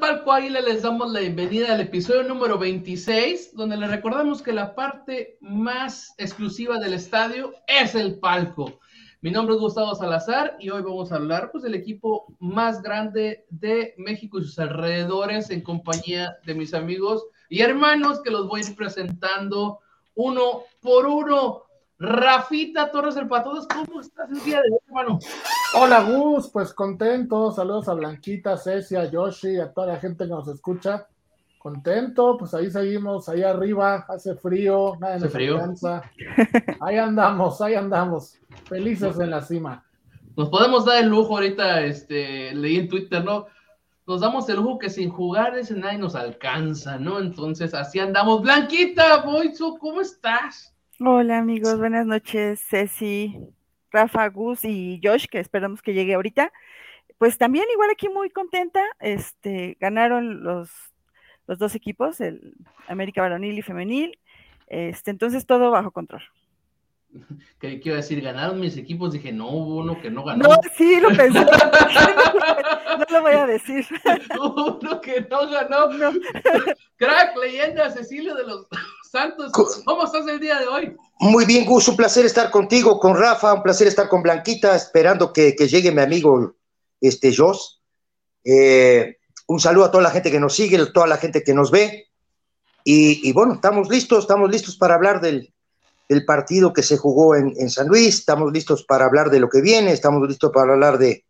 Palco 0.00 0.32
Águila 0.32 0.62
les 0.62 0.80
damos 0.80 1.12
la 1.12 1.20
bienvenida 1.20 1.74
al 1.74 1.82
episodio 1.82 2.22
número 2.22 2.58
26, 2.58 3.54
donde 3.54 3.76
les 3.76 3.90
recordamos 3.90 4.40
que 4.40 4.50
la 4.50 4.74
parte 4.74 5.36
más 5.42 6.14
exclusiva 6.16 6.78
del 6.78 6.94
estadio 6.94 7.52
es 7.66 7.94
el 7.94 8.18
palco. 8.18 8.80
Mi 9.20 9.30
nombre 9.30 9.54
es 9.54 9.60
Gustavo 9.60 9.94
Salazar 9.94 10.56
y 10.58 10.70
hoy 10.70 10.80
vamos 10.80 11.12
a 11.12 11.16
hablar 11.16 11.50
pues, 11.52 11.62
del 11.64 11.74
equipo 11.74 12.34
más 12.38 12.80
grande 12.80 13.44
de 13.50 13.92
México 13.98 14.38
y 14.38 14.44
sus 14.44 14.58
alrededores 14.58 15.50
en 15.50 15.60
compañía 15.60 16.38
de 16.46 16.54
mis 16.54 16.72
amigos 16.72 17.26
y 17.50 17.60
hermanos 17.60 18.22
que 18.22 18.30
los 18.30 18.48
voy 18.48 18.62
a 18.62 18.70
ir 18.70 18.76
presentando 18.76 19.80
uno 20.14 20.62
por 20.80 21.06
uno. 21.06 21.64
Rafita 22.00 22.90
Torres 22.90 23.14
del 23.14 23.28
Patodas, 23.28 23.66
¿cómo 23.66 24.00
estás 24.00 24.30
el 24.30 24.42
día 24.42 24.62
de 24.62 24.70
hoy, 24.72 24.78
hermano? 24.86 25.18
Hola, 25.74 26.00
Gus, 26.00 26.48
pues 26.48 26.72
contento. 26.72 27.52
Saludos 27.52 27.90
a 27.90 27.92
Blanquita, 27.92 28.56
Ceci, 28.56 28.96
a 28.96 29.04
Yoshi, 29.04 29.58
a 29.58 29.70
toda 29.70 29.88
la 29.88 29.96
gente 29.98 30.24
que 30.24 30.30
nos 30.30 30.48
escucha. 30.48 31.06
Contento, 31.58 32.38
pues 32.38 32.54
ahí 32.54 32.70
seguimos, 32.70 33.28
ahí 33.28 33.42
arriba, 33.42 34.06
hace 34.08 34.34
frío, 34.34 34.96
nada 34.98 35.16
¿Hace 35.16 35.28
frío? 35.28 35.60
Ahí 36.80 36.96
andamos, 36.96 37.60
ahí 37.60 37.74
andamos, 37.74 38.38
felices 38.64 39.20
en 39.20 39.28
la 39.28 39.42
cima. 39.42 39.84
Nos 40.38 40.48
podemos 40.48 40.86
dar 40.86 41.04
el 41.04 41.10
lujo 41.10 41.34
ahorita, 41.34 41.82
este, 41.82 42.54
leí 42.54 42.78
en 42.78 42.88
Twitter, 42.88 43.22
¿no? 43.22 43.44
Nos 44.06 44.22
damos 44.22 44.48
el 44.48 44.56
lujo 44.56 44.78
que 44.78 44.88
sin 44.88 45.10
jugar 45.10 45.58
ese 45.58 45.74
nadie 45.74 45.98
nos 45.98 46.14
alcanza, 46.14 46.96
¿no? 46.96 47.18
Entonces 47.18 47.74
así 47.74 47.98
andamos. 47.98 48.40
Blanquita, 48.40 49.18
Boizo, 49.18 49.76
¿cómo 49.76 50.00
estás? 50.00 50.74
Hola 51.02 51.38
amigos, 51.38 51.78
buenas 51.78 52.04
noches, 52.04 52.60
Ceci, 52.68 53.34
Rafa, 53.90 54.28
Gus 54.28 54.66
y 54.66 55.00
Josh, 55.02 55.28
que 55.30 55.38
esperamos 55.38 55.80
que 55.80 55.94
llegue 55.94 56.12
ahorita. 56.12 56.52
Pues 57.16 57.38
también 57.38 57.64
igual 57.72 57.88
aquí 57.90 58.10
muy 58.10 58.28
contenta, 58.28 58.84
este, 59.00 59.78
ganaron 59.80 60.44
los, 60.44 60.68
los 61.46 61.58
dos 61.58 61.74
equipos, 61.74 62.20
el 62.20 62.52
América 62.86 63.22
Varonil 63.22 63.58
y 63.58 63.62
Femenil, 63.62 64.18
este, 64.66 65.10
entonces 65.10 65.46
todo 65.46 65.70
bajo 65.70 65.90
control. 65.90 66.22
¿Qué 67.58 67.80
quiero 67.80 67.96
decir? 67.96 68.20
¿Ganaron 68.20 68.60
mis 68.60 68.76
equipos? 68.76 69.12
Dije, 69.12 69.32
no, 69.32 69.48
hubo 69.48 69.76
uno 69.76 69.98
que 70.02 70.10
no 70.10 70.22
ganó. 70.22 70.48
No, 70.48 70.56
sí, 70.76 71.00
lo 71.00 71.08
pensé. 71.08 71.40
no 72.98 73.04
lo 73.08 73.22
voy 73.22 73.32
a 73.32 73.46
decir. 73.46 73.86
uno 74.38 75.00
que 75.00 75.26
no 75.30 75.48
ganó. 75.48 75.88
No. 75.94 76.12
Crack, 76.96 77.36
leyenda, 77.38 77.90
Cecilio 77.90 78.34
de 78.34 78.44
los 78.44 78.68
Santos. 79.10 79.50
¿Cómo 79.84 80.04
estás 80.04 80.24
el 80.28 80.38
día 80.38 80.60
de 80.60 80.68
hoy? 80.68 80.96
Muy 81.18 81.44
bien, 81.44 81.64
Gus, 81.64 81.88
un 81.88 81.96
placer 81.96 82.24
estar 82.24 82.48
contigo, 82.48 83.00
con 83.00 83.16
Rafa, 83.16 83.52
un 83.52 83.62
placer 83.62 83.88
estar 83.88 84.08
con 84.08 84.22
Blanquita, 84.22 84.76
esperando 84.76 85.32
que, 85.32 85.56
que 85.56 85.66
llegue 85.66 85.90
mi 85.90 86.00
amigo 86.00 86.54
este 87.00 87.34
Jos. 87.34 87.82
Eh, 88.44 89.16
un 89.48 89.58
saludo 89.58 89.86
a 89.86 89.90
toda 89.90 90.04
la 90.04 90.12
gente 90.12 90.30
que 90.30 90.38
nos 90.38 90.54
sigue, 90.54 90.76
a 90.76 90.92
toda 90.92 91.08
la 91.08 91.16
gente 91.16 91.42
que 91.42 91.52
nos 91.52 91.72
ve. 91.72 92.06
Y, 92.84 93.28
y 93.28 93.32
bueno, 93.32 93.54
estamos 93.54 93.88
listos, 93.88 94.20
estamos 94.20 94.48
listos 94.48 94.76
para 94.76 94.94
hablar 94.94 95.20
del, 95.20 95.52
del 96.08 96.24
partido 96.24 96.72
que 96.72 96.84
se 96.84 96.96
jugó 96.96 97.34
en, 97.34 97.52
en, 97.58 97.68
San 97.68 97.88
Luis, 97.88 98.20
estamos 98.20 98.52
listos 98.52 98.84
para 98.84 99.06
hablar 99.06 99.30
de 99.30 99.40
lo 99.40 99.48
que 99.48 99.60
viene, 99.60 99.90
estamos 99.90 100.26
listos 100.28 100.52
para 100.54 100.72
hablar 100.72 100.98
de, 100.98 101.24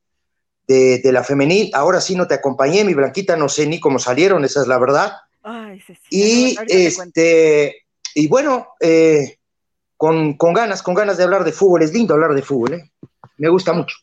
de, 0.68 0.98
de, 0.98 1.12
la 1.12 1.24
femenil. 1.24 1.70
Ahora 1.72 2.02
sí 2.02 2.14
no 2.14 2.28
te 2.28 2.34
acompañé, 2.34 2.84
mi 2.84 2.92
Blanquita, 2.92 3.36
no 3.36 3.48
sé 3.48 3.66
ni 3.66 3.80
cómo 3.80 3.98
salieron, 3.98 4.44
esa 4.44 4.60
es 4.60 4.66
la 4.66 4.78
verdad. 4.78 5.12
Ay, 5.42 5.82
y, 6.10 6.56
este, 6.68 7.86
y 8.14 8.28
bueno, 8.28 8.68
eh, 8.80 9.38
con, 9.96 10.34
con, 10.34 10.52
ganas, 10.52 10.82
con 10.82 10.94
ganas 10.94 11.16
de 11.16 11.24
hablar 11.24 11.44
de 11.44 11.52
fútbol, 11.52 11.82
es 11.82 11.92
lindo 11.92 12.14
hablar 12.14 12.34
de 12.34 12.42
fútbol, 12.42 12.74
¿eh? 12.74 12.90
me 13.38 13.48
gusta 13.48 13.72
mucho. 13.72 13.96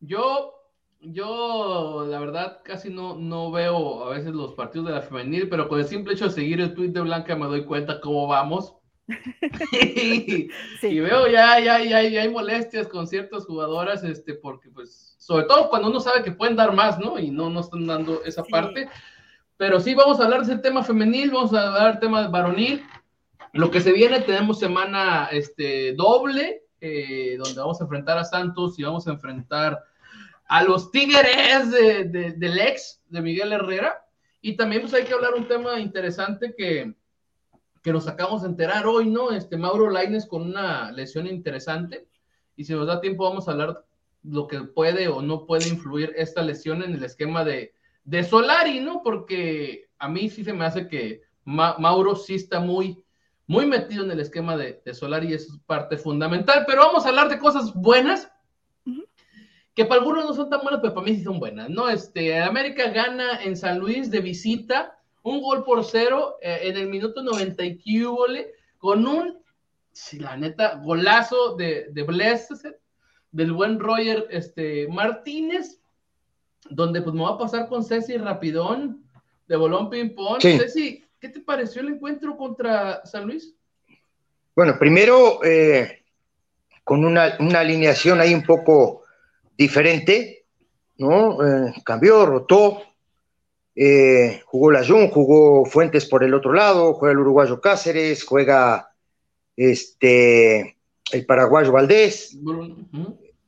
Yo, 0.00 0.54
yo, 1.00 2.06
la 2.08 2.18
verdad, 2.20 2.60
casi 2.62 2.90
no, 2.90 3.16
no 3.16 3.50
veo 3.50 4.04
a 4.04 4.10
veces 4.10 4.32
los 4.32 4.52
partidos 4.52 4.88
de 4.88 4.92
la 4.92 5.00
femenil, 5.00 5.48
pero 5.48 5.68
con 5.68 5.80
el 5.80 5.86
simple 5.86 6.12
hecho 6.12 6.26
de 6.26 6.32
seguir 6.32 6.60
el 6.60 6.74
tweet 6.74 6.90
de 6.90 7.00
Blanca 7.00 7.34
me 7.34 7.46
doy 7.46 7.64
cuenta 7.64 8.00
cómo 8.00 8.26
vamos. 8.26 8.74
y, 9.72 10.48
sí. 10.80 10.88
y, 10.88 11.00
veo 11.00 11.28
ya, 11.28 11.58
ya, 11.60 11.82
ya, 11.82 12.02
ya, 12.02 12.22
hay 12.22 12.28
molestias 12.28 12.88
con 12.88 13.06
ciertas 13.06 13.46
jugadoras, 13.46 14.04
este, 14.04 14.34
porque 14.34 14.68
pues, 14.68 15.14
sobre 15.18 15.46
todo 15.46 15.70
cuando 15.70 15.88
uno 15.88 16.00
sabe 16.00 16.22
que 16.22 16.32
pueden 16.32 16.56
dar 16.56 16.74
más, 16.74 16.98
¿no? 16.98 17.18
Y 17.18 17.30
no, 17.30 17.48
no 17.48 17.60
están 17.60 17.86
dando 17.86 18.22
esa 18.24 18.44
sí. 18.44 18.50
parte. 18.50 18.88
Pero 19.56 19.80
sí, 19.80 19.94
vamos 19.94 20.18
a 20.18 20.24
hablar 20.24 20.44
de 20.44 20.52
ese 20.52 20.62
tema 20.62 20.82
femenil, 20.82 21.30
vamos 21.30 21.54
a 21.54 21.68
hablar 21.68 21.92
del 21.92 22.00
tema 22.00 22.28
varonil. 22.28 22.84
Lo 23.52 23.70
que 23.70 23.80
se 23.80 23.92
viene, 23.92 24.20
tenemos 24.20 24.58
semana 24.58 25.28
este, 25.30 25.92
doble, 25.94 26.64
eh, 26.80 27.36
donde 27.38 27.60
vamos 27.60 27.80
a 27.80 27.84
enfrentar 27.84 28.18
a 28.18 28.24
Santos 28.24 28.78
y 28.78 28.82
vamos 28.82 29.06
a 29.06 29.12
enfrentar 29.12 29.84
a 30.46 30.64
los 30.64 30.90
Tigres 30.90 31.70
de, 31.70 32.04
de, 32.04 32.32
del 32.32 32.58
ex 32.58 33.00
de 33.08 33.20
Miguel 33.20 33.52
Herrera. 33.52 34.04
Y 34.40 34.56
también 34.56 34.82
pues 34.82 34.92
hay 34.92 35.04
que 35.04 35.14
hablar 35.14 35.34
un 35.34 35.46
tema 35.46 35.78
interesante 35.78 36.54
que, 36.56 36.92
que 37.82 37.92
nos 37.92 38.08
acabamos 38.08 38.42
de 38.42 38.48
enterar 38.48 38.86
hoy, 38.86 39.08
¿no? 39.08 39.30
Este 39.30 39.56
Mauro 39.56 39.88
Laines 39.88 40.26
con 40.26 40.42
una 40.42 40.90
lesión 40.90 41.28
interesante. 41.28 42.08
Y 42.56 42.64
si 42.64 42.72
nos 42.72 42.86
da 42.86 43.00
tiempo, 43.00 43.24
vamos 43.24 43.46
a 43.46 43.52
hablar 43.52 43.84
lo 44.24 44.48
que 44.48 44.60
puede 44.62 45.06
o 45.06 45.22
no 45.22 45.46
puede 45.46 45.68
influir 45.68 46.12
esta 46.16 46.42
lesión 46.42 46.82
en 46.82 46.94
el 46.94 47.04
esquema 47.04 47.44
de, 47.44 47.72
de 48.04 48.24
Solari, 48.24 48.80
¿no? 48.80 49.02
Porque 49.02 49.88
a 49.98 50.08
mí 50.08 50.28
sí 50.28 50.44
se 50.44 50.52
me 50.52 50.64
hace 50.64 50.88
que 50.88 51.22
Ma 51.44 51.76
Mauro 51.78 52.14
sí 52.16 52.34
está 52.34 52.60
muy, 52.60 53.02
muy 53.46 53.66
metido 53.66 54.04
en 54.04 54.10
el 54.10 54.20
esquema 54.20 54.56
de, 54.56 54.80
de, 54.84 54.94
Solari 54.94 55.28
y 55.28 55.34
eso 55.34 55.54
es 55.54 55.60
parte 55.66 55.96
fundamental. 55.96 56.64
Pero 56.66 56.82
vamos 56.82 57.04
a 57.04 57.08
hablar 57.08 57.28
de 57.28 57.38
cosas 57.38 57.74
buenas. 57.74 58.30
Que 59.74 59.84
para 59.84 60.00
algunos 60.00 60.24
no 60.24 60.34
son 60.34 60.50
tan 60.50 60.60
buenas, 60.60 60.80
pero 60.80 60.94
para 60.94 61.04
mí 61.04 61.16
sí 61.16 61.24
son 61.24 61.40
buenas, 61.40 61.68
¿no? 61.68 61.88
Este, 61.88 62.40
América 62.40 62.90
gana 62.90 63.42
en 63.42 63.56
San 63.56 63.80
Luis 63.80 64.08
de 64.08 64.20
visita 64.20 64.96
un 65.24 65.40
gol 65.40 65.64
por 65.64 65.84
cero 65.84 66.36
eh, 66.42 66.60
en 66.62 66.76
el 66.76 66.88
minuto 66.88 67.22
90 67.22 67.64
y 67.64 68.04
con 68.78 69.06
un, 69.06 69.42
si 69.90 70.18
la 70.20 70.36
neta, 70.36 70.76
golazo 70.76 71.56
de, 71.56 71.86
de 71.90 72.02
Blessed, 72.04 72.76
del 73.32 73.52
buen 73.52 73.80
Roger 73.80 74.28
este, 74.30 74.86
Martínez, 74.88 75.80
donde 76.70 77.02
pues 77.02 77.14
me 77.14 77.22
va 77.22 77.30
a 77.30 77.38
pasar 77.38 77.68
con 77.68 77.84
Ceci 77.84 78.16
Rapidón, 78.16 79.04
de 79.46 79.56
Bolón 79.56 79.90
Ping 79.90 80.14
Pong. 80.14 80.40
Sí. 80.40 80.58
Ceci, 80.58 81.04
¿qué 81.20 81.28
te 81.28 81.40
pareció 81.40 81.82
el 81.82 81.88
encuentro 81.88 82.36
contra 82.36 83.04
San 83.04 83.26
Luis? 83.26 83.54
Bueno, 84.56 84.78
primero, 84.78 85.44
eh, 85.44 86.02
con 86.84 87.04
una, 87.04 87.36
una, 87.40 87.60
alineación 87.60 88.20
ahí 88.20 88.34
un 88.34 88.44
poco 88.44 89.02
diferente, 89.56 90.46
¿no? 90.98 91.44
Eh, 91.44 91.74
cambió, 91.84 92.24
rotó, 92.24 92.82
eh, 93.74 94.42
jugó 94.46 94.70
Layún, 94.70 95.10
jugó 95.10 95.64
Fuentes 95.64 96.06
por 96.06 96.22
el 96.22 96.34
otro 96.34 96.52
lado, 96.52 96.94
juega 96.94 97.12
el 97.12 97.18
uruguayo 97.18 97.60
Cáceres, 97.60 98.24
juega 98.24 98.92
este 99.56 100.76
el 101.12 101.26
paraguayo 101.26 101.72
Valdés. 101.72 102.36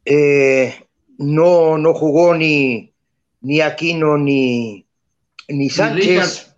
Eh, 0.05 0.75
no, 1.19 1.79
no 1.79 1.95
jugó 1.95 2.35
ni, 2.35 2.93
ni 3.41 3.61
Aquino 3.61 4.17
ni, 4.17 4.87
ni 5.49 5.71
Sánchez. 5.71 6.55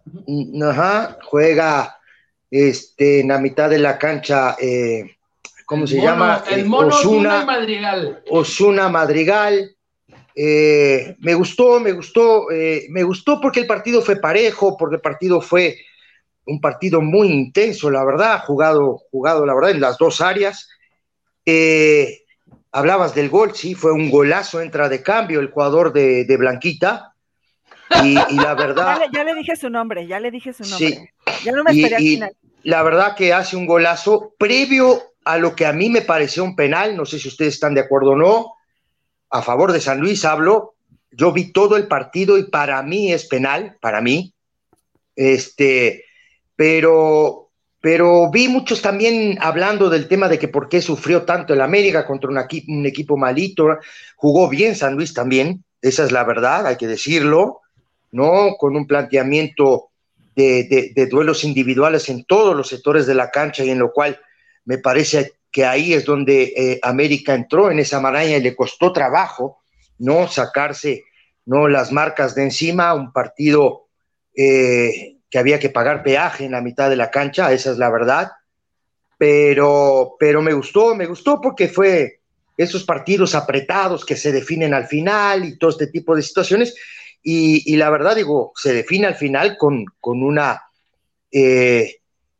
Ajá, 0.62 1.19
juega 1.25 1.99
este, 2.50 3.21
en 3.21 3.28
la 3.28 3.39
mitad 3.39 3.69
de 3.69 3.78
la 3.78 3.99
cancha, 3.99 4.56
eh, 4.61 5.17
¿cómo 5.67 5.83
el 5.83 5.88
se 5.88 5.97
mono, 5.97 6.09
llama? 6.09 6.44
El 6.50 6.65
mono 6.65 6.88
Osuna 6.88 7.44
Madrigal. 7.44 8.22
Osuna 8.31 8.88
Madrigal. 8.88 9.75
Eh, 10.34 11.17
me 11.19 11.34
gustó, 11.34 11.81
me 11.81 11.93
gustó, 11.93 12.50
eh, 12.50 12.87
me 12.91 13.03
gustó 13.03 13.41
porque 13.41 13.61
el 13.61 13.67
partido 13.67 14.00
fue 14.00 14.17
parejo, 14.17 14.77
porque 14.77 14.97
el 14.97 15.03
partido 15.03 15.41
fue 15.41 15.77
un 16.47 16.61
partido 16.61 17.00
muy 17.00 17.28
intenso, 17.28 17.91
la 17.91 18.05
verdad, 18.05 18.43
jugado, 18.47 19.03
jugado, 19.11 19.44
la 19.44 19.55
verdad, 19.55 19.72
en 19.72 19.81
las 19.81 19.99
dos 19.99 20.21
áreas. 20.21 20.69
Eh, 21.44 22.22
hablabas 22.73 23.15
del 23.15 23.29
gol, 23.29 23.55
sí, 23.55 23.75
fue 23.75 23.93
un 23.93 24.11
golazo, 24.11 24.61
entra 24.61 24.88
de 24.88 25.03
cambio 25.03 25.41
el 25.41 25.50
jugador 25.50 25.93
de, 25.93 26.25
de 26.25 26.37
Blanquita. 26.37 27.15
Y, 28.03 28.19
y, 28.19 28.37
la 28.37 28.55
verdad. 28.56 28.99
Ya 28.99 29.06
le, 29.06 29.12
ya 29.12 29.25
le, 29.25 29.35
dije 29.35 29.56
su 29.56 29.70
nombre, 29.70 30.06
ya 30.06 30.20
le 30.20 30.31
dije 30.31 30.53
su 30.53 30.65
nombre. 30.65 30.88
Sí, 30.88 31.44
ya 31.44 31.53
no 31.53 31.65
me 31.65 31.70
esperé 31.70 31.91
y, 31.91 31.94
al 31.94 32.00
final. 32.00 32.37
La 32.62 32.82
verdad 32.82 33.17
que 33.17 33.32
hace 33.32 33.56
un 33.56 33.67
golazo 33.67 34.35
previo 34.38 35.00
a 35.25 35.38
lo 35.38 35.55
que 35.55 35.67
a 35.67 35.73
mí 35.73 35.88
me 35.88 36.03
pareció 36.03 36.44
un 36.44 36.56
penal, 36.56 36.97
no 36.97 37.05
sé 37.06 37.19
si 37.19 37.29
ustedes 37.29 37.55
están 37.55 37.75
de 37.75 37.81
acuerdo 37.81 38.11
o 38.11 38.17
no 38.17 38.59
a 39.31 39.43
favor 39.43 39.73
de 39.73 39.81
San 39.81 40.00
Luis 40.00 40.25
hablo, 40.25 40.75
yo 41.11 41.32
vi 41.32 41.53
todo 41.53 41.76
el 41.76 41.87
partido 41.87 42.38
y 42.38 42.44
para 42.44 42.82
mí 42.82 43.12
es 43.12 43.26
penal, 43.26 43.76
para 43.81 44.00
mí, 44.00 44.35
este, 45.17 46.05
pero, 46.56 47.48
pero 47.80 48.30
vi 48.30 48.48
muchos 48.48 48.82
también 48.82 49.38
hablando 49.40 49.88
del 49.88 50.08
tema 50.08 50.28
de 50.28 50.38
que 50.38 50.48
por 50.48 50.69
qué 50.69 50.82
sufrió 50.82 51.22
tanto 51.22 51.54
el 51.54 51.60
América 51.60 52.06
contra 52.06 52.30
un, 52.30 52.86
equipo, 52.86 53.16
malito, 53.16 53.78
jugó 54.16 54.48
bien 54.48 54.75
San 54.75 54.94
Luis 54.94 55.14
también, 55.14 55.64
esa 55.80 56.04
es 56.04 56.12
la 56.12 56.25
verdad, 56.25 56.66
hay 56.66 56.76
que 56.76 56.88
decirlo, 56.88 57.60
¿no? 58.10 58.56
Con 58.58 58.76
un 58.76 58.86
planteamiento 58.86 59.90
de 60.34 61.08
duelos 61.10 61.42
individuales 61.42 62.08
en 62.08 62.25
todos 62.25 62.56
los 62.56 62.69
sectores 62.69 63.06
de 63.06 63.14
la 63.16 63.30
cancha 63.30 63.64
y 63.64 63.70
en 63.70 63.80
lo 63.80 63.92
cual 63.92 64.20
me 64.64 64.78
parece 64.78 65.38
que 65.50 65.64
ahí 65.64 65.94
es 65.94 66.04
donde 66.04 66.52
eh, 66.56 66.78
América 66.82 67.34
entró 67.34 67.70
en 67.70 67.78
esa 67.78 68.00
maraña 68.00 68.36
y 68.36 68.42
le 68.42 68.54
costó 68.54 68.92
trabajo, 68.92 69.58
¿no? 69.98 70.28
Sacarse, 70.28 71.04
¿no? 71.46 71.69
Las 71.69 71.92
marcas 71.92 72.34
de 72.34 72.44
encima, 72.44 72.94
un 72.94 73.12
partido 73.12 73.86
eh, 74.36 75.18
que 75.30 75.38
había 75.38 75.58
que 75.58 75.70
pagar 75.70 76.02
peaje 76.02 76.44
en 76.44 76.52
la 76.52 76.60
mitad 76.60 76.88
de 76.88 76.96
la 76.96 77.10
cancha, 77.10 77.52
esa 77.52 77.70
es 77.70 77.78
la 77.78 77.90
verdad. 77.90 78.32
Pero, 79.19 80.16
pero 80.19 80.42
me 80.42 80.52
gustó, 80.52 80.94
me 80.94 81.06
gustó 81.06 81.40
porque 81.40 81.69
fue 81.69 82.20
esos 82.56 82.84
partidos 82.84 83.34
apretados 83.34 84.04
que 84.04 84.16
se 84.16 84.32
definen 84.32 84.75
al 84.75 84.86
final 84.86 85.44
y 85.44 85.58
todo 85.58 85.70
este 85.70 85.88
tipo 85.88 86.14
de 86.14 86.22
situaciones. 86.22 86.75
Y, 87.22 87.76
la 87.76 87.90
verdad, 87.90 88.16
digo, 88.16 88.52
se 88.56 88.72
define 88.72 89.06
al 89.06 89.16
final 89.16 89.58
con, 89.58 89.84
con 90.00 90.22
una 90.22 90.62
eh, 91.30 91.98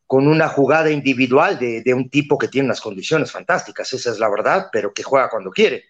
con 0.08 0.26
una 0.26 0.49
jugada 0.49 0.90
individual 0.90 1.58
de, 1.58 1.93
un 1.93 2.08
tipo 2.08 2.38
que 2.38 2.49
tiene 2.49 2.64
unas 2.64 2.81
condiciones 2.81 3.31
fantásticas, 3.31 3.93
esa 3.93 4.11
es 4.11 4.19
la 4.19 4.31
verdad, 4.31 4.69
pero 4.73 4.94
que 4.94 5.02
juega 5.02 5.29
cuando 5.29 5.50
quiere. 5.50 5.85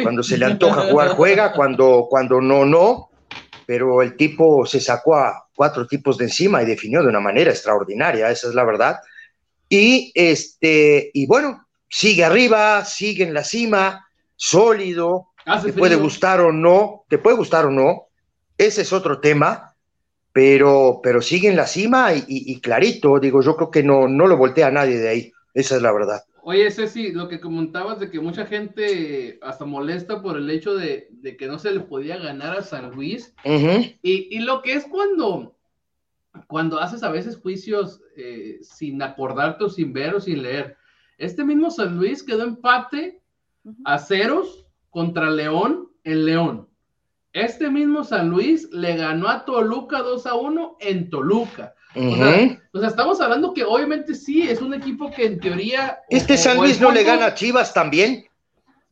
Cuando 0.00 0.22
se 0.22 0.38
le 0.38 0.44
antoja 0.44 0.88
jugar, 0.88 1.08
juega, 1.08 1.52
cuando, 1.52 2.06
cuando 2.08 2.40
no, 2.40 2.64
no, 2.64 3.10
pero 3.66 4.00
el 4.00 4.16
tipo 4.16 4.64
se 4.64 4.78
sacó 4.78 5.16
a 5.16 5.41
cuatro 5.54 5.86
tipos 5.86 6.18
de 6.18 6.24
encima 6.24 6.62
y 6.62 6.66
definió 6.66 7.02
de 7.02 7.08
una 7.08 7.20
manera 7.20 7.50
extraordinaria, 7.50 8.30
esa 8.30 8.48
es 8.48 8.54
la 8.54 8.64
verdad. 8.64 8.96
Y, 9.68 10.12
este, 10.14 11.10
y 11.14 11.26
bueno, 11.26 11.66
sigue 11.88 12.24
arriba, 12.24 12.84
sigue 12.84 13.24
en 13.24 13.34
la 13.34 13.44
cima, 13.44 14.06
sólido, 14.36 15.28
te 15.64 15.72
puede 15.72 15.96
gustar 15.96 16.40
o 16.40 16.52
no, 16.52 17.04
te 17.08 17.18
puede 17.18 17.36
gustar 17.36 17.66
o 17.66 17.70
no, 17.70 18.08
ese 18.58 18.82
es 18.82 18.92
otro 18.92 19.20
tema, 19.20 19.74
pero, 20.32 21.00
pero 21.02 21.20
sigue 21.20 21.48
en 21.48 21.56
la 21.56 21.66
cima 21.66 22.12
y, 22.14 22.60
clarito, 22.60 23.18
digo, 23.18 23.42
yo 23.42 23.56
creo 23.56 23.70
que 23.70 23.82
no, 23.82 24.08
no 24.08 24.26
lo 24.26 24.36
voltea 24.36 24.68
a 24.68 24.70
nadie 24.70 24.98
de 24.98 25.08
ahí, 25.08 25.32
esa 25.54 25.76
es 25.76 25.82
la 25.82 25.92
verdad. 25.92 26.24
Oye, 26.44 26.68
Ceci, 26.72 27.12
lo 27.12 27.28
que 27.28 27.38
comentabas 27.38 28.00
de 28.00 28.10
que 28.10 28.18
mucha 28.18 28.44
gente 28.46 29.38
hasta 29.42 29.64
molesta 29.64 30.20
por 30.20 30.36
el 30.36 30.50
hecho 30.50 30.74
de, 30.74 31.08
que 31.38 31.46
no 31.46 31.56
se 31.56 31.70
le 31.72 31.80
podía 31.80 32.18
ganar 32.18 32.56
a 32.56 32.62
San 32.62 32.90
Luis, 32.90 33.32
y, 33.44 34.38
lo 34.40 34.60
que 34.60 34.72
es 34.72 34.84
cuando, 34.86 35.56
cuando 36.48 36.80
haces 36.80 37.04
a 37.04 37.12
veces 37.12 37.36
juicios 37.36 38.02
eh, 38.16 38.58
sin 38.60 39.00
acordarte 39.02 39.64
o 39.64 39.68
sin 39.68 39.92
ver 39.92 40.16
o 40.16 40.20
sin 40.20 40.42
leer. 40.42 40.76
Este 41.16 41.44
mismo 41.44 41.70
San 41.70 41.96
Luis 41.96 42.24
quedó 42.24 42.42
empate 42.42 43.22
a 43.84 43.98
ceros 43.98 44.66
contra 44.90 45.30
León 45.30 45.90
en 46.02 46.24
León. 46.24 46.68
Este 47.32 47.70
mismo 47.70 48.02
San 48.02 48.30
Luis 48.30 48.68
le 48.72 48.96
ganó 48.96 49.28
a 49.28 49.44
Toluca 49.44 50.00
2 50.00 50.26
a 50.26 50.34
1 50.34 50.76
en 50.80 51.08
Toluca. 51.08 51.76
O, 51.94 52.78
sea, 52.78 52.88
estamos 52.88 53.20
hablando 53.20 53.52
que 53.52 53.64
obviamente 53.64 54.14
sí, 54.14 54.48
es 54.48 54.60
un 54.60 54.74
equipo 54.74 55.10
que 55.10 55.26
en 55.26 55.40
teoría. 55.40 56.00
¿Este 56.08 56.36
San 56.36 56.56
Luis 56.56 56.80
no 56.80 56.90
le 56.90 57.04
gana 57.04 57.26
a 57.26 57.34
Chivas 57.34 57.74
también? 57.74 58.26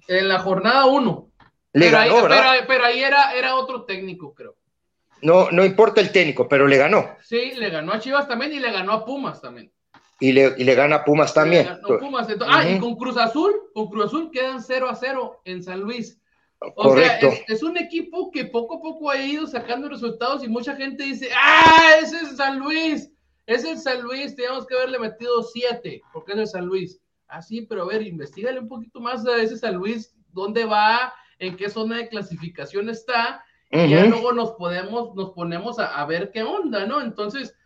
En 0.08 0.28
la 0.28 0.38
jornada 0.38 0.86
1. 0.86 1.30
Le 1.72 1.86
pero 1.86 1.98
ganó, 1.98 2.50
ahí, 2.50 2.60
Pero, 2.66 2.84
ahí 2.84 3.02
era, 3.02 3.32
era 3.32 3.54
otro 3.54 3.84
técnico, 3.84 4.34
creo. 4.34 4.56
No, 5.22 5.50
no 5.50 5.64
importa 5.64 6.00
el 6.00 6.10
técnico, 6.10 6.48
pero 6.48 6.66
le 6.66 6.78
ganó. 6.78 7.16
Sí, 7.22 7.52
le 7.56 7.70
ganó 7.70 7.92
a 7.92 8.00
Chivas 8.00 8.26
también 8.26 8.52
y 8.52 8.58
le 8.58 8.72
ganó 8.72 8.92
a 8.92 9.04
Pumas 9.04 9.40
también. 9.40 9.70
Y 10.18 10.32
le, 10.32 10.54
y 10.58 10.64
le 10.64 10.74
gana 10.74 10.96
a 10.96 11.04
Pumas 11.04 11.32
también. 11.32 11.68
Ah, 12.46 12.68
y 12.68 12.78
con 12.78 12.96
Cruz 12.96 13.16
Azul, 13.16 13.52
con 13.72 13.88
Cruz 13.88 14.06
Azul 14.06 14.30
quedan 14.30 14.62
0 14.62 14.88
a 14.88 14.94
0 14.94 15.40
en 15.44 15.62
San 15.62 15.80
Luis. 15.80 16.19
O 16.76 16.94
sea, 16.94 17.18
es, 17.48 17.62
un 17.62 17.78
equipo 17.78 18.30
que 18.30 18.44
poco 18.44 18.76
a 18.76 18.80
poco 18.80 19.10
ha 19.10 19.16
ido 19.16 19.46
sacando 19.46 19.88
resultados 19.88 20.44
y 20.44 20.48
mucha 20.48 20.76
gente 20.76 21.04
dice, 21.04 21.30
ah, 21.34 21.94
ese 22.02 22.16
es 22.20 22.36
San 22.36 22.58
Luis, 22.58 23.10
es 23.46 23.64
el 23.64 23.78
San 23.78 24.02
Luis, 24.02 24.36
teníamos 24.36 24.66
que 24.66 24.74
haberle 24.74 24.98
metido 24.98 25.42
siete, 25.42 26.02
porque 26.12 26.32
es 26.32 26.38
el 26.38 26.46
San 26.46 26.66
Luis. 26.66 27.00
Ah, 27.28 27.40
sí, 27.40 27.62
pero 27.62 27.84
a 27.84 27.86
ver, 27.86 28.02
investigale 28.02 28.60
un 28.60 28.68
poquito 28.68 29.00
más 29.00 29.24
de 29.24 29.42
ese 29.42 29.56
San 29.56 29.76
Luis, 29.76 30.14
dónde 30.32 30.66
va, 30.66 31.14
en 31.38 31.56
qué 31.56 31.70
zona 31.70 31.96
de 31.96 32.08
clasificación 32.08 32.90
está, 32.90 33.42
y 33.70 33.88
ya 33.88 34.04
luego 34.04 34.32
nos 34.32 34.52
podemos, 34.52 35.14
nos 35.14 35.30
ponemos 35.30 35.78
a, 35.78 36.04
ver 36.04 36.30
qué 36.30 36.42
onda, 36.42 36.86
¿no? 36.86 37.00
Entonces, 37.00 37.56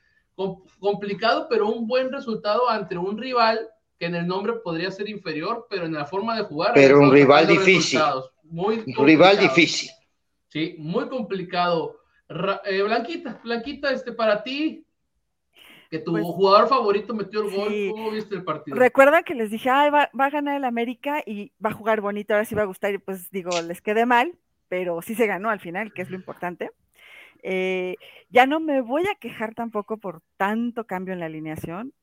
complicado, 0.78 1.48
pero 1.48 1.68
un 1.68 1.88
buen 1.88 2.12
resultado 2.12 2.68
ante 2.68 2.96
un 2.96 3.18
rival 3.18 3.68
que 4.04 4.08
en 4.08 4.16
el 4.16 4.26
nombre 4.26 4.52
podría 4.62 4.90
ser 4.90 5.08
inferior, 5.08 5.66
pero 5.70 5.86
en 5.86 5.94
la 5.94 6.04
forma 6.04 6.36
de 6.36 6.42
jugar. 6.42 6.72
Pero 6.74 7.00
un 7.00 7.10
rival 7.10 7.46
difícil. 7.46 7.98
Muy 8.42 8.84
rival 8.98 9.38
difícil. 9.38 9.88
Sí, 10.48 10.76
muy 10.78 11.08
complicado. 11.08 12.00
Eh, 12.66 12.82
Blanquita, 12.82 13.40
Blanquita, 13.42 13.90
este 13.92 14.12
para 14.12 14.42
ti, 14.42 14.86
que 15.90 16.00
tu 16.00 16.12
pues 16.12 16.22
jugador 16.22 16.68
favorito 16.68 17.14
metió 17.14 17.40
el 17.40 17.50
gol, 17.50 17.72
¿cómo 17.92 18.10
viste 18.10 18.34
el 18.34 18.44
partido? 18.44 18.76
Recuerda 18.76 19.22
que 19.22 19.34
les 19.34 19.50
dije, 19.50 19.70
Ay, 19.70 19.88
va, 19.88 20.10
a 20.12 20.30
ganar 20.30 20.56
el 20.58 20.64
América 20.64 21.22
y 21.24 21.52
va 21.64 21.70
a 21.70 21.74
jugar 21.74 22.02
bonito, 22.02 22.34
ahora 22.34 22.44
sí 22.44 22.54
va 22.54 22.62
a 22.62 22.66
gustar, 22.66 22.92
y 22.92 22.98
pues 22.98 23.30
digo, 23.30 23.50
les 23.62 23.80
quedé 23.80 24.04
mal, 24.04 24.34
pero 24.68 25.00
sí 25.00 25.14
se 25.14 25.26
ganó 25.26 25.48
al 25.48 25.60
final, 25.60 25.94
que 25.94 26.02
es 26.02 26.10
lo 26.10 26.16
importante. 26.16 26.70
Eh, 27.42 27.96
ya 28.28 28.46
no 28.46 28.60
me 28.60 28.82
voy 28.82 29.04
a 29.06 29.14
quejar 29.14 29.54
tampoco 29.54 29.96
por 29.96 30.20
tanto 30.36 30.86
cambio 30.86 31.14
en 31.14 31.20
la 31.20 31.26
alineación. 31.26 31.94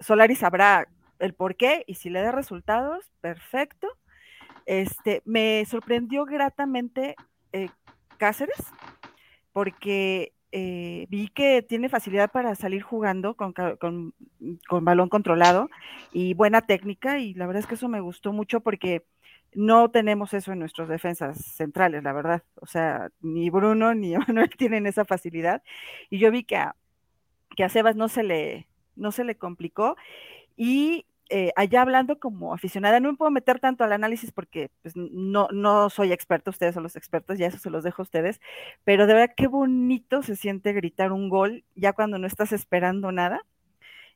Solari 0.00 0.36
sabrá 0.36 0.88
el 1.18 1.34
por 1.34 1.56
qué 1.56 1.84
y 1.86 1.94
si 1.94 2.10
le 2.10 2.20
da 2.20 2.32
resultados, 2.32 3.10
perfecto. 3.20 3.88
Este, 4.66 5.22
me 5.24 5.64
sorprendió 5.64 6.24
gratamente 6.24 7.16
eh, 7.52 7.68
Cáceres, 8.18 8.58
porque 9.52 10.32
eh, 10.52 11.06
vi 11.08 11.28
que 11.28 11.62
tiene 11.62 11.88
facilidad 11.88 12.30
para 12.30 12.54
salir 12.54 12.82
jugando 12.82 13.34
con, 13.34 13.54
balón 14.82 15.08
controlado 15.08 15.68
y 16.12 16.34
buena 16.34 16.62
técnica, 16.62 17.18
y 17.18 17.34
la 17.34 17.46
verdad 17.46 17.60
es 17.60 17.66
que 17.66 17.74
eso 17.76 17.88
me 17.88 18.00
gustó 18.00 18.32
mucho 18.32 18.60
porque 18.60 19.04
no 19.54 19.90
tenemos 19.90 20.34
eso 20.34 20.52
en 20.52 20.58
nuestras 20.58 20.88
defensas 20.88 21.38
centrales, 21.54 22.02
la 22.02 22.12
verdad. 22.12 22.42
O 22.56 22.66
sea, 22.66 23.10
ni 23.20 23.50
Bruno 23.50 23.94
ni 23.94 24.16
Manuel 24.28 24.50
tienen 24.56 24.86
esa 24.86 25.04
facilidad. 25.04 25.62
Y 26.10 26.18
yo 26.18 26.30
vi 26.30 26.44
que 26.44 26.56
a, 26.56 26.76
que 27.56 27.64
a 27.64 27.68
Sebas 27.68 27.96
no 27.96 28.08
se 28.08 28.22
le, 28.22 28.68
no 28.96 29.12
se 29.12 29.24
le 29.24 29.36
complicó. 29.36 29.96
Y 30.56 31.06
eh, 31.30 31.52
allá 31.56 31.82
hablando 31.82 32.18
como 32.18 32.54
aficionada, 32.54 33.00
no 33.00 33.10
me 33.10 33.18
puedo 33.18 33.30
meter 33.30 33.60
tanto 33.60 33.84
al 33.84 33.92
análisis 33.92 34.32
porque 34.32 34.70
pues, 34.82 34.96
no, 34.96 35.48
no 35.52 35.90
soy 35.90 36.12
experto, 36.12 36.50
ustedes 36.50 36.74
son 36.74 36.82
los 36.82 36.96
expertos, 36.96 37.38
ya 37.38 37.46
eso 37.46 37.58
se 37.58 37.70
los 37.70 37.84
dejo 37.84 38.02
a 38.02 38.04
ustedes, 38.04 38.40
pero 38.84 39.06
de 39.06 39.14
verdad 39.14 39.34
qué 39.36 39.46
bonito 39.46 40.22
se 40.22 40.36
siente 40.36 40.72
gritar 40.72 41.12
un 41.12 41.28
gol 41.28 41.64
ya 41.74 41.92
cuando 41.92 42.18
no 42.18 42.26
estás 42.26 42.52
esperando 42.52 43.12
nada 43.12 43.44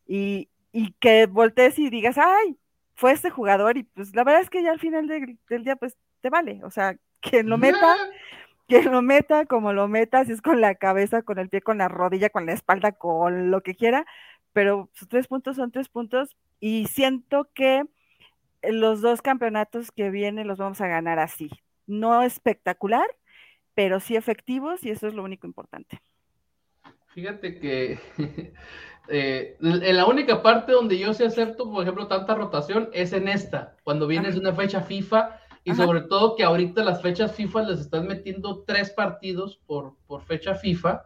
y, 0.06 0.48
y 0.72 0.92
que 1.00 1.26
voltees 1.26 1.78
y 1.78 1.90
digas, 1.90 2.16
ay, 2.18 2.56
fue 2.94 3.12
este 3.12 3.30
jugador 3.30 3.76
y 3.76 3.82
pues 3.84 4.14
la 4.14 4.24
verdad 4.24 4.42
es 4.42 4.50
que 4.50 4.62
ya 4.62 4.70
al 4.70 4.80
final 4.80 5.06
del 5.06 5.64
día 5.64 5.76
pues 5.76 5.96
te 6.22 6.30
vale, 6.30 6.60
o 6.64 6.70
sea, 6.70 6.96
quien 7.20 7.48
lo 7.48 7.58
meta, 7.58 7.96
quien 8.66 8.90
lo 8.90 9.02
meta, 9.02 9.44
como 9.46 9.72
lo 9.72 9.88
meta, 9.88 10.24
si 10.24 10.32
es 10.32 10.40
con 10.40 10.60
la 10.60 10.74
cabeza, 10.76 11.22
con 11.22 11.38
el 11.38 11.48
pie, 11.48 11.60
con 11.60 11.78
la 11.78 11.88
rodilla, 11.88 12.30
con 12.30 12.46
la 12.46 12.52
espalda, 12.52 12.92
con 12.92 13.50
lo 13.50 13.62
que 13.62 13.74
quiera, 13.74 14.06
pero 14.52 14.88
sus 14.92 15.08
tres 15.08 15.28
puntos 15.28 15.56
son 15.56 15.70
tres 15.72 15.88
puntos 15.88 16.36
y 16.62 16.86
siento 16.86 17.48
que 17.52 17.82
los 18.62 19.02
dos 19.02 19.20
campeonatos 19.20 19.90
que 19.90 20.10
vienen 20.10 20.46
los 20.46 20.58
vamos 20.58 20.80
a 20.80 20.86
ganar 20.86 21.18
así. 21.18 21.50
No 21.88 22.22
espectacular, 22.22 23.04
pero 23.74 23.98
sí 23.98 24.14
efectivos 24.14 24.84
y 24.84 24.90
eso 24.90 25.08
es 25.08 25.14
lo 25.14 25.24
único 25.24 25.48
importante. 25.48 26.00
Fíjate 27.08 27.58
que 27.58 27.98
eh, 29.08 29.56
en 29.60 29.96
la 29.96 30.06
única 30.06 30.40
parte 30.40 30.70
donde 30.70 30.96
yo 30.96 31.12
sí 31.12 31.24
acepto, 31.24 31.68
por 31.68 31.82
ejemplo, 31.82 32.06
tanta 32.06 32.36
rotación 32.36 32.90
es 32.92 33.12
en 33.12 33.26
esta, 33.26 33.74
cuando 33.82 34.06
vienes 34.06 34.34
de 34.34 34.40
una 34.40 34.54
fecha 34.54 34.82
FIFA 34.82 35.40
y 35.64 35.74
sobre 35.74 36.02
todo 36.02 36.36
que 36.36 36.44
ahorita 36.44 36.84
las 36.84 37.02
fechas 37.02 37.34
FIFA 37.34 37.62
les 37.62 37.80
están 37.80 38.06
metiendo 38.06 38.62
tres 38.62 38.90
partidos 38.90 39.56
por, 39.66 39.96
por 40.06 40.22
fecha 40.22 40.54
FIFA 40.54 41.02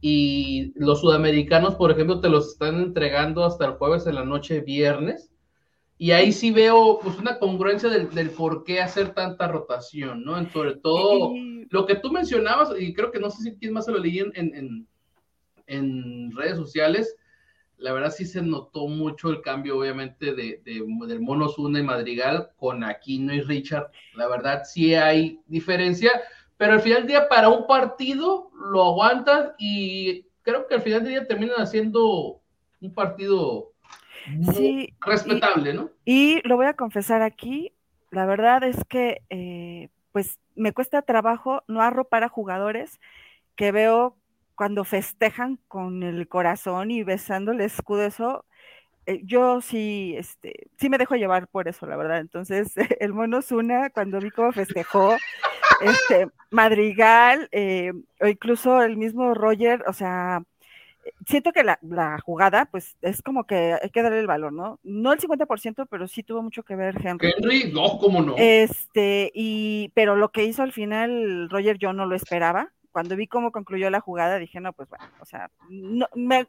y 0.00 0.72
los 0.76 1.00
sudamericanos, 1.00 1.74
por 1.74 1.90
ejemplo, 1.90 2.20
te 2.20 2.28
los 2.28 2.52
están 2.52 2.80
entregando 2.80 3.44
hasta 3.44 3.66
el 3.66 3.72
jueves 3.72 4.06
en 4.06 4.14
la 4.14 4.24
noche, 4.24 4.60
viernes. 4.60 5.30
Y 5.98 6.12
ahí 6.12 6.32
sí 6.32 6.50
veo 6.50 6.98
pues 7.02 7.18
una 7.18 7.38
congruencia 7.38 7.90
del, 7.90 8.08
del 8.10 8.30
por 8.30 8.64
qué 8.64 8.80
hacer 8.80 9.12
tanta 9.12 9.48
rotación, 9.48 10.24
¿no? 10.24 10.50
sobre 10.50 10.76
todo 10.76 11.34
lo 11.68 11.84
que 11.84 11.96
tú 11.96 12.10
mencionabas, 12.10 12.70
y 12.78 12.94
creo 12.94 13.10
que 13.10 13.18
no 13.18 13.28
sé 13.28 13.42
si 13.42 13.56
quién 13.56 13.74
más 13.74 13.84
se 13.84 13.92
lo 13.92 13.98
leí 13.98 14.20
en, 14.20 14.32
en, 14.34 14.88
en, 15.66 16.32
redes 16.34 16.56
sociales, 16.56 17.14
la 17.76 17.92
verdad 17.92 18.10
sí 18.10 18.24
se 18.24 18.40
notó 18.40 18.88
mucho 18.88 19.28
el 19.28 19.42
cambio, 19.42 19.78
obviamente, 19.78 20.34
de, 20.34 20.62
de, 20.64 20.82
del 21.06 21.20
Monos 21.20 21.58
Una 21.58 21.80
y 21.80 21.82
Madrigal 21.82 22.48
con 22.56 22.82
Aquino 22.82 23.34
y 23.34 23.42
Richard. 23.42 23.90
La 24.16 24.26
verdad 24.26 24.62
sí 24.64 24.94
hay 24.94 25.40
diferencia 25.46 26.10
pero 26.60 26.74
al 26.74 26.82
final 26.82 26.98
del 26.98 27.06
día 27.06 27.26
para 27.26 27.48
un 27.48 27.66
partido 27.66 28.50
lo 28.52 28.84
aguantas 28.84 29.54
y 29.56 30.26
creo 30.42 30.66
que 30.66 30.74
al 30.74 30.82
final 30.82 31.02
del 31.02 31.12
día 31.12 31.26
terminan 31.26 31.56
haciendo 31.58 32.42
un 32.82 32.92
partido 32.92 33.72
respetable, 35.00 35.72
¿no? 35.72 35.88
Y 36.04 36.46
lo 36.46 36.56
voy 36.56 36.66
a 36.66 36.74
confesar 36.74 37.22
aquí, 37.22 37.72
la 38.10 38.26
verdad 38.26 38.62
es 38.62 38.76
que 38.90 39.22
eh, 39.30 39.88
pues 40.12 40.38
me 40.54 40.74
cuesta 40.74 41.00
trabajo 41.00 41.62
no 41.66 41.80
arropar 41.80 42.24
a 42.24 42.28
jugadores 42.28 43.00
que 43.56 43.72
veo 43.72 44.18
cuando 44.54 44.84
festejan 44.84 45.58
con 45.66 46.02
el 46.02 46.28
corazón 46.28 46.90
y 46.90 47.02
besando 47.04 47.52
el 47.52 47.62
escudo, 47.62 48.02
eso, 48.02 48.44
eh, 49.10 49.20
yo 49.24 49.60
sí, 49.60 50.14
este, 50.16 50.68
sí 50.78 50.88
me 50.88 50.98
dejo 50.98 51.16
llevar 51.16 51.48
por 51.48 51.66
eso, 51.66 51.86
la 51.86 51.96
verdad. 51.96 52.20
Entonces, 52.20 52.72
el 53.00 53.12
mono 53.12 53.42
Zuna, 53.42 53.90
cuando 53.90 54.20
vi 54.20 54.30
cómo 54.30 54.52
festejó, 54.52 55.16
este, 55.80 56.28
Madrigal, 56.50 57.48
eh, 57.52 57.92
o 58.20 58.26
incluso 58.26 58.82
el 58.82 58.96
mismo 58.96 59.34
Roger, 59.34 59.82
o 59.88 59.92
sea, 59.92 60.42
siento 61.26 61.52
que 61.52 61.64
la, 61.64 61.78
jugada, 62.24 62.66
pues 62.66 62.96
es 63.02 63.22
como 63.22 63.44
que 63.44 63.76
hay 63.82 63.90
que 63.90 64.02
darle 64.02 64.20
el 64.20 64.26
valor, 64.26 64.52
¿no? 64.52 64.78
No 64.84 65.12
el 65.12 65.18
50%, 65.18 65.86
pero 65.90 66.06
sí 66.06 66.22
tuvo 66.22 66.42
mucho 66.42 66.62
que 66.62 66.76
ver 66.76 66.94
Henry. 67.04 67.32
Henry, 67.36 67.72
no, 67.72 67.98
cómo 67.98 68.22
no. 68.22 68.34
Este, 68.36 69.32
y, 69.34 69.90
pero 69.94 70.14
lo 70.14 70.30
que 70.30 70.44
hizo 70.44 70.62
al 70.62 70.72
final 70.72 71.48
Roger, 71.50 71.78
yo 71.78 71.92
no 71.92 72.06
lo 72.06 72.14
esperaba. 72.14 72.70
Cuando 72.92 73.16
vi 73.16 73.26
cómo 73.26 73.52
concluyó 73.52 73.90
la 73.90 74.00
jugada, 74.00 74.38
dije, 74.38 74.60
no, 74.60 74.72
pues 74.72 74.88
bueno, 74.88 75.04
o 75.20 75.24
sea, 75.24 75.50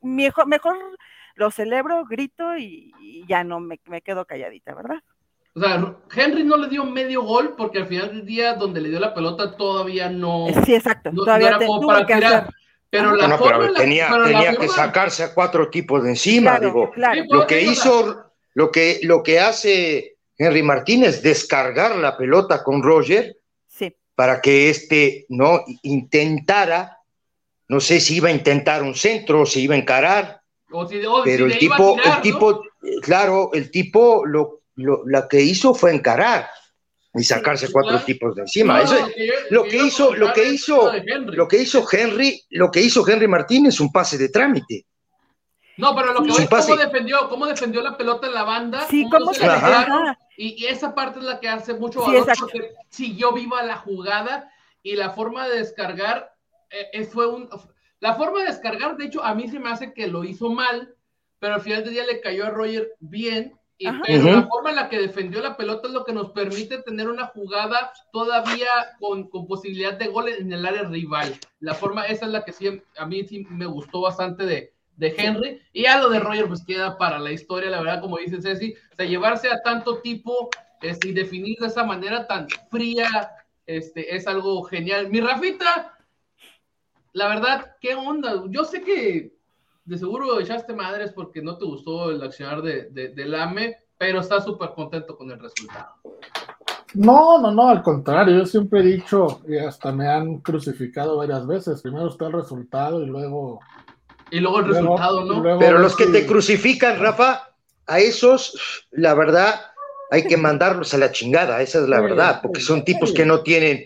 mejor, 0.03 0.48
mejor 0.48 0.77
lo 1.36 1.51
celebro, 1.51 2.05
grito 2.05 2.57
y, 2.57 2.93
ya 3.27 3.43
no 3.43 3.60
me, 3.60 3.77
quedo 4.03 4.25
calladita, 4.25 4.74
¿verdad? 4.74 4.98
O 5.53 5.60
sea, 5.60 5.95
Henry 6.15 6.43
no 6.43 6.57
le 6.57 6.69
dio 6.69 6.86
medio 6.86 7.24
gol 7.24 7.55
porque 7.57 7.79
al 7.79 7.88
final 7.88 8.07
del 8.10 8.25
día 8.25 8.55
donde 8.55 8.81
le 8.81 8.89
dio 8.89 9.00
la 9.00 9.13
pelota 9.13 9.55
todavía 9.55 10.10
no. 10.10 10.48
Sí, 10.65 10.74
exacto. 10.75 11.12
todavía 11.13 11.60
para 11.86 12.05
tirar. 12.05 12.50
Pero, 12.89 13.15
la 13.15 13.74
tenía, 13.74 14.10
tenía 14.25 14.55
que 14.55 14.67
sacarse 14.67 15.24
a 15.24 15.33
cuatro 15.33 15.69
tipos 15.69 16.03
de 16.03 16.10
encima, 16.10 16.60
digo. 16.60 16.91
Lo 17.29 17.48
que 17.48 17.62
hizo, 17.62 18.33
lo 18.53 18.69
que, 18.69 19.00
lo 19.03 19.24
que 19.24 19.39
hace 19.39 20.17
Henry 20.38 20.62
Martínez, 20.62 21.21
descargar 21.21 21.95
la 21.95 22.17
pelota 22.17 22.63
con 22.63 22.83
Roger 22.83 23.38
para 24.22 24.40
que 24.40 24.70
éste 24.70 25.25
no 25.30 25.63
intentara, 25.82 27.00
no 27.70 27.80
sé 27.80 28.00
si 28.00 28.18
iba 28.18 28.30
a 28.30 28.32
intentar 28.32 28.84
un 28.84 28.94
centro 28.94 29.42
o 29.42 29.46
si 29.48 29.62
iba 29.62 29.74
a 29.74 29.80
encarar. 29.80 30.42
pero 31.24 31.48
el 31.48 31.58
tipo, 31.58 31.98
el 31.98 32.22
tipo, 32.22 32.62
claro, 33.01 33.50
el 33.51 33.72
tipo 33.72 34.24
lo, 34.24 34.62
lo, 34.75 35.01
la 35.08 35.28
que 35.28 35.42
hizo 35.42 35.74
fue 35.74 35.96
encarar 35.96 36.48
y 37.16 37.24
sacarse 37.24 37.72
cuatro 37.72 38.00
tipos 38.01 38.36
de 38.36 38.44
encima. 38.44 38.84
lo 39.50 39.63
que 39.63 39.78
hizo, 39.78 40.13
lo 40.13 40.32
que 40.34 40.50
hizo, 40.50 40.92
lo 41.25 41.48
que 41.48 41.58
hizo 41.58 41.84
Henry, 41.92 42.44
lo 42.51 42.70
que 42.70 42.82
hizo 42.82 43.04
Henry 43.10 43.28
Martínez, 43.28 43.80
un 43.80 43.92
pase 43.92 44.20
de 44.20 44.30
trámite. 44.30 44.86
No, 45.78 45.96
pero 45.96 46.13
lo 46.13 46.22
que 46.22 46.30
voy 46.30 46.46
cómo 46.46 46.75
defendió, 46.75 47.28
cómo 47.28 47.48
defendió 47.48 47.82
la 47.82 47.98
pelota 47.98 48.28
en 48.28 48.36
la 48.36 48.44
banda, 48.44 48.86
sí, 48.88 49.04
cómo, 49.10 49.34
se 49.34 49.48
y, 50.41 50.63
y, 50.63 50.65
esa 50.67 50.95
parte 50.95 51.19
es 51.19 51.25
la 51.25 51.39
que 51.39 51.50
hace 51.50 51.74
mucho 51.74 52.01
valor 52.01 52.27
porque 52.39 52.74
siguió 52.89 53.33
viva 53.33 53.63
la 53.63 53.77
jugada 53.77 54.51
y 54.81 54.95
la 54.95 55.12
forma 55.12 55.48
de 55.48 55.60
descargar 55.60 56.33
eh, 56.69 56.89
eh, 56.93 57.05
fue 57.05 57.27
un 57.27 57.50
la 58.00 58.15
forma 58.15 58.39
de 58.39 58.48
descargar, 58.48 58.98
de 58.98 59.05
hecho, 59.05 59.24
a 59.24 59.36
mí 59.36 59.48
se 59.48 59.60
me 59.60 59.69
hace 59.69 59.93
que 59.93 60.07
lo 60.07 60.24
hizo 60.24 60.50
mal, 60.50 60.95
pero 61.38 61.53
al 61.53 61.62
final 61.62 61.83
del 61.83 61.93
día 61.93 62.05
le 62.05 62.19
cayó 62.19 62.48
a 62.48 62.50
Roger 62.50 62.95
bien 63.00 63.60
pero 64.05 64.24
la 64.24 64.48
forma 64.48 64.69
en 64.69 64.75
la 64.75 64.89
que 64.89 65.00
defendió 65.00 65.41
la 65.41 65.57
pelota 65.57 65.88
es 65.88 65.93
lo 65.93 66.03
que 66.03 66.13
nos 66.13 66.31
permite 66.31 66.81
tener 66.83 67.10
una 67.10 67.27
jugada 67.27 67.91
todavía 68.12 68.69
con, 69.00 69.27
con, 69.29 69.48
posibilidad 69.48 69.93
de 69.93 70.07
gol 70.07 70.29
en 70.29 70.51
el 70.51 70.65
área 70.65 70.83
rival. 70.83 71.38
La 71.60 71.74
forma, 71.74 72.05
esa 72.05 72.25
es 72.25 72.31
la 72.31 72.43
que 72.43 72.51
sí, 72.51 72.81
a 72.98 73.05
mí 73.05 73.24
sí 73.24 73.45
me 73.50 73.65
gustó 73.65 74.01
bastante 74.01 74.45
de, 74.45 74.74
de 75.01 75.15
Henry. 75.17 75.60
Y 75.74 75.88
a 75.88 76.00
lo 76.00 76.10
de 76.10 76.20
Roger, 76.20 76.48
pues 76.48 76.63
queda 76.63 76.96
para 76.98 77.17
la 77.17 77.31
historia, 77.31 77.72
la 77.72 77.81
verdad, 77.81 78.01
como 78.01 78.17
dice 78.17 78.39
Ceci, 78.39 78.75
o 78.93 78.96
sea, 78.96 79.05
llevarse 79.05 79.50
a 79.50 79.62
tanto 79.63 79.98
tipo 79.98 80.50
este, 80.79 81.10
y 81.10 81.13
definir 81.13 81.58
de 81.60 81.67
esa 81.67 81.84
manera 81.84 82.27
tan 82.27 82.48
fría, 82.70 83.31
este, 83.65 84.15
es 84.15 84.27
algo 84.27 84.62
genial. 84.63 85.10
Mi 85.10 85.20
Rafita, 85.20 85.98
la 87.13 87.27
verdad, 87.29 87.75
¿qué 87.81 87.96
onda? 87.96 88.43
Yo 88.50 88.63
sé 88.63 88.84
que 88.84 89.34
de 89.86 89.98
seguro 89.98 90.39
echaste 90.39 90.72
madres 90.74 91.12
porque 91.13 91.41
no 91.41 91.58
te 91.58 91.65
gustó 91.65 92.12
el 92.12 92.22
accionar 92.22 92.62
de, 92.62 92.89
de, 92.91 93.25
Lame, 93.25 93.77
pero 93.98 94.20
estás 94.20 94.46
súper 94.46 94.70
contento 94.75 95.17
con 95.17 95.31
el 95.31 95.39
resultado. 95.39 95.96
No, 96.93 97.41
no, 97.41 97.50
no, 97.51 97.70
al 97.70 97.81
contrario, 97.81 98.38
yo 98.38 98.46
siempre 98.46 98.81
he 98.81 98.84
dicho, 98.84 99.41
y 99.48 99.58
hasta 99.58 99.91
me 99.91 100.08
han 100.08 100.41
crucificado 100.41 101.17
varias 101.17 101.48
veces, 101.48 101.81
primero 101.81 102.08
está 102.08 102.27
el 102.27 102.34
resultado 102.34 103.01
y 103.01 103.08
luego... 103.08 103.62
Y 104.32 104.40
luego 104.40 104.60
el 104.60 104.68
resultado, 104.68 105.26
¿no? 105.26 105.60
Pero 105.60 105.78
los 105.78 105.96
que 105.96 106.08
te 106.08 106.26
crucifican, 106.26 107.00
Rafa, 107.00 107.50
a 107.86 108.00
esos, 108.00 108.88
la 108.92 109.14
verdad, 109.14 109.62
hay 110.10 110.26
que 110.26 110.38
mandarlos 110.38 110.94
a 110.94 110.98
la 110.98 111.12
chingada, 111.12 111.62
esa 111.62 111.80
es 111.80 111.88
la 111.88 112.02
verdad, 112.02 112.40
porque 112.42 112.62
son 112.62 112.84
tipos 112.84 113.14
que 113.14 113.26
no 113.26 113.42
tienen, 113.42 113.86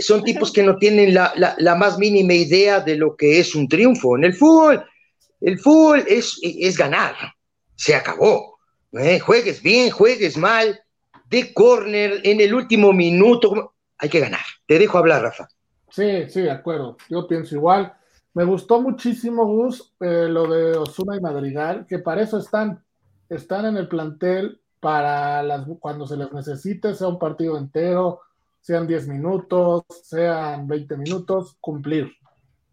son 0.00 0.22
tipos 0.24 0.52
que 0.52 0.62
no 0.62 0.76
tienen 0.76 1.14
la, 1.14 1.32
la, 1.36 1.54
la, 1.58 1.74
más 1.74 1.98
mínima 1.98 2.34
idea 2.34 2.80
de 2.80 2.96
lo 2.96 3.16
que 3.16 3.40
es 3.40 3.54
un 3.54 3.68
triunfo. 3.68 4.16
En 4.16 4.24
el 4.24 4.34
fútbol, 4.34 4.84
el 5.40 5.58
fútbol 5.58 6.04
es, 6.06 6.38
es 6.42 6.76
ganar, 6.76 7.14
se 7.76 7.94
acabó. 7.94 8.58
¿eh? 8.92 9.18
Juegues 9.18 9.62
bien, 9.62 9.90
juegues 9.90 10.36
mal, 10.36 10.80
de 11.28 11.52
córner 11.52 12.20
en 12.24 12.40
el 12.40 12.54
último 12.54 12.92
minuto, 12.92 13.74
hay 13.98 14.08
que 14.08 14.20
ganar. 14.20 14.44
Te 14.66 14.78
dejo 14.78 14.98
hablar, 14.98 15.22
Rafa. 15.22 15.48
Sí, 15.90 16.28
sí, 16.28 16.42
de 16.42 16.50
acuerdo. 16.50 16.96
Yo 17.08 17.26
pienso 17.26 17.54
igual. 17.54 17.94
Me 18.34 18.44
gustó 18.44 18.80
muchísimo, 18.80 19.46
Gus, 19.46 19.94
eh, 20.00 20.28
lo 20.28 20.46
de 20.48 20.76
Osuna 20.76 21.16
y 21.16 21.20
Madrigal, 21.20 21.86
que 21.86 21.98
para 21.98 22.22
eso 22.22 22.38
están. 22.38 22.82
Están 23.28 23.64
en 23.64 23.76
el 23.76 23.88
plantel 23.88 24.60
para 24.80 25.42
las, 25.42 25.66
cuando 25.80 26.06
se 26.06 26.16
les 26.16 26.30
necesite, 26.32 26.94
sea 26.94 27.08
un 27.08 27.18
partido 27.18 27.56
entero, 27.56 28.20
sean 28.60 28.86
10 28.86 29.08
minutos, 29.08 29.84
sean 30.02 30.66
20 30.66 30.96
minutos, 30.98 31.56
cumplir. 31.60 32.12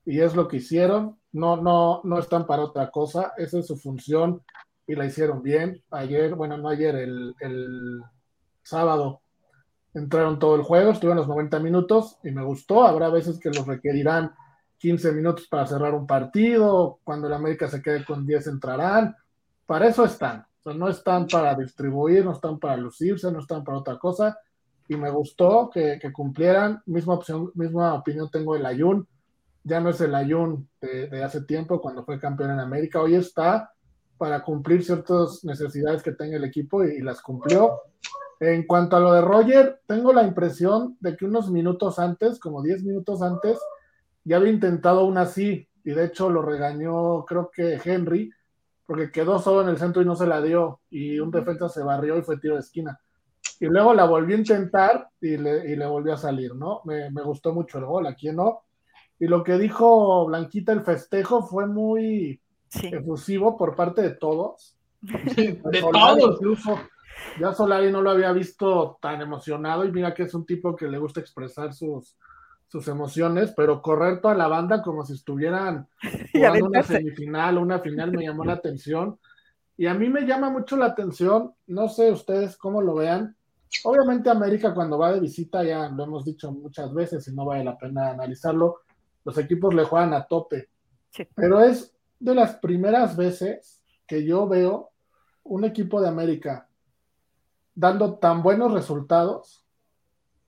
Y 0.06 0.20
es 0.20 0.36
lo 0.36 0.48
que 0.48 0.58
hicieron 0.58 1.18
no, 1.34 1.58
no, 1.58 2.02
no 2.04 2.20
están 2.20 2.46
para 2.46 2.64
otra 2.64 2.92
cosa, 2.92 3.34
esa 3.38 3.60
es 3.60 3.68
su 3.68 3.78
función 3.78 4.42
y 4.88 4.96
la 4.96 5.06
hicieron 5.06 5.42
bien. 5.42 5.82
Ayer, 5.92 6.36
bueno, 6.36 6.58
no 6.58 6.70
ayer, 6.70 6.96
el, 6.96 7.36
el 7.40 8.02
sábado 8.64 9.22
entraron 9.94 10.40
todo 10.40 10.56
el 10.56 10.64
juego, 10.64 10.92
estuvieron 10.92 11.18
los 11.18 11.28
90 11.28 11.60
minutos 11.60 12.18
y 12.24 12.32
me 12.32 12.44
gustó. 12.44 12.86
Habrá 12.86 13.10
veces 13.10 13.40
que 13.40 13.50
los 13.50 13.66
requerirán 13.66 14.34
15 14.82 15.12
minutos 15.12 15.48
para 15.48 15.68
cerrar 15.68 15.94
un 15.94 16.08
partido, 16.08 17.00
cuando 17.04 17.28
el 17.28 17.34
América 17.34 17.68
se 17.68 17.84
quede 17.84 18.04
con 18.04 18.26
10 18.26 18.48
entrarán. 18.48 19.16
Para 19.68 19.88
eso 19.88 20.04
están. 20.06 20.44
no 20.66 20.90
están 20.90 21.28
para 21.28 21.54
distribuir, 21.54 22.26
no 22.26 22.32
están 22.32 22.58
para 22.58 22.78
lucirse, 22.78 23.32
no 23.32 23.40
están 23.40 23.64
para 23.64 23.78
otra 23.78 24.00
cosa. 24.00 24.40
Y 24.88 24.96
me 24.96 25.12
gustó 25.12 25.70
que, 25.72 26.00
cumplieran. 26.12 26.82
Misma 26.88 27.14
opción, 27.14 27.52
misma 27.54 27.94
opinión 27.94 28.30
tengo 28.32 28.56
del 28.56 28.66
Ayun 28.66 29.08
ya 29.64 29.80
no 29.80 29.90
es 29.90 30.02
el 30.02 30.16
Ayun 30.16 30.68
de, 30.82 31.24
hace 31.24 31.42
tiempo 31.42 31.80
cuando 31.80 32.04
fue 32.04 32.20
campeón 32.20 32.50
en 32.50 32.60
América, 32.60 33.00
hoy 33.00 33.14
está 33.14 33.72
para 34.18 34.42
cumplir 34.44 34.84
ciertas 34.84 35.44
necesidades 35.44 36.02
que 36.02 36.14
tenga 36.14 36.38
el 36.38 36.44
equipo 36.44 36.84
y, 36.84 37.02
las 37.02 37.22
cumplió. 37.22 37.82
En 38.40 38.66
cuanto 38.66 38.96
a 38.96 39.00
lo 39.00 39.14
de 39.14 39.22
Roger, 39.22 39.82
tengo 39.86 40.14
la 40.14 40.24
impresión 40.24 40.98
de 41.00 41.16
que 41.16 41.26
unos 41.26 41.52
minutos 41.52 42.00
antes, 42.00 42.40
como 42.40 42.64
10 42.64 42.84
minutos 42.84 43.22
antes, 43.22 43.60
ya 44.24 44.38
había 44.38 44.52
intentado 44.52 45.06
una 45.06 45.22
así, 45.22 45.68
y 45.84 45.92
de 45.92 46.06
hecho 46.06 46.30
lo 46.30 46.42
regañó, 46.42 47.26
creo 47.26 47.50
que 47.52 47.80
Henry, 47.84 48.32
porque 48.86 49.12
quedó 49.12 49.40
solo 49.40 49.62
en 49.62 49.70
el 49.70 49.78
centro 49.78 50.02
y 50.02 50.06
no 50.06 50.16
se 50.16 50.28
la 50.28 50.42
dio, 50.42 50.82
y 50.90 51.20
un 51.20 51.32
defensa 51.32 51.70
se 51.70 51.84
barrió 51.84 52.18
y 52.18 52.22
fue 52.22 52.38
tiro 52.38 52.56
de 52.56 52.62
esquina. 52.62 53.00
Y 53.60 53.66
luego 53.66 53.94
la 53.94 54.06
volvió 54.06 54.36
a 54.36 54.40
intentar 54.40 55.10
y 55.20 55.38
le, 55.38 55.72
y 55.72 55.76
le 55.76 55.86
volvió 55.86 56.14
a 56.14 56.18
salir, 56.18 56.56
¿no? 56.56 56.82
Me, 56.86 57.10
me, 57.12 57.22
gustó 57.24 57.54
mucho 57.54 57.78
el 57.78 57.86
gol, 57.86 58.08
aquí 58.08 58.32
no. 58.32 58.64
Y 59.20 59.28
lo 59.28 59.44
que 59.44 59.58
dijo 59.58 60.26
Blanquita, 60.26 60.72
el 60.74 60.82
festejo 60.82 61.44
fue 61.44 61.68
muy 61.68 62.42
efusivo 62.74 63.58
por 63.58 63.76
parte 63.76 64.02
de 64.02 64.12
todos. 64.12 64.78
de 65.02 65.60
todos. 65.64 66.34
Incluso 66.34 66.80
ya 67.40 67.54
Solari 67.54 67.92
no 67.92 68.02
lo 68.02 68.12
había 68.12 68.32
visto 68.32 68.98
tan 69.02 69.22
emocionado 69.22 69.86
y 69.86 69.92
mira 69.92 70.14
que 70.14 70.24
es 70.24 70.34
un 70.34 70.46
tipo 70.46 70.76
que 70.76 70.88
le 70.88 70.98
gusta 70.98 71.20
expresar 71.20 71.74
sus, 71.74 72.18
sus 72.72 72.88
emociones, 72.88 73.54
pero 73.54 73.82
correr 73.82 74.22
toda 74.22 74.34
la 74.34 74.48
banda 74.48 74.82
como 74.82 75.04
si 75.04 75.14
estuvieran 75.14 75.90
jugando 76.32 76.68
una 76.68 76.84
semifinal 76.84 77.58
o 77.58 77.62
una 77.62 77.80
final 77.80 78.12
me 78.14 78.24
llamó 78.24 78.46
la 78.46 78.54
atención. 78.62 79.20
Y 79.76 79.88
a 79.88 79.94
mí 79.94 80.08
me 80.10 80.22
llama 80.22 80.50
mucho 80.50 80.78
la 80.78 80.86
atención, 80.86 81.54
no 81.68 81.90
sé 81.90 82.12
ustedes 82.12 82.56
cómo 82.56 82.82
lo 82.82 82.96
vean. 82.96 83.36
Obviamente 83.84 84.30
América 84.30 84.74
cuando 84.74 84.98
va 84.98 85.12
de 85.12 85.20
visita, 85.20 85.64
ya 85.64 85.90
lo 85.90 86.06
hemos 86.06 86.24
dicho 86.24 86.50
muchas 86.54 86.94
veces 86.94 87.28
y 87.28 87.36
no 87.36 87.46
vale 87.46 87.66
la 87.66 87.78
pena 87.78 88.12
analizarlo, 88.12 88.82
los 89.26 89.38
equipos 89.38 89.74
le 89.74 89.84
juegan 89.84 90.14
a 90.14 90.26
tope. 90.26 90.70
Pero 91.36 91.60
es 91.60 91.94
de 92.20 92.36
las 92.36 92.56
primeras 92.56 93.18
veces 93.18 93.82
que 94.08 94.26
yo 94.26 94.48
veo 94.48 94.92
un 95.44 95.66
equipo 95.66 96.00
de 96.00 96.08
América 96.08 96.70
dando 97.76 98.18
tan 98.18 98.44
buenos 98.44 98.72
resultados 98.72 99.66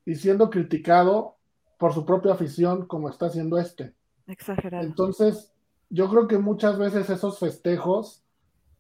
y 0.06 0.16
siendo 0.16 0.50
criticado 0.50 1.33
por 1.84 1.94
su 1.94 2.06
propia 2.06 2.32
afición 2.32 2.86
como 2.86 3.10
está 3.10 3.26
haciendo 3.26 3.58
este. 3.58 3.94
Exagerado. 4.26 4.86
Entonces, 4.86 5.52
yo 5.90 6.10
creo 6.10 6.30
que 6.30 6.38
muchas 6.38 6.78
veces 6.78 7.10
esos 7.10 7.40
festejos 7.40 8.24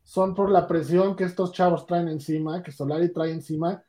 son 0.03 0.33
por 0.33 0.49
la 0.49 0.67
presión 0.67 1.17
que 1.17 1.25
estos 1.25 1.51
chavos 1.51 1.85
traen 1.85 2.07
encima, 2.07 2.63
que 2.63 2.71
Solari 2.71 3.11
trae 3.11 3.33
encima, 3.33 3.83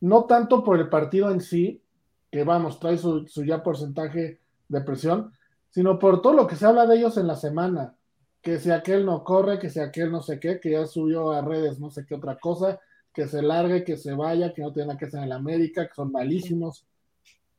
no 0.00 0.26
tanto 0.26 0.62
por 0.62 0.78
el 0.78 0.90
partido 0.90 1.30
en 1.30 1.40
sí, 1.40 1.82
que 2.30 2.44
vamos, 2.44 2.78
trae 2.78 2.98
su, 2.98 3.26
su 3.26 3.42
ya 3.42 3.62
porcentaje 3.62 4.42
de 4.68 4.80
presión, 4.82 5.32
sino 5.70 5.98
por 5.98 6.20
todo 6.20 6.34
lo 6.34 6.46
que 6.46 6.56
se 6.56 6.66
habla 6.66 6.84
de 6.84 6.98
ellos 6.98 7.16
en 7.16 7.26
la 7.26 7.36
semana. 7.36 7.96
Que 8.42 8.58
si 8.58 8.70
aquel 8.70 9.06
no 9.06 9.24
corre, 9.24 9.58
que 9.58 9.70
si 9.70 9.80
aquel 9.80 10.12
no 10.12 10.20
sé 10.20 10.38
qué, 10.38 10.60
que 10.60 10.72
ya 10.72 10.84
subió 10.84 11.30
a 11.30 11.40
redes 11.40 11.80
no 11.80 11.88
sé 11.88 12.04
qué 12.04 12.16
otra 12.16 12.36
cosa, 12.36 12.78
que 13.14 13.26
se 13.28 13.40
largue, 13.40 13.82
que 13.82 13.96
se 13.96 14.12
vaya, 14.12 14.52
que 14.52 14.60
no 14.60 14.74
tiene 14.74 14.94
que 14.98 15.08
ser 15.08 15.22
en 15.22 15.30
la 15.30 15.36
América, 15.36 15.88
que 15.88 15.94
son 15.94 16.12
malísimos. 16.12 16.86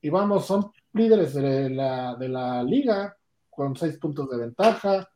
y 0.01 0.09
vamos, 0.09 0.45
son 0.45 0.71
líderes 0.93 1.33
de 1.33 1.69
la, 1.69 2.15
de 2.15 2.29
la 2.29 2.63
liga 2.63 3.15
con 3.49 3.75
seis 3.75 3.97
puntos 3.97 4.29
de 4.29 4.37
ventaja. 4.37 5.09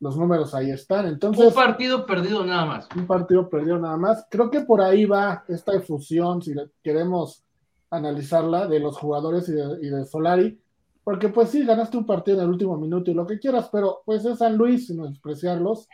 Los 0.00 0.16
números 0.16 0.54
ahí 0.54 0.70
están. 0.70 1.06
Entonces, 1.06 1.48
un 1.48 1.54
partido 1.54 2.06
perdido 2.06 2.44
nada 2.44 2.64
más. 2.64 2.88
Un 2.96 3.06
partido 3.06 3.48
perdido 3.50 3.78
nada 3.78 3.98
más. 3.98 4.26
Creo 4.30 4.50
que 4.50 4.62
por 4.62 4.80
ahí 4.80 5.04
va 5.04 5.44
esta 5.48 5.74
efusión, 5.74 6.40
si 6.40 6.54
queremos 6.82 7.44
analizarla, 7.90 8.66
de 8.66 8.80
los 8.80 8.96
jugadores 8.96 9.48
y 9.48 9.52
de, 9.52 9.78
y 9.82 9.90
de 9.90 10.06
Solari. 10.06 10.58
Porque 11.04 11.28
pues 11.28 11.50
sí, 11.50 11.64
ganaste 11.64 11.96
un 11.96 12.06
partido 12.06 12.38
en 12.38 12.44
el 12.44 12.50
último 12.50 12.76
minuto 12.76 13.10
y 13.10 13.14
lo 13.14 13.26
que 13.26 13.38
quieras, 13.38 13.68
pero 13.70 14.02
pues 14.04 14.24
es 14.24 14.38
San 14.38 14.56
Luis, 14.56 14.86
sin 14.86 15.02
despreciarlos, 15.02 15.88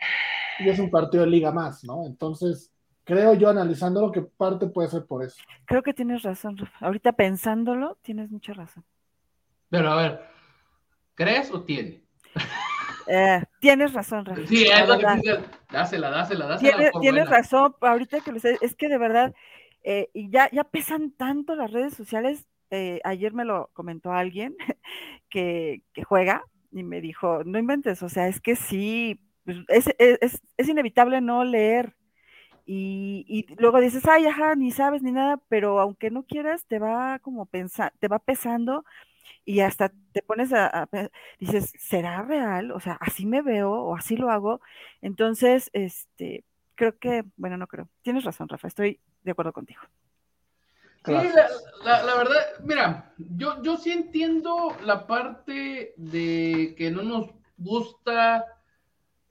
y 0.59 0.69
es 0.69 0.79
un 0.79 0.91
partido 0.91 1.23
de 1.23 1.29
liga 1.29 1.51
más, 1.51 1.83
¿no? 1.83 2.05
Entonces, 2.05 2.71
creo 3.03 3.33
yo 3.33 3.49
analizándolo 3.49 4.11
que 4.11 4.21
parte 4.21 4.67
puede 4.67 4.89
ser 4.89 5.05
por 5.05 5.23
eso. 5.23 5.37
Creo 5.65 5.81
que 5.81 5.93
tienes 5.93 6.23
razón, 6.23 6.57
Ahorita 6.81 7.13
pensándolo, 7.13 7.97
tienes 8.01 8.29
mucha 8.29 8.53
razón. 8.53 8.83
Pero 9.69 9.91
a 9.91 9.95
ver, 9.95 10.21
¿crees 11.15 11.51
o 11.51 11.63
tiene? 11.63 12.03
Eh, 13.09 13.41
tienes 13.61 13.93
razón, 13.93 14.25
Rafa. 14.25 14.45
Sí, 14.47 14.65
es 14.65 14.87
lo 14.87 14.97
que 14.97 15.05
dásela, 15.71 16.09
dásela, 16.09 16.45
dásela. 16.45 16.91
Tienes, 16.99 17.29
razón, 17.29 17.73
ahorita 17.79 18.19
que 18.19 18.33
lo 18.33 18.39
sé, 18.39 18.57
es 18.59 18.75
que 18.75 18.89
de 18.89 18.97
verdad, 18.97 19.33
eh, 19.83 20.09
y 20.13 20.29
ya, 20.29 20.49
ya 20.51 20.65
pesan 20.65 21.11
tanto 21.11 21.55
las 21.55 21.71
redes 21.71 21.93
sociales. 21.93 22.45
Eh, 22.69 22.99
ayer 23.05 23.31
me 23.31 23.45
lo 23.45 23.69
comentó 23.71 24.11
alguien 24.11 24.57
que, 25.29 25.83
que, 25.93 26.03
juega 26.03 26.43
y 26.73 26.83
me 26.83 26.99
dijo, 26.99 27.45
no 27.45 27.57
inventes, 27.57 28.03
o 28.03 28.09
sea, 28.09 28.27
es 28.27 28.41
que 28.41 28.57
sí, 28.57 29.21
pues, 29.45 29.59
es, 29.69 29.87
es, 29.97 30.41
es 30.57 30.67
inevitable 30.67 31.21
no 31.21 31.45
leer 31.45 31.95
y, 32.69 33.45
luego 33.57 33.79
dices, 33.79 34.05
ay, 34.07 34.25
ajá, 34.25 34.55
ni 34.55 34.71
sabes 34.71 35.01
ni 35.01 35.13
nada, 35.13 35.39
pero 35.47 35.79
aunque 35.79 36.11
no 36.11 36.23
quieras, 36.23 36.65
te 36.67 36.79
va 36.79 37.17
como 37.19 37.45
pensar, 37.45 37.93
te 37.99 38.09
va 38.09 38.19
pesando 38.19 38.83
y 39.45 39.61
hasta 39.61 39.91
te 40.11 40.21
pones 40.21 40.53
a, 40.53 40.89
dices, 41.39 41.73
¿será 41.79 42.21
real? 42.21 42.71
O 42.71 42.79
sea, 42.79 42.97
así 42.99 43.25
me 43.25 43.41
veo 43.41 43.71
o 43.71 43.95
así 43.95 44.17
lo 44.17 44.29
hago. 44.29 44.61
Entonces, 45.01 45.69
este, 45.73 46.43
creo 46.75 46.97
que, 46.97 47.23
bueno, 47.35 47.57
no 47.57 47.67
creo. 47.67 47.89
Tienes 48.01 48.23
razón, 48.23 48.49
Rafa, 48.49 48.67
estoy 48.67 48.99
de 49.23 49.31
acuerdo 49.31 49.53
contigo. 49.53 49.81
Sí, 51.05 51.13
la, 51.85 52.03
la, 52.03 52.15
verdad, 52.15 52.35
mira, 52.63 53.13
yo, 53.17 53.61
yo 53.61 53.77
sí 53.77 53.91
entiendo 53.91 54.75
la 54.83 55.07
parte 55.07 55.93
de 55.95 56.75
que 56.77 56.91
no 56.91 57.01
nos 57.03 57.29
gusta 57.57 58.45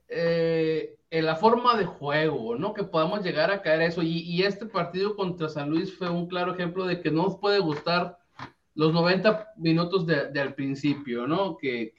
eh, 0.09 0.99
en 1.11 1.27
la 1.27 1.37
forma 1.37 1.77
de 1.77 1.85
juego, 1.85 2.57
¿no? 2.57 2.75
Que 2.75 2.85
podamos 2.85 3.23
llegar 3.23 3.51
a 3.51 3.63
caer 3.63 3.81
a 3.81 3.87
eso. 3.87 4.03
Y, 4.03 4.43
este 4.43 4.67
partido 4.67 5.17
contra 5.17 5.49
San 5.49 5.71
Luis 5.71 5.97
fue 5.97 6.11
un 6.11 6.27
claro 6.27 6.53
ejemplo 6.53 6.85
de 6.85 7.01
que 7.01 7.11
no 7.11 7.25
nos 7.25 7.39
puede 7.39 7.59
gustar 7.59 8.19
los 8.77 8.93
90 8.93 9.55
minutos 9.57 10.07
de, 10.07 10.39
al 10.41 10.55
principio, 10.55 11.27
¿no? 11.27 11.57
Que, 11.57 11.93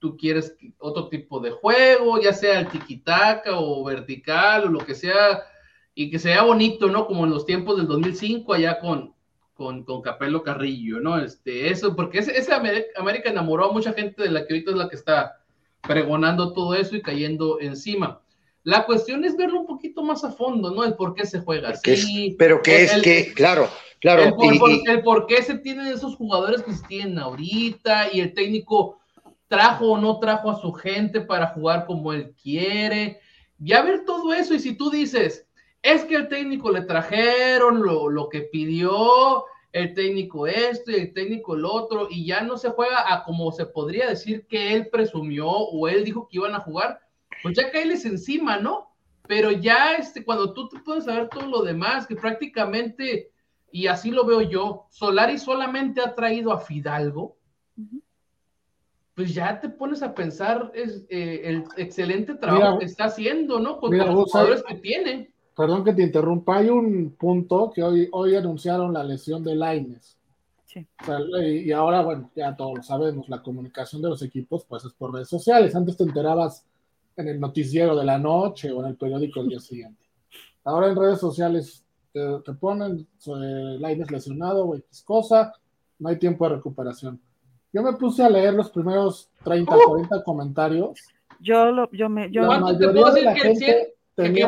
tú 0.00 0.16
quieres 0.16 0.54
otro 0.78 1.08
tipo 1.08 1.40
de 1.40 1.50
juego, 1.50 2.20
ya 2.20 2.32
sea 2.32 2.60
el 2.60 2.68
tiquitaca 2.68 3.58
o 3.58 3.82
vertical 3.82 4.66
o 4.66 4.68
lo 4.68 4.78
que 4.78 4.94
sea, 4.94 5.42
y 5.92 6.08
que 6.08 6.20
sea 6.20 6.42
bonito, 6.42 6.86
¿no? 6.86 7.06
Como 7.06 7.24
en 7.24 7.30
los 7.30 7.44
tiempos 7.44 7.76
del 7.76 7.88
2005 7.88 8.54
allá 8.54 8.78
con, 8.78 9.12
con, 9.54 9.82
con 9.82 10.00
Capello 10.00 10.44
Carrillo, 10.44 11.00
¿no? 11.00 11.18
Este, 11.18 11.70
eso, 11.70 11.96
porque 11.96 12.18
ese, 12.18 12.38
ese 12.38 12.52
América 12.52 13.28
enamoró 13.28 13.70
a 13.70 13.72
mucha 13.72 13.92
gente 13.92 14.22
de 14.22 14.30
la 14.30 14.46
que 14.46 14.54
ahorita 14.54 14.70
es 14.70 14.76
la 14.76 14.88
que 14.88 14.94
está 14.94 15.40
pregonando 15.82 16.52
todo 16.52 16.76
eso 16.76 16.94
y 16.94 17.02
cayendo 17.02 17.58
encima. 17.60 18.20
La 18.62 18.86
cuestión 18.86 19.24
es 19.24 19.36
verlo 19.36 19.60
un 19.60 19.66
poquito 19.66 20.04
más 20.04 20.22
a 20.22 20.30
fondo, 20.30 20.70
¿no? 20.70 20.84
El 20.84 20.94
por 20.94 21.14
qué 21.14 21.26
se 21.26 21.40
juega 21.40 21.70
así. 21.70 22.36
pero 22.38 22.62
que 22.62 22.84
es 22.84 23.02
que, 23.02 23.32
claro, 23.34 23.68
claro. 24.00 24.36
El 24.40 25.02
por, 25.02 25.26
qué 25.26 25.42
se 25.42 25.58
tienen 25.58 25.86
esos 25.86 26.16
jugadores 26.16 26.62
que 26.62 26.72
se 26.72 26.86
tienen 26.86 27.18
ahorita 27.18 28.12
y 28.12 28.20
el 28.20 28.34
técnico 28.34 28.98
trajo 29.48 29.92
o 29.92 29.98
no 29.98 30.18
trajo 30.18 30.50
a 30.50 30.60
su 30.60 30.72
gente 30.72 31.20
para 31.20 31.48
jugar 31.48 31.86
como 31.86 32.12
él 32.12 32.34
quiere. 32.40 33.20
Ya 33.58 33.82
ver 33.82 34.04
todo 34.04 34.32
eso 34.32 34.54
y 34.54 34.60
si 34.60 34.76
tú 34.76 34.90
dices, 34.90 35.46
es 35.82 36.04
que 36.04 36.16
el 36.16 36.28
técnico 36.28 36.70
le 36.70 36.82
trajeron 36.82 37.82
lo, 37.82 38.08
lo 38.08 38.28
que 38.28 38.42
pidió, 38.42 39.44
el 39.72 39.94
técnico 39.94 40.46
esto 40.46 40.90
y 40.90 40.96
el 40.96 41.12
técnico 41.12 41.54
el 41.54 41.64
otro, 41.64 42.08
y 42.10 42.26
ya 42.26 42.42
no 42.42 42.56
se 42.56 42.70
juega 42.70 43.12
a 43.12 43.24
como 43.24 43.52
se 43.52 43.66
podría 43.66 44.08
decir 44.08 44.46
que 44.46 44.74
él 44.74 44.88
presumió 44.88 45.48
o 45.48 45.88
él 45.88 46.04
dijo 46.04 46.28
que 46.28 46.38
iban 46.38 46.54
a 46.54 46.60
jugar, 46.60 47.00
pues 47.42 47.56
ya 47.56 47.70
caerles 47.70 48.04
encima, 48.04 48.58
¿no? 48.58 48.88
Pero 49.26 49.50
ya 49.50 49.94
este, 49.94 50.24
cuando 50.24 50.54
tú 50.54 50.68
te 50.68 50.78
puedes 50.80 51.04
saber 51.04 51.28
todo 51.28 51.46
lo 51.46 51.62
demás, 51.62 52.06
que 52.06 52.16
prácticamente, 52.16 53.30
y 53.70 53.86
así 53.86 54.10
lo 54.10 54.24
veo 54.24 54.40
yo, 54.42 54.86
Solari 54.90 55.38
solamente 55.38 56.00
ha 56.00 56.14
traído 56.14 56.52
a 56.52 56.60
Fidalgo, 56.60 57.36
pues 59.14 59.34
ya 59.34 59.60
te 59.60 59.68
pones 59.68 60.02
a 60.02 60.14
pensar 60.14 60.70
es, 60.74 61.04
eh, 61.08 61.42
el 61.44 61.64
excelente 61.76 62.34
trabajo 62.34 62.78
que 62.78 62.84
está 62.84 63.06
haciendo, 63.06 63.58
¿no? 63.58 63.78
Con, 63.78 63.96
los 63.96 64.30
jugadores 64.30 64.62
que 64.62 64.76
tiene. 64.76 65.32
Perdón 65.56 65.84
que 65.84 65.92
te 65.92 66.02
interrumpa, 66.02 66.58
hay 66.58 66.68
un 66.68 67.16
punto 67.18 67.72
que 67.74 67.82
hoy, 67.82 68.08
hoy 68.12 68.36
anunciaron 68.36 68.92
la 68.92 69.02
lesión 69.02 69.42
de 69.42 69.56
Laines. 69.56 70.16
Sí. 70.64 70.86
y, 71.64 71.72
ahora, 71.72 72.02
bueno, 72.02 72.30
ya 72.36 72.54
todos 72.54 72.76
lo 72.76 72.82
sabemos, 72.82 73.28
la 73.28 73.42
comunicación 73.42 74.02
de 74.02 74.10
los 74.10 74.22
equipos 74.22 74.64
pues 74.66 74.84
es 74.84 74.92
por 74.92 75.12
redes 75.12 75.28
sociales. 75.28 75.74
Antes 75.74 75.96
te 75.96 76.04
enterabas 76.04 76.64
en 77.16 77.26
el 77.26 77.40
noticiero 77.40 77.96
de 77.96 78.04
la 78.04 78.18
noche 78.18 78.70
o 78.70 78.82
en 78.82 78.90
el 78.90 78.96
periódico 78.96 79.40
el 79.40 79.48
día 79.48 79.60
siguiente. 79.60 80.04
Ahora 80.62 80.90
en 80.90 80.96
redes 80.96 81.18
sociales 81.18 81.84
te, 82.12 82.52
ponen 82.54 83.06
Laines 83.26 84.10
lesionado 84.10 84.66
o 84.66 84.74
X 84.76 85.02
cosa, 85.02 85.52
no 85.98 86.08
hay 86.08 86.18
tiempo 86.18 86.48
de 86.48 86.56
recuperación. 86.56 87.20
Yo 87.72 87.82
me 87.82 87.92
puse 87.94 88.22
a 88.22 88.30
leer 88.30 88.54
los 88.54 88.70
primeros 88.70 89.30
30, 89.44 89.76
40 89.86 90.24
comentarios. 90.24 90.98
Yo, 91.40 91.70
lo, 91.70 91.90
yo 91.92 92.08
me... 92.08 92.30
Yo... 92.30 92.42
La 92.42 92.60
mayoría 92.60 93.10
de 93.10 93.22
la 93.22 93.34
gente 93.36 93.94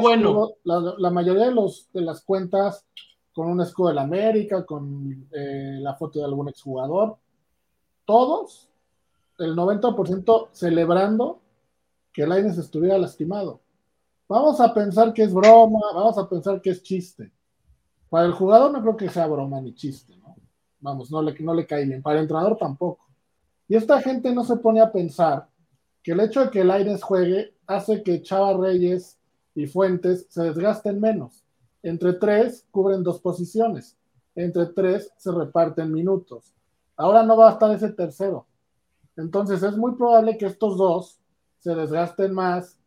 bueno. 0.00 0.50
la, 0.64 1.10
mayoría 1.10 1.46
de, 1.46 1.54
los, 1.54 1.88
de 1.92 2.00
las 2.00 2.22
cuentas 2.22 2.84
con 3.32 3.48
un 3.48 3.60
escudo 3.60 3.88
de 3.88 3.94
la 3.94 4.02
América, 4.02 4.66
con 4.66 5.28
eh, 5.30 5.78
la 5.80 5.94
foto 5.94 6.18
de 6.18 6.24
algún 6.24 6.48
exjugador, 6.48 7.16
todos, 8.04 8.68
el 9.38 9.54
90% 9.54 10.48
celebrando 10.52 11.40
que 12.12 12.26
Laines 12.26 12.58
estuviera 12.58 12.98
lastimado. 12.98 13.60
Vamos 14.28 14.60
a 14.60 14.74
pensar 14.74 15.12
que 15.12 15.22
es 15.22 15.32
broma, 15.32 15.80
vamos 15.94 16.18
a 16.18 16.28
pensar 16.28 16.60
que 16.60 16.70
es 16.70 16.82
chiste. 16.82 17.30
Para 18.10 18.26
el 18.26 18.32
jugador 18.32 18.72
no 18.72 18.82
creo 18.82 18.96
que 18.96 19.08
sea 19.08 19.26
broma 19.26 19.60
ni 19.60 19.74
chiste, 19.74 20.16
¿no? 20.16 20.36
Vamos, 20.80 21.10
no 21.10 21.22
le, 21.22 21.38
no 21.40 21.54
le 21.54 21.66
cae 21.66 21.86
bien. 21.86 22.02
Para 22.02 22.16
el 22.16 22.22
entrenador 22.22 22.58
tampoco. 22.58 23.06
Y 23.68 23.76
esta 23.76 24.02
gente 24.02 24.34
no 24.34 24.44
se 24.44 24.56
pone 24.56 24.80
a 24.80 24.92
pensar 24.92 25.48
que 26.02 26.12
el 26.12 26.20
hecho 26.20 26.44
de 26.44 26.50
que 26.50 26.64
Laines 26.64 27.02
juegue 27.02 27.54
hace 27.66 28.02
que 28.02 28.20
Chava 28.20 28.52
Reyes 28.54 29.18
y 29.54 29.66
Fuentes 29.66 30.26
se 30.28 30.42
desgasten 30.42 31.00
menos. 31.00 31.44
Entre 31.82 32.14
tres 32.14 32.66
cubren 32.70 33.02
dos 33.04 33.20
posiciones. 33.20 33.96
Entre 34.34 34.66
tres 34.66 35.12
se 35.16 35.30
reparten 35.30 35.92
minutos. 35.92 36.52
Ahora 36.96 37.22
no 37.22 37.36
va 37.36 37.48
a 37.48 37.52
estar 37.52 37.70
ese 37.70 37.90
tercero. 37.90 38.46
Entonces 39.16 39.62
es 39.62 39.76
muy 39.76 39.94
probable 39.94 40.36
que 40.36 40.46
estos 40.46 40.76
dos 40.76 41.20
se 41.60 41.74
desgasten 41.74 42.32
más, 42.32 42.78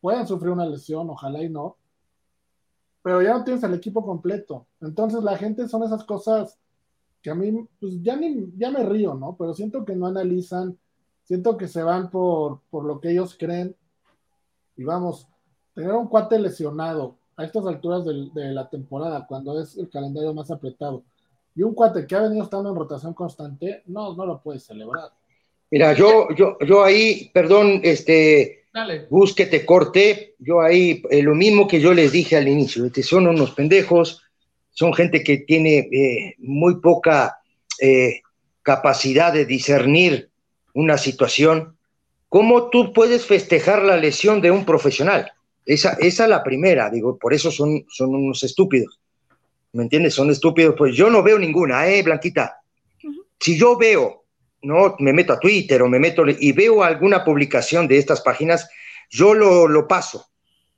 puedan 0.00 0.26
sufrir 0.26 0.50
una 0.50 0.66
lesión, 0.66 1.08
ojalá 1.10 1.42
y 1.42 1.50
no, 1.50 1.76
pero 3.02 3.20
ya 3.20 3.34
no 3.34 3.44
tienes 3.44 3.62
el 3.64 3.74
equipo 3.74 4.04
completo. 4.04 4.66
Entonces 4.80 5.22
la 5.22 5.36
gente 5.36 5.68
son 5.68 5.82
esas 5.82 6.04
cosas 6.04 6.58
que 7.20 7.30
a 7.30 7.34
mí, 7.34 7.66
pues 7.80 8.02
ya, 8.02 8.16
ni, 8.16 8.52
ya 8.56 8.70
me 8.70 8.82
río, 8.84 9.14
¿no? 9.14 9.36
Pero 9.38 9.54
siento 9.54 9.84
que 9.84 9.94
no 9.94 10.06
analizan, 10.06 10.78
siento 11.24 11.56
que 11.56 11.68
se 11.68 11.82
van 11.82 12.10
por, 12.10 12.60
por 12.70 12.84
lo 12.84 13.00
que 13.00 13.10
ellos 13.10 13.36
creen. 13.38 13.76
Y 14.76 14.84
vamos, 14.84 15.28
tener 15.74 15.92
un 15.92 16.08
cuate 16.08 16.38
lesionado 16.38 17.16
a 17.36 17.44
estas 17.44 17.66
alturas 17.66 18.04
de, 18.04 18.52
la 18.52 18.68
temporada, 18.68 19.26
cuando 19.26 19.60
es 19.60 19.76
el 19.76 19.88
calendario 19.88 20.34
más 20.34 20.50
apretado, 20.50 21.04
y 21.54 21.62
un 21.62 21.74
cuate 21.74 22.06
que 22.06 22.14
ha 22.14 22.22
venido 22.22 22.44
estando 22.44 22.70
en 22.70 22.76
rotación 22.76 23.14
constante, 23.14 23.82
no, 23.86 24.14
no 24.14 24.26
lo 24.26 24.40
puedes 24.40 24.64
celebrar. 24.64 25.10
Mira, 25.70 25.94
yo, 25.94 26.28
yo, 26.36 26.58
yo 26.66 26.82
ahí, 26.82 27.30
perdón, 27.32 27.80
este, 27.82 28.61
Dale. 28.72 29.06
te 29.50 29.66
corte, 29.66 30.34
yo 30.38 30.62
ahí, 30.62 31.02
eh, 31.10 31.22
lo 31.22 31.34
mismo 31.34 31.68
que 31.68 31.80
yo 31.80 31.92
les 31.92 32.10
dije 32.10 32.36
al 32.36 32.48
inicio, 32.48 32.86
este, 32.86 33.02
son 33.02 33.26
unos 33.26 33.50
pendejos, 33.52 34.22
son 34.70 34.94
gente 34.94 35.22
que 35.22 35.38
tiene 35.38 35.88
eh, 35.92 36.34
muy 36.38 36.80
poca 36.80 37.38
eh, 37.78 38.22
capacidad 38.62 39.32
de 39.32 39.44
discernir 39.44 40.30
una 40.72 40.96
situación. 40.96 41.76
¿Cómo 42.30 42.70
tú 42.70 42.94
puedes 42.94 43.26
festejar 43.26 43.82
la 43.82 43.98
lesión 43.98 44.40
de 44.40 44.50
un 44.50 44.64
profesional? 44.64 45.32
Esa, 45.66 45.92
esa 46.00 46.24
es 46.24 46.30
la 46.30 46.42
primera, 46.42 46.88
digo, 46.88 47.18
por 47.18 47.34
eso 47.34 47.50
son, 47.50 47.84
son 47.88 48.14
unos 48.14 48.42
estúpidos. 48.42 48.98
¿Me 49.72 49.82
entiendes? 49.82 50.14
Son 50.14 50.30
estúpidos. 50.30 50.74
Pues 50.76 50.94
yo 50.94 51.10
no 51.10 51.22
veo 51.22 51.38
ninguna, 51.38 51.86
¿eh, 51.88 52.02
Blanquita? 52.02 52.60
Si 53.38 53.58
yo 53.58 53.76
veo, 53.76 54.21
no 54.62 54.96
me 54.98 55.12
meto 55.12 55.32
a 55.32 55.40
Twitter 55.40 55.82
o 55.82 55.88
me 55.88 55.98
meto 55.98 56.24
y 56.26 56.52
veo 56.52 56.82
alguna 56.82 57.24
publicación 57.24 57.88
de 57.88 57.98
estas 57.98 58.20
páginas, 58.20 58.68
yo 59.10 59.34
lo, 59.34 59.68
lo 59.68 59.86
paso. 59.86 60.26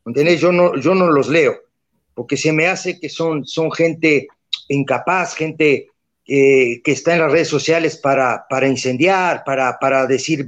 ¿Me 0.04 0.10
entiendes? 0.10 0.40
Yo 0.40 0.52
no, 0.52 0.76
yo 0.76 0.94
no 0.94 1.06
los 1.06 1.28
leo, 1.28 1.54
porque 2.14 2.36
se 2.36 2.52
me 2.52 2.66
hace 2.66 3.00
que 3.00 3.08
son, 3.08 3.46
son 3.46 3.72
gente 3.72 4.28
incapaz, 4.68 5.34
gente 5.34 5.88
eh, 6.26 6.82
que 6.82 6.92
está 6.92 7.14
en 7.14 7.20
las 7.20 7.32
redes 7.32 7.48
sociales 7.48 7.96
para, 7.96 8.46
para 8.48 8.68
incendiar, 8.68 9.44
para, 9.44 9.78
para 9.78 10.06
decir 10.06 10.46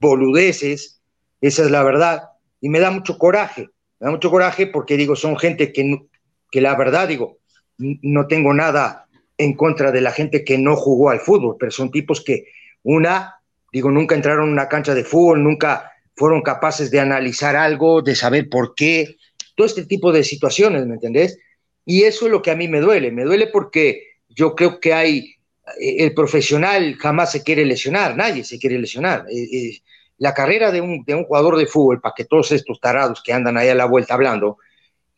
boludeces, 0.00 1.00
esa 1.40 1.62
es 1.62 1.70
la 1.70 1.82
verdad, 1.82 2.30
y 2.60 2.68
me 2.68 2.80
da 2.80 2.90
mucho 2.90 3.18
coraje, 3.18 3.68
me 4.00 4.06
da 4.06 4.10
mucho 4.10 4.30
coraje 4.30 4.66
porque 4.66 4.96
digo, 4.96 5.16
son 5.16 5.38
gente 5.38 5.72
que, 5.72 6.02
que 6.50 6.60
la 6.60 6.74
verdad 6.76 7.08
digo, 7.08 7.38
no 7.78 8.26
tengo 8.26 8.52
nada 8.52 9.06
en 9.38 9.54
contra 9.54 9.90
de 9.90 10.00
la 10.00 10.12
gente 10.12 10.44
que 10.44 10.58
no 10.58 10.76
jugó 10.76 11.10
al 11.10 11.20
fútbol, 11.20 11.56
pero 11.58 11.72
son 11.72 11.90
tipos 11.90 12.22
que 12.22 12.46
una, 12.82 13.40
digo, 13.72 13.90
nunca 13.90 14.14
entraron 14.14 14.46
en 14.46 14.52
una 14.52 14.68
cancha 14.68 14.94
de 14.94 15.04
fútbol, 15.04 15.42
nunca 15.42 15.92
fueron 16.14 16.42
capaces 16.42 16.90
de 16.90 17.00
analizar 17.00 17.56
algo, 17.56 18.02
de 18.02 18.14
saber 18.14 18.48
por 18.48 18.74
qué, 18.74 19.16
todo 19.54 19.66
este 19.66 19.86
tipo 19.86 20.12
de 20.12 20.24
situaciones, 20.24 20.86
¿me 20.86 20.94
entendés? 20.94 21.38
Y 21.84 22.02
eso 22.04 22.26
es 22.26 22.32
lo 22.32 22.42
que 22.42 22.50
a 22.50 22.56
mí 22.56 22.68
me 22.68 22.80
duele, 22.80 23.10
me 23.10 23.24
duele 23.24 23.48
porque 23.48 24.12
yo 24.28 24.54
creo 24.54 24.80
que 24.80 24.94
hay, 24.94 25.34
eh, 25.80 25.96
el 25.98 26.14
profesional 26.14 26.96
jamás 26.96 27.32
se 27.32 27.42
quiere 27.42 27.64
lesionar, 27.64 28.16
nadie 28.16 28.44
se 28.44 28.58
quiere 28.58 28.78
lesionar. 28.78 29.26
Eh, 29.30 29.42
eh, 29.52 29.78
la 30.18 30.34
carrera 30.34 30.70
de 30.70 30.80
un, 30.80 31.04
de 31.04 31.14
un 31.14 31.24
jugador 31.24 31.56
de 31.56 31.66
fútbol, 31.66 32.00
para 32.00 32.14
que 32.16 32.24
todos 32.24 32.52
estos 32.52 32.80
tarados 32.80 33.22
que 33.22 33.32
andan 33.32 33.56
ahí 33.56 33.68
a 33.68 33.74
la 33.74 33.86
vuelta 33.86 34.14
hablando, 34.14 34.58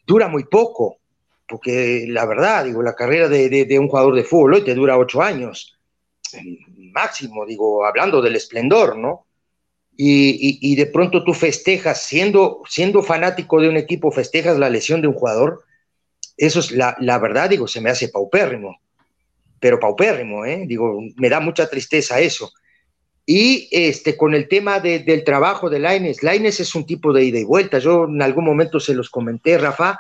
dura 0.07 0.29
muy 0.29 0.45
poco, 0.45 0.99
porque 1.47 2.07
la 2.09 2.25
verdad, 2.25 2.65
digo, 2.65 2.83
la 2.83 2.95
carrera 2.95 3.29
de, 3.29 3.67
de, 3.67 3.79
un 3.79 3.89
jugador 3.89 4.15
de 4.15 4.25
fútbol 4.25 4.55
hoy 4.55 4.65
te 4.65 4.75
dura 4.75 4.97
ocho 4.97 5.21
años, 5.21 5.79
máximo, 6.95 7.45
digo, 7.45 7.85
hablando 7.85 8.23
del 8.23 8.37
esplendor, 8.37 8.97
¿no? 8.97 9.27
Y, 9.97 10.59
y, 10.61 10.75
de 10.75 10.87
pronto 10.87 11.23
tú 11.23 11.35
festejas, 11.35 12.03
siendo, 12.03 12.63
siendo 12.69 13.03
fanático 13.03 13.61
de 13.61 13.69
un 13.69 13.77
equipo, 13.77 14.11
festejas 14.11 14.59
la 14.59 14.69
lesión 14.69 15.01
de 15.01 15.07
un 15.07 15.15
jugador, 15.15 15.63
eso 16.37 16.59
es 16.59 16.73
la, 16.73 16.97
la 16.99 17.19
verdad, 17.19 17.49
digo, 17.49 17.69
se 17.69 17.81
me 17.81 17.91
hace 17.91 18.09
paupérrimo, 18.09 18.81
pero 19.61 19.79
paupérrimo, 19.79 20.45
¿eh? 20.45 20.65
Digo, 20.67 21.01
me 21.17 21.29
da 21.29 21.39
mucha 21.39 21.69
tristeza 21.69 22.19
eso. 22.19 22.53
Y 23.27 23.69
este, 23.71 24.17
con 24.17 24.35
el 24.35 24.49
tema 24.49 24.81
del 24.81 25.25
trabajo 25.25 25.71
de 25.71 25.79
Laines, 25.79 26.23
Laines 26.23 26.61
es 26.61 26.75
un 26.75 26.85
tipo 26.85 27.13
de 27.13 27.25
ida 27.25 27.39
y 27.39 27.45
vuelta. 27.45 27.79
Yo 27.79 28.05
en 28.05 28.21
algún 28.21 28.45
momento 28.45 28.81
se 28.81 28.95
los 28.95 29.09
comenté, 29.09 29.57
Rafa, 29.57 29.99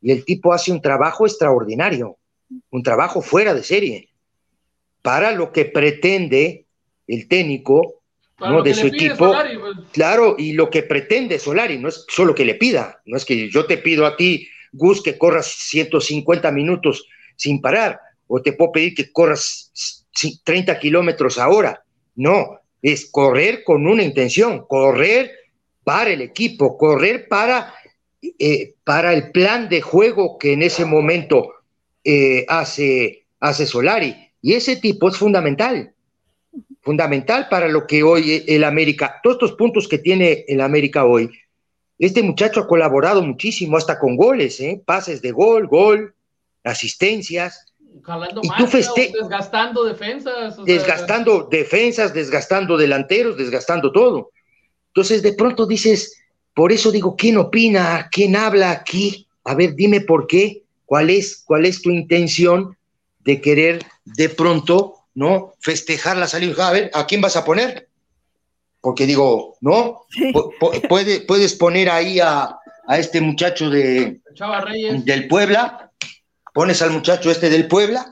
y 0.00 0.12
el 0.12 0.24
tipo 0.24 0.52
hace 0.52 0.70
un 0.70 0.80
trabajo 0.80 1.26
extraordinario, 1.26 2.18
un 2.70 2.82
trabajo 2.82 3.22
fuera 3.22 3.54
de 3.54 3.64
serie, 3.64 4.10
para 5.02 5.32
lo 5.32 5.52
que 5.52 5.64
pretende 5.64 6.64
el 7.06 7.28
técnico 7.28 8.02
¿no? 8.38 8.62
de 8.62 8.74
su 8.74 8.86
equipo. 8.86 9.32
Pues. 9.32 9.58
Claro, 9.92 10.36
y 10.38 10.52
lo 10.52 10.70
que 10.70 10.82
pretende 10.82 11.38
Solari, 11.38 11.78
no 11.78 11.88
es 11.88 12.04
solo 12.08 12.34
que 12.34 12.44
le 12.44 12.54
pida, 12.54 13.00
no 13.04 13.16
es 13.16 13.24
que 13.24 13.50
yo 13.50 13.66
te 13.66 13.78
pido 13.78 14.06
a 14.06 14.16
ti, 14.16 14.48
Gus, 14.72 15.02
que 15.02 15.18
corras 15.18 15.46
150 15.46 16.50
minutos 16.52 17.06
sin 17.36 17.60
parar, 17.60 18.00
o 18.26 18.40
te 18.40 18.52
puedo 18.52 18.72
pedir 18.72 18.94
que 18.94 19.12
corras 19.12 20.06
30 20.44 20.78
kilómetros 20.78 21.38
ahora. 21.38 21.82
No, 22.14 22.60
es 22.80 23.10
correr 23.10 23.64
con 23.64 23.86
una 23.86 24.02
intención, 24.02 24.64
correr 24.66 25.30
para 25.84 26.10
el 26.10 26.22
equipo, 26.22 26.78
correr 26.78 27.28
para 27.28 27.74
eh, 28.38 28.74
para 28.84 29.12
el 29.14 29.32
plan 29.32 29.68
de 29.68 29.80
juego 29.80 30.38
que 30.38 30.52
en 30.52 30.62
ese 30.62 30.84
momento 30.84 31.54
eh, 32.04 32.44
hace, 32.48 33.26
hace 33.40 33.66
Solari. 33.66 34.14
Y 34.42 34.54
ese 34.54 34.76
tipo 34.76 35.08
es 35.08 35.16
fundamental, 35.16 35.94
fundamental 36.82 37.48
para 37.48 37.68
lo 37.68 37.86
que 37.86 38.02
hoy 38.02 38.44
el 38.48 38.64
América, 38.64 39.20
todos 39.22 39.36
estos 39.36 39.52
puntos 39.52 39.86
que 39.86 39.98
tiene 39.98 40.44
el 40.48 40.60
América 40.60 41.04
hoy, 41.04 41.30
este 41.98 42.24
muchacho 42.24 42.60
ha 42.60 42.66
colaborado 42.66 43.22
muchísimo, 43.22 43.76
hasta 43.76 44.00
con 44.00 44.16
goles, 44.16 44.58
¿eh? 44.60 44.82
pases 44.84 45.22
de 45.22 45.30
gol, 45.30 45.68
gol, 45.68 46.12
asistencias. 46.64 47.66
y 48.42 48.48
tú 48.58 48.66
desgastando 49.12 49.84
defensas. 49.84 50.64
desgastando 50.64 51.48
defensas, 51.48 52.12
desgastando 52.12 52.76
delanteros, 52.76 53.36
desgastando 53.36 53.92
todo. 53.92 54.32
Entonces 54.88 55.22
de 55.22 55.34
pronto 55.34 55.64
dices, 55.66 56.16
por 56.52 56.72
eso 56.72 56.90
digo, 56.90 57.14
¿quién 57.14 57.36
opina? 57.36 58.08
¿Quién 58.10 58.34
habla 58.34 58.72
aquí? 58.72 59.28
A 59.44 59.54
ver, 59.54 59.76
dime 59.76 60.00
por 60.00 60.26
qué. 60.26 60.64
¿Cuál 60.84 61.08
es, 61.08 61.42
cuál 61.46 61.64
es 61.64 61.80
tu 61.80 61.90
intención 61.90 62.76
de 63.24 63.40
querer 63.40 63.84
de 64.04 64.28
pronto, 64.28 64.94
¿no? 65.14 65.54
Festejar 65.60 66.16
la 66.16 66.26
salida. 66.26 66.68
A 66.68 66.72
ver, 66.72 66.90
¿a 66.94 67.06
quién 67.06 67.20
vas 67.20 67.36
a 67.36 67.44
poner? 67.44 67.88
Porque 68.80 69.06
digo, 69.06 69.56
¿no? 69.60 70.06
puedes 70.88 71.54
poner 71.54 71.88
ahí 71.88 72.18
a, 72.20 72.58
este 72.88 73.20
muchacho 73.20 73.70
de, 73.70 74.20
del 75.04 75.28
Puebla, 75.28 75.92
pones 76.52 76.82
al 76.82 76.90
muchacho 76.90 77.30
este 77.30 77.48
del 77.48 77.68
Puebla 77.68 78.04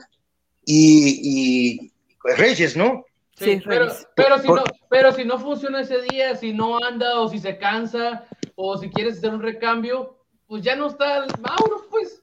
y, 0.65 1.81
y 1.83 1.91
Reyes, 2.23 2.77
¿no? 2.77 3.05
Sí, 3.37 3.61
pero, 3.65 3.91
pero, 4.15 4.39
si 4.39 4.47
no, 4.47 4.63
pero 4.89 5.11
si 5.13 5.25
no 5.25 5.39
funciona 5.39 5.81
ese 5.81 6.01
día, 6.03 6.35
si 6.35 6.53
no 6.53 6.77
anda 6.83 7.19
o 7.19 7.27
si 7.27 7.39
se 7.39 7.57
cansa 7.57 8.27
o 8.55 8.77
si 8.77 8.89
quieres 8.89 9.17
hacer 9.17 9.31
un 9.31 9.41
recambio, 9.41 10.17
pues 10.47 10.63
ya 10.63 10.75
no 10.75 10.87
está 10.87 11.25
el 11.25 11.31
Mauro, 11.41 11.87
pues. 11.89 12.21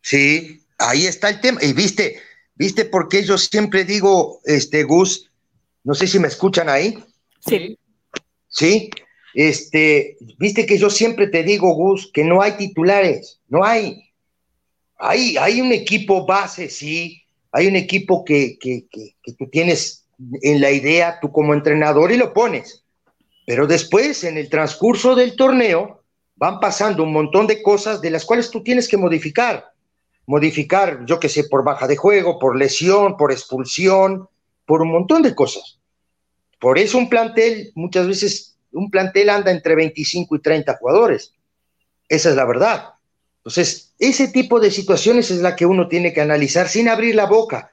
Sí, 0.00 0.61
ahí 0.88 1.06
está 1.06 1.28
el 1.28 1.40
tema. 1.40 1.62
Y 1.62 1.72
viste, 1.72 2.20
viste 2.54 2.84
porque 2.84 3.24
yo 3.24 3.38
siempre 3.38 3.84
digo, 3.84 4.40
este 4.44 4.84
Gus, 4.84 5.30
no 5.84 5.94
sé 5.94 6.06
si 6.06 6.18
me 6.18 6.28
escuchan 6.28 6.68
ahí. 6.68 7.02
Sí. 7.40 7.78
Sí, 8.48 8.90
este, 9.34 10.18
viste 10.38 10.66
que 10.66 10.76
yo 10.76 10.90
siempre 10.90 11.26
te 11.26 11.42
digo, 11.42 11.74
Gus, 11.74 12.10
que 12.12 12.22
no 12.22 12.42
hay 12.42 12.52
titulares, 12.52 13.40
no 13.48 13.64
hay. 13.64 14.10
Hay, 14.98 15.36
hay 15.36 15.60
un 15.60 15.72
equipo 15.72 16.26
base, 16.26 16.68
sí, 16.68 17.22
hay 17.50 17.66
un 17.66 17.74
equipo 17.74 18.24
que, 18.24 18.56
que, 18.60 18.86
que, 18.90 19.16
que 19.22 19.32
tú 19.32 19.48
tienes 19.48 20.04
en 20.42 20.60
la 20.60 20.70
idea 20.70 21.18
tú 21.20 21.32
como 21.32 21.54
entrenador 21.54 22.12
y 22.12 22.16
lo 22.16 22.32
pones. 22.32 22.84
Pero 23.46 23.66
después, 23.66 24.22
en 24.22 24.38
el 24.38 24.48
transcurso 24.48 25.16
del 25.16 25.34
torneo, 25.34 26.04
van 26.36 26.60
pasando 26.60 27.02
un 27.02 27.12
montón 27.12 27.46
de 27.46 27.62
cosas 27.62 28.00
de 28.00 28.10
las 28.10 28.24
cuales 28.24 28.50
tú 28.50 28.62
tienes 28.62 28.86
que 28.86 28.96
modificar. 28.96 29.71
Modificar, 30.26 31.04
yo 31.06 31.18
que 31.18 31.28
sé, 31.28 31.44
por 31.44 31.64
baja 31.64 31.86
de 31.86 31.96
juego, 31.96 32.38
por 32.38 32.56
lesión, 32.56 33.16
por 33.16 33.32
expulsión, 33.32 34.28
por 34.66 34.82
un 34.82 34.92
montón 34.92 35.22
de 35.22 35.34
cosas. 35.34 35.78
Por 36.60 36.78
eso 36.78 36.98
un 36.98 37.08
plantel, 37.08 37.72
muchas 37.74 38.06
veces, 38.06 38.56
un 38.72 38.90
plantel 38.90 39.30
anda 39.30 39.50
entre 39.50 39.74
25 39.74 40.36
y 40.36 40.40
30 40.40 40.76
jugadores. 40.78 41.34
Esa 42.08 42.30
es 42.30 42.36
la 42.36 42.44
verdad. 42.44 42.94
Entonces, 43.38 43.94
ese 43.98 44.28
tipo 44.28 44.60
de 44.60 44.70
situaciones 44.70 45.30
es 45.30 45.40
la 45.40 45.56
que 45.56 45.66
uno 45.66 45.88
tiene 45.88 46.12
que 46.12 46.20
analizar 46.20 46.68
sin 46.68 46.88
abrir 46.88 47.14
la 47.14 47.26
boca 47.26 47.72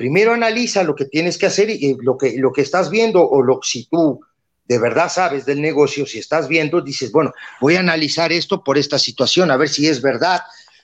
primero 0.00 0.32
analiza 0.32 0.82
lo 0.82 0.96
que 0.96 1.04
tienes 1.04 1.36
que 1.36 1.44
hacer 1.44 1.68
y, 1.68 1.94
lo, 2.00 2.16
que, 2.16 2.38
lo 2.38 2.54
que 2.54 2.62
estás 2.62 2.88
viendo 2.88 3.22
o 3.22 3.42
lo, 3.42 3.60
si 3.62 3.84
tú 3.84 4.22
de 4.64 4.78
verdad 4.78 5.10
sabes 5.10 5.44
del 5.44 5.60
negocio, 5.60 6.06
si 6.06 6.18
estás 6.18 6.48
viendo, 6.48 6.80
dices, 6.80 7.12
bueno, 7.12 7.34
voy 7.60 7.76
a 7.76 7.80
analizar 7.80 8.32
esto 8.32 8.64
por 8.64 8.78
esta 8.78 8.98
situación, 8.98 9.50
a 9.50 9.58
ver 9.58 9.68
si 9.68 9.86
es 9.86 10.00
verdad. 10.00 10.40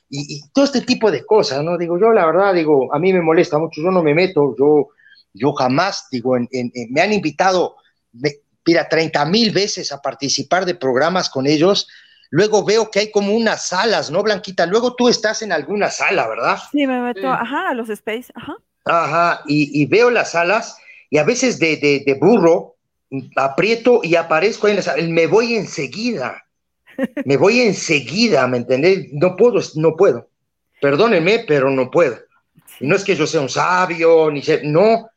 Y, 0.09 0.43
todo 0.53 0.65
este 0.65 0.83
tipo 0.83 1.11
de 1.11 1.25
cosas, 1.25 1.63
¿no? 1.65 1.77
Digo, 1.77 1.99
yo 1.99 2.13
la 2.13 2.27
verdad, 2.27 2.55
digo, 2.55 2.95
a 2.95 2.99
mí 2.99 3.13
me 3.13 3.21
molesta 3.21 3.59
mucho, 3.59 3.83
yo 3.83 3.91
no 3.91 4.03
me 4.03 4.15
meto, 4.15 4.55
yo, 4.59 4.89
yo 5.33 5.53
jamás, 5.53 6.09
digo, 6.11 6.37
en, 6.37 6.49
me 6.91 7.01
han 7.01 7.13
invitado, 7.13 7.77
mira, 8.65 8.89
30 8.89 9.25
mil 9.27 9.51
veces 9.51 9.93
a 9.93 10.01
participar 10.01 10.65
de 10.65 10.75
programas 10.75 11.29
con 11.29 11.47
ellos, 11.47 11.89
luego 12.31 12.65
veo 12.65 12.91
que 12.91 13.01
hay 13.01 13.11
como 13.11 13.35
unas 13.35 13.67
salas, 13.67 14.11
¿no, 14.11 14.23
Blanquita? 14.23 14.67
Luego 14.67 14.95
tú 14.95 15.09
estás 15.09 15.43
en 15.43 15.53
alguna 15.53 15.91
sala, 15.91 16.29
¿verdad? 16.29 16.59
Sí, 16.71 16.87
me 16.87 17.01
meto, 17.01 17.29
ajá, 17.29 17.71
a 17.71 17.75
los 17.75 17.89
space, 17.89 18.33
ajá. 18.35 18.57
Ajá, 18.87 19.43
y, 19.47 19.85
veo 19.87 20.11
las 20.11 20.37
alas 20.37 20.79
y 21.11 21.19
a 21.19 21.25
veces 21.25 21.59
de, 21.59 21.77
de, 21.77 22.15
burro 22.15 22.77
aprieto 23.35 24.01
y 24.03 24.15
aparezco 24.15 24.67
ahí 24.67 24.73
en 24.73 24.77
las 24.77 24.89
alas. 24.89 25.09
Me 25.09 25.27
voy 25.27 25.57
enseguida. 25.57 26.46
Me 27.25 27.37
voy 27.37 27.61
enseguida, 27.61 28.47
¿me 28.47 28.59
entendés? 28.59 29.13
No 29.13 29.37
puedo, 29.37 29.61
no 29.77 29.97
puedo. 29.97 30.29
Perdónenme, 30.81 31.45
pero 31.47 31.71
no 31.71 31.91
puedo. 31.91 32.17
Y 32.81 32.87
no 32.87 32.97
es 32.97 33.05
que 33.05 33.17
yo 33.17 33.27
sea 33.27 33.41
un 33.41 33.49
sabio, 33.49 34.31
ni 34.31 34.43
sé, 34.43 34.63
no, 34.65 35.09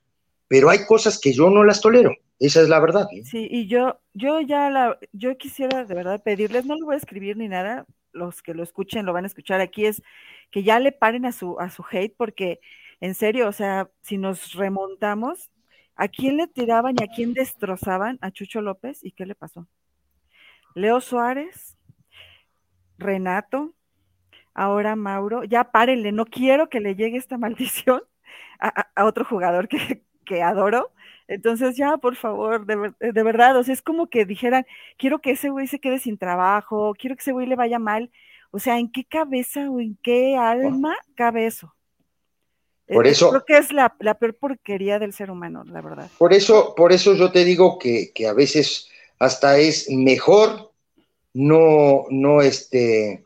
pero 0.47 0.69
hay 0.69 0.85
cosas 0.85 1.19
que 1.19 1.33
yo 1.33 1.49
no 1.49 1.63
las 1.63 1.81
tolero. 1.81 2.11
Esa 2.39 2.61
es 2.61 2.69
la 2.69 2.79
verdad. 2.79 3.05
Sí, 3.25 3.47
y 3.51 3.67
yo, 3.67 3.99
yo 4.13 4.39
ya 4.39 4.69
la, 4.69 4.97
yo 5.11 5.37
quisiera 5.37 5.83
de 5.83 5.93
verdad 5.93 6.23
pedirles, 6.23 6.65
no 6.65 6.75
lo 6.77 6.85
voy 6.85 6.95
a 6.95 6.97
escribir 6.97 7.35
ni 7.35 7.49
nada, 7.49 7.85
los 8.13 8.41
que 8.41 8.53
lo 8.53 8.63
escuchen 8.63 9.05
lo 9.05 9.13
van 9.13 9.25
a 9.25 9.27
escuchar 9.27 9.59
aquí, 9.59 9.85
es 9.85 10.01
que 10.49 10.63
ya 10.63 10.79
le 10.79 10.91
paren 10.91 11.25
a 11.25 11.31
su, 11.31 11.59
a 11.59 11.69
su 11.69 11.83
hate, 11.89 12.15
porque 12.15 12.59
en 13.01 13.13
serio, 13.13 13.47
o 13.47 13.51
sea, 13.51 13.89
si 14.01 14.17
nos 14.17 14.53
remontamos, 14.53 15.51
¿a 15.95 16.07
quién 16.07 16.37
le 16.37 16.47
tiraban 16.47 16.95
y 16.99 17.03
a 17.03 17.07
quién 17.07 17.33
destrozaban? 17.33 18.17
A 18.21 18.31
Chucho 18.31 18.61
López, 18.61 19.03
¿y 19.03 19.11
qué 19.11 19.25
le 19.25 19.35
pasó? 19.35 19.67
Leo 20.79 21.01
Suárez, 21.01 21.77
Renato, 22.97 23.73
ahora 24.53 24.95
Mauro, 24.95 25.43
ya 25.43 25.71
párenle, 25.71 26.11
no 26.11 26.25
quiero 26.25 26.69
que 26.69 26.79
le 26.79 26.95
llegue 26.95 27.17
esta 27.17 27.37
maldición 27.37 28.01
a, 28.59 29.05
otro 29.05 29.23
jugador 29.23 29.67
que, 29.67 30.03
que, 30.25 30.41
adoro. 30.41 30.91
Entonces 31.27 31.77
ya, 31.77 31.97
por 31.97 32.15
favor, 32.15 32.65
de, 32.65 32.93
de, 32.99 33.23
verdad, 33.23 33.55
o 33.57 33.63
sea, 33.63 33.73
es 33.73 33.81
como 33.81 34.07
que 34.07 34.25
dijeran, 34.25 34.65
quiero 34.97 35.19
que 35.19 35.31
ese 35.31 35.49
güey 35.49 35.67
se 35.67 35.79
quede 35.79 35.99
sin 35.99 36.17
trabajo, 36.17 36.93
quiero 36.97 37.15
que 37.15 37.21
ese 37.21 37.31
güey 37.31 37.45
le 37.47 37.55
vaya 37.55 37.79
mal. 37.79 38.11
O 38.51 38.57
sea, 38.57 38.79
¿en 38.79 38.91
qué 38.91 39.05
cabeza 39.05 39.69
o 39.69 39.79
en 39.79 39.95
qué 40.01 40.35
alma 40.35 40.95
cabe 41.15 41.45
eso? 41.45 41.75
Por 42.87 43.05
Eh, 43.05 43.11
eso- 43.11 43.29
Creo 43.29 43.45
que 43.45 43.57
es 43.57 43.71
la, 43.71 43.95
la 43.99 44.15
peor 44.15 44.35
porquería 44.35 44.97
del 44.97 45.13
ser 45.13 45.29
humano, 45.29 45.63
la 45.65 45.81
verdad. 45.81 46.09
Por 46.17 46.33
eso, 46.33 46.73
por 46.75 46.91
eso 46.91 47.13
yo 47.13 47.31
te 47.31 47.45
digo 47.45 47.77
que, 47.77 48.11
que 48.13 48.27
a 48.27 48.33
veces 48.33 48.89
hasta 49.19 49.57
es 49.59 49.89
mejor 49.89 50.68
no, 51.39 52.06
no, 52.10 52.41
este, 52.41 53.23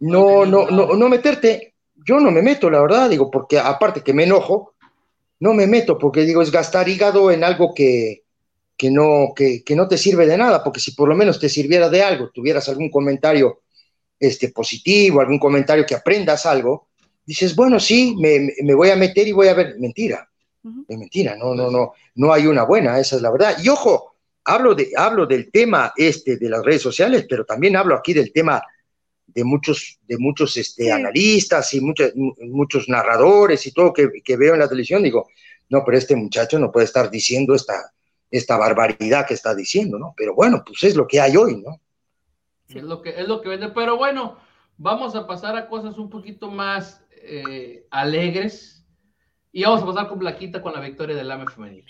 no, 0.00 0.44
no, 0.44 0.70
no, 0.70 0.94
no 0.94 1.08
meterte. 1.08 1.74
Yo 2.04 2.20
no 2.20 2.30
me 2.30 2.42
meto, 2.42 2.70
la 2.70 2.80
verdad, 2.80 3.10
digo, 3.10 3.30
porque 3.30 3.58
aparte 3.58 4.02
que 4.02 4.12
me 4.12 4.24
enojo, 4.24 4.74
no 5.40 5.54
me 5.54 5.66
meto, 5.66 5.98
porque 5.98 6.22
digo, 6.22 6.42
es 6.42 6.50
gastar 6.50 6.88
hígado 6.88 7.30
en 7.30 7.44
algo 7.44 7.74
que, 7.74 8.24
que 8.76 8.90
no, 8.90 9.32
que, 9.36 9.62
que 9.64 9.76
no 9.76 9.86
te 9.88 9.98
sirve 9.98 10.26
de 10.26 10.38
nada, 10.38 10.64
porque 10.64 10.80
si 10.80 10.92
por 10.92 11.08
lo 11.08 11.14
menos 11.16 11.38
te 11.38 11.48
sirviera 11.48 11.88
de 11.88 12.02
algo, 12.02 12.30
tuvieras 12.30 12.68
algún 12.68 12.90
comentario 12.90 13.60
este, 14.18 14.48
positivo, 14.50 15.20
algún 15.20 15.38
comentario 15.38 15.86
que 15.86 15.94
aprendas 15.94 16.46
algo, 16.46 16.88
dices, 17.24 17.54
bueno, 17.54 17.78
sí, 17.78 18.16
me, 18.18 18.52
me- 18.62 18.74
voy 18.74 18.90
a 18.90 18.96
meter 18.96 19.28
y 19.28 19.32
voy 19.32 19.48
a 19.48 19.54
ver, 19.54 19.76
mentira, 19.78 20.28
es 20.88 20.98
mentira, 20.98 21.36
no, 21.36 21.54
no, 21.54 21.70
no, 21.70 21.92
no 22.16 22.32
hay 22.32 22.46
una 22.46 22.64
buena, 22.64 22.98
esa 22.98 23.16
es 23.16 23.22
la 23.22 23.30
verdad. 23.30 23.56
Y 23.62 23.68
ojo, 23.68 24.14
hablo, 24.48 24.74
de, 24.74 24.90
hablo 24.96 25.26
del 25.26 25.50
tema 25.50 25.92
este 25.96 26.36
de 26.36 26.48
las 26.48 26.64
redes 26.64 26.82
sociales, 26.82 27.26
pero 27.28 27.44
también 27.44 27.76
hablo 27.76 27.94
aquí 27.94 28.12
del 28.12 28.32
tema 28.32 28.62
de 29.26 29.44
muchos, 29.44 29.98
de 30.06 30.16
muchos 30.18 30.56
este, 30.56 30.84
Sí. 30.84 30.90
analistas 30.90 31.72
y 31.74 31.80
muchos, 31.80 32.12
muchos 32.14 32.88
narradores 32.88 33.66
y 33.66 33.72
todo 33.72 33.92
que, 33.92 34.08
que 34.24 34.36
veo 34.36 34.54
en 34.54 34.60
la 34.60 34.68
televisión, 34.68 35.02
digo, 35.02 35.28
no, 35.68 35.84
pero 35.84 35.98
este 35.98 36.16
muchacho 36.16 36.58
no 36.58 36.72
puede 36.72 36.86
estar 36.86 37.10
diciendo 37.10 37.54
esta, 37.54 37.92
esta 38.30 38.56
barbaridad 38.56 39.26
que 39.26 39.34
está 39.34 39.54
diciendo, 39.54 39.98
¿no? 39.98 40.14
Pero 40.16 40.34
bueno, 40.34 40.62
pues 40.66 40.82
es 40.84 40.96
lo 40.96 41.06
que 41.06 41.20
hay 41.20 41.36
hoy, 41.36 41.62
¿no? 41.62 41.80
Es 42.68 42.82
lo 42.82 43.00
que 43.02 43.10
es 43.10 43.28
lo 43.28 43.40
que 43.40 43.48
vende. 43.50 43.68
Pero 43.68 43.96
bueno, 43.96 44.38
vamos 44.76 45.14
a 45.14 45.26
pasar 45.26 45.56
a 45.56 45.68
cosas 45.68 45.98
un 45.98 46.10
poquito 46.10 46.50
más 46.50 47.04
eh, 47.10 47.86
alegres. 47.90 48.84
Y 49.52 49.64
vamos 49.64 49.82
a 49.82 49.86
pasar 49.86 50.08
con 50.08 50.18
Blaquita 50.18 50.60
con 50.60 50.72
la 50.74 50.80
victoria 50.80 51.16
del 51.16 51.30
AME 51.30 51.46
femenil. 51.50 51.84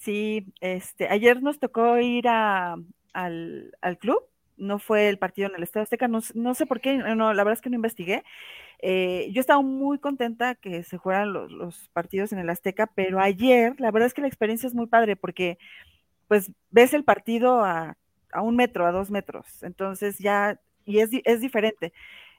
Sí, 0.00 0.46
este, 0.62 1.08
ayer 1.08 1.42
nos 1.42 1.58
tocó 1.58 1.98
ir 1.98 2.26
a, 2.28 2.76
al, 3.12 3.76
al 3.82 3.98
club, 3.98 4.18
no 4.56 4.78
fue 4.78 5.10
el 5.10 5.18
partido 5.18 5.48
en 5.50 5.56
el 5.56 5.62
Estadio 5.62 5.82
Azteca, 5.82 6.08
no, 6.08 6.20
no 6.34 6.54
sé 6.54 6.64
por 6.66 6.80
qué, 6.80 6.96
no, 6.96 7.34
la 7.34 7.44
verdad 7.44 7.52
es 7.58 7.60
que 7.62 7.68
no 7.70 7.76
investigué. 7.76 8.24
Eh, 8.82 9.28
yo 9.32 9.40
estaba 9.40 9.62
muy 9.62 9.98
contenta 9.98 10.54
que 10.54 10.84
se 10.84 10.98
jugaran 10.98 11.32
los, 11.34 11.52
los 11.52 11.88
partidos 11.90 12.32
en 12.32 12.38
el 12.40 12.50
Azteca, 12.50 12.86
pero 12.94 13.20
ayer, 13.20 13.74
la 13.80 13.90
verdad 13.90 14.06
es 14.06 14.14
que 14.14 14.22
la 14.22 14.28
experiencia 14.28 14.66
es 14.68 14.74
muy 14.74 14.86
padre 14.86 15.16
porque 15.16 15.58
pues 16.28 16.52
ves 16.70 16.94
el 16.94 17.04
partido 17.04 17.64
a, 17.64 17.96
a 18.32 18.42
un 18.42 18.56
metro, 18.56 18.86
a 18.86 18.92
dos 18.92 19.10
metros, 19.10 19.62
entonces 19.62 20.18
ya, 20.18 20.60
y 20.84 21.00
es, 21.00 21.10
es 21.24 21.40
diferente. 21.40 21.92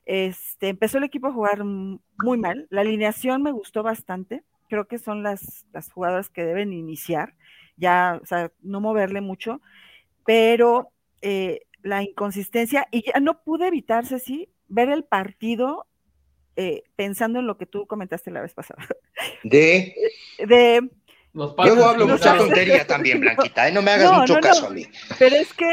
Este, 0.05 0.69
empezó 0.69 0.97
el 0.97 1.03
equipo 1.05 1.27
a 1.27 1.33
jugar 1.33 1.63
muy 1.63 2.37
mal, 2.37 2.67
la 2.71 2.81
alineación 2.81 3.43
me 3.43 3.51
gustó 3.51 3.83
bastante, 3.83 4.43
creo 4.71 4.87
que 4.87 4.97
son 4.99 5.21
las, 5.21 5.65
las 5.73 5.91
jugadoras 5.91 6.29
que 6.29 6.45
deben 6.45 6.71
iniciar, 6.71 7.35
ya, 7.75 8.17
o 8.23 8.25
sea, 8.25 8.51
no 8.61 8.79
moverle 8.79 9.19
mucho, 9.19 9.59
pero 10.25 10.93
eh, 11.21 11.63
la 11.83 12.01
inconsistencia, 12.03 12.87
y 12.89 13.03
ya 13.05 13.19
no 13.19 13.43
pude 13.43 13.67
evitarse, 13.67 14.17
sí, 14.17 14.49
ver 14.69 14.87
el 14.89 15.03
partido 15.03 15.87
eh, 16.55 16.83
pensando 16.95 17.39
en 17.39 17.47
lo 17.47 17.57
que 17.57 17.65
tú 17.65 17.85
comentaste 17.85 18.31
la 18.31 18.41
vez 18.41 18.53
pasada. 18.53 18.81
De, 19.43 19.93
De, 20.39 20.89
Los 21.33 21.53
luego 21.57 21.83
hablo 21.85 22.07
mucha 22.07 22.37
tontería 22.37 22.87
también, 22.87 23.19
Blanquita, 23.19 23.67
¿eh? 23.67 23.73
no 23.73 23.81
me 23.81 23.91
hagas 23.91 24.09
No, 24.09 24.19
mucho 24.19 24.35
no, 24.35 24.39
no. 24.39 24.47
caso 24.47 24.67
a 24.67 24.69
mí. 24.69 24.87
pero 25.19 25.35
es 25.35 25.53
que, 25.53 25.67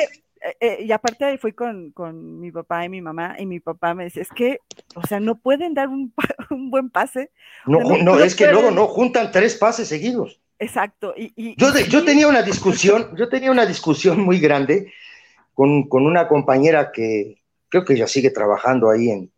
eh, 0.44 0.56
eh, 0.60 0.84
y 0.84 0.92
aparte 0.92 1.24
ahí 1.24 1.38
fui 1.38 1.52
con, 1.52 1.90
con 1.92 2.40
mi 2.40 2.50
papá 2.52 2.84
y 2.84 2.88
mi 2.88 3.00
mamá, 3.00 3.36
y 3.38 3.46
mi 3.46 3.60
papá 3.60 3.94
me 3.94 4.04
decía, 4.04 4.22
es 4.22 4.30
que, 4.30 4.60
o 4.94 5.06
sea, 5.06 5.20
no 5.20 5.38
pueden 5.38 5.74
dar 5.74 5.88
un, 5.88 6.12
un 6.50 6.70
buen 6.70 6.90
pase. 6.90 7.30
No, 7.66 7.80
No, 7.80 7.88
no, 7.98 8.02
no 8.16 8.20
es 8.20 8.34
que 8.34 8.50
luego 8.50 8.70
no 8.70 8.86
juntan 8.86 9.30
tres 9.32 9.56
pases 9.56 9.88
seguidos. 9.88 10.40
Exacto. 10.58 11.14
Y, 11.16 11.32
y- 11.36 11.54
Yo, 11.56 11.70
de- 11.72 11.88
yo 11.88 12.04
tenía 12.04 12.26
una 12.28 12.42
discusión, 12.42 13.14
yo 13.16 13.28
tenía 13.28 13.50
una 13.50 13.66
discusión 13.66 14.20
muy 14.20 14.40
grande 14.40 14.92
con, 15.54 15.88
con 15.88 16.06
una 16.06 16.26
compañera 16.28 16.90
que 16.92 17.42
creo 17.68 17.84
que 17.84 17.96
ya 17.96 18.06
sigue 18.06 18.30
trabajando 18.30 18.90
ahí 18.90 19.10
en, 19.10 19.30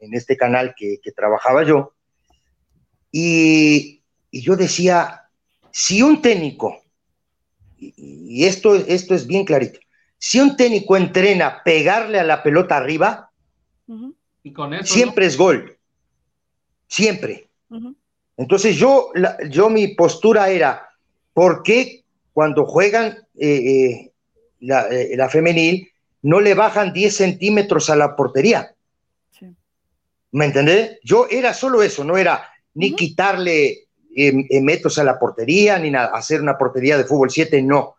en 0.00 0.14
este 0.14 0.36
canal 0.36 0.74
que, 0.76 0.98
que 1.02 1.12
trabajaba 1.12 1.62
yo. 1.64 1.92
Y, 3.10 4.02
y 4.30 4.40
yo 4.42 4.56
decía, 4.56 5.22
si 5.70 6.02
un 6.02 6.22
técnico, 6.22 6.82
y, 7.78 7.94
y 7.96 8.44
esto, 8.46 8.74
esto 8.74 9.14
es 9.14 9.26
bien 9.26 9.44
clarito, 9.44 9.80
si 10.24 10.38
un 10.38 10.56
técnico 10.56 10.96
entrena 10.96 11.62
pegarle 11.64 12.20
a 12.20 12.22
la 12.22 12.44
pelota 12.44 12.76
arriba, 12.76 13.32
ujú, 13.88 14.14
Y 14.44 14.52
con 14.52 14.72
eso. 14.72 14.94
siempre 14.94 15.26
es 15.26 15.36
gol. 15.36 15.76
Siempre. 16.86 17.48
Entonces 18.36 18.76
yo, 18.76 19.10
la- 19.14 19.36
yo 19.50 19.68
mi 19.68 19.88
postura 19.88 20.48
era, 20.48 20.88
¿por 21.34 21.64
qué 21.64 22.04
cuando 22.32 22.66
juegan 22.66 23.18
eh, 23.36 23.56
eh, 23.56 24.12
la, 24.60 24.86
eh, 24.90 25.16
la 25.16 25.28
femenil 25.28 25.90
no 26.22 26.38
le 26.40 26.54
bajan 26.54 26.92
10 26.92 27.16
centímetros 27.16 27.90
a 27.90 27.96
la 27.96 28.14
portería? 28.14 28.76
sí. 29.32 29.46
¿Me 30.30 30.44
entendés? 30.44 31.00
Yo 31.02 31.26
era 31.28 31.52
solo 31.52 31.82
eso, 31.82 32.04
no 32.04 32.16
era 32.16 32.48
ni 32.74 32.94
quitarle 32.94 33.88
metros 34.62 34.98
a 34.98 35.04
la 35.04 35.18
portería, 35.18 35.80
ni 35.80 35.90
nada, 35.90 36.12
hacer 36.14 36.40
una 36.40 36.56
portería 36.56 36.96
de 36.96 37.04
fútbol 37.04 37.28
7, 37.30 37.60
no. 37.60 37.96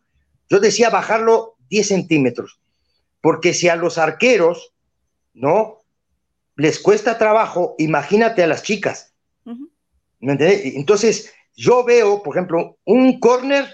Yo 0.49 0.59
decía 0.61 0.89
bajarlo 0.89 1.52
10 1.73 1.87
centímetros, 1.87 2.59
porque 3.19 3.51
si 3.55 3.67
a 3.67 3.75
los 3.75 3.97
arqueros, 3.97 4.73
¿no? 5.33 5.79
Les 6.55 6.79
cuesta 6.79 7.17
trabajo, 7.17 7.73
imagínate 7.79 8.43
a 8.43 8.47
las 8.47 8.61
chicas. 8.61 9.11
¿Me 10.19 10.33
entendés? 10.33 10.75
Entonces, 10.75 11.33
yo 11.55 11.83
veo, 11.83 12.21
por 12.21 12.35
ejemplo, 12.35 12.77
un 12.85 13.19
córner, 13.19 13.65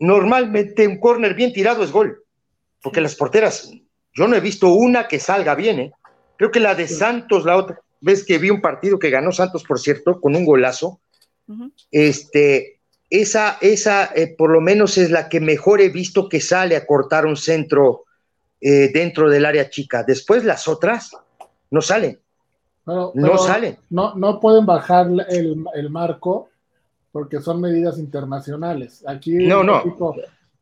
normalmente 0.00 0.86
un 0.86 0.98
córner 0.98 1.34
bien 1.34 1.52
tirado 1.52 1.84
es 1.84 1.92
gol, 1.92 2.24
porque 2.82 3.02
las 3.02 3.14
porteras, 3.14 3.70
yo 4.14 4.26
no 4.26 4.34
he 4.34 4.40
visto 4.40 4.72
una 4.72 5.06
que 5.06 5.20
salga 5.20 5.54
bien, 5.54 5.78
¿eh? 5.80 5.92
Creo 6.38 6.50
que 6.50 6.60
la 6.60 6.74
de 6.74 6.88
Santos, 6.88 7.44
la 7.44 7.56
otra 7.58 7.78
vez 8.00 8.24
que 8.24 8.38
vi 8.38 8.48
un 8.48 8.62
partido 8.62 8.98
que 8.98 9.10
ganó 9.10 9.32
Santos, 9.32 9.64
por 9.64 9.78
cierto, 9.78 10.18
con 10.18 10.34
un 10.34 10.46
golazo, 10.46 11.00
este, 11.90 12.77
esa, 13.10 13.56
esa 13.60 14.10
eh, 14.14 14.34
por 14.36 14.50
lo 14.50 14.60
menos 14.60 14.98
es 14.98 15.10
la 15.10 15.28
que 15.28 15.40
mejor 15.40 15.80
he 15.80 15.88
visto 15.88 16.28
que 16.28 16.40
sale 16.40 16.76
a 16.76 16.86
cortar 16.86 17.24
un 17.26 17.36
centro 17.36 18.04
eh, 18.60 18.90
dentro 18.92 19.30
del 19.30 19.44
área 19.46 19.70
chica. 19.70 20.02
Después 20.02 20.44
las 20.44 20.68
otras 20.68 21.10
no 21.70 21.80
salen, 21.80 22.18
Pero- 22.84 23.12
no 23.14 23.38
salen. 23.38 23.78
No, 23.90 24.14
no 24.14 24.40
pueden 24.40 24.66
bajar 24.66 25.06
el, 25.28 25.64
el 25.74 25.90
marco 25.90 26.50
porque 27.12 27.40
son 27.40 27.60
medidas 27.60 27.98
internacionales. 27.98 29.02
Aquí 29.06 29.32
No, 29.32 29.62
no. 29.64 29.84
México, 29.84 30.14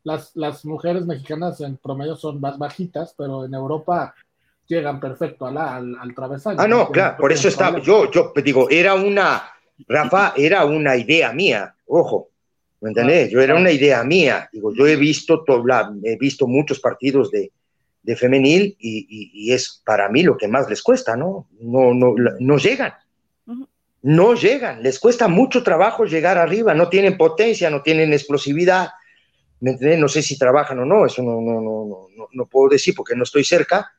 las, 0.05 0.31
las 0.37 0.65
mujeres 0.65 1.05
mexicanas 1.05 1.61
en 1.61 1.77
promedio 1.79 2.15
son 2.17 2.41
más 2.41 2.57
bajitas, 2.59 3.13
pero 3.19 3.45
en 3.45 3.55
Europa 3.55 4.15
llegan 4.69 5.01
perfecto 5.01 5.47
a 5.47 5.51
la- 5.51 5.77
al, 5.77 5.97
al 6.01 6.15
travesaño. 6.15 6.59
Ah, 6.61 6.69
no, 6.69 6.77
tienen- 6.77 6.93
claro, 6.93 7.17
por 7.19 7.33
eso 7.33 7.49
tienen 7.51 7.81
yo, 7.83 8.11
yo 8.11 8.31
te 8.33 8.43
digo, 8.43 8.69
era 8.71 8.95
una, 8.95 9.43
Rafa, 9.89 10.33
era 10.37 10.65
una 10.65 10.97
idea 10.97 11.33
mía, 11.33 11.75
ojo, 11.87 12.29
¿me 12.81 12.91
entendés? 12.91 13.31
Yo 13.31 13.41
era 13.41 13.55
una 13.55 13.71
idea 13.71 14.03
mía, 14.05 14.49
digo, 14.53 14.73
yo 14.75 14.87
he 14.87 14.97
visto, 14.97 15.43
to- 15.45 15.65
la- 15.67 15.93
he 16.05 16.17
visto 16.17 16.47
muchos 16.47 16.79
partidos 16.81 17.31
de, 17.31 17.51
de 18.03 18.17
femenil 18.17 18.77
y, 18.79 18.99
y- 19.09 19.31
y 19.33 19.53
es 19.53 19.83
para 19.85 20.09
mí 20.09 20.23
lo 20.23 20.37
que 20.37 20.47
más 20.49 20.69
les 20.69 20.83
cuesta, 20.83 21.17
¿no? 21.17 21.49
No, 21.61 21.93
no, 21.95 22.15
no 22.39 22.59
llegan, 22.59 22.93
no 24.03 24.35
llegan, 24.35 24.83
les 24.83 24.99
cuesta 25.01 25.27
mucho 25.27 25.63
trabajo 25.63 26.05
llegar 26.05 26.39
arriba, 26.39 26.75
no 26.75 26.89
tienen 26.89 27.17
potencia, 27.17 27.71
no 27.71 27.83
tienen 27.83 28.13
explosividad, 28.13 28.91
¿me 29.61 29.73
entendés? 29.73 29.99
No 29.99 30.09
sé 30.09 30.23
si 30.23 30.39
trabajan 30.39 30.79
o 30.79 30.85
no, 30.85 31.07
eso 31.07 31.23
no, 31.23 31.41
no, 31.41 31.61
no, 31.61 32.09
no, 32.17 32.29
no 32.33 32.47
puedo 32.47 32.69
decir 32.69 32.95
porque 32.95 33.17
no 33.17 33.25
estoy 33.25 33.43
cerca, 33.43 33.91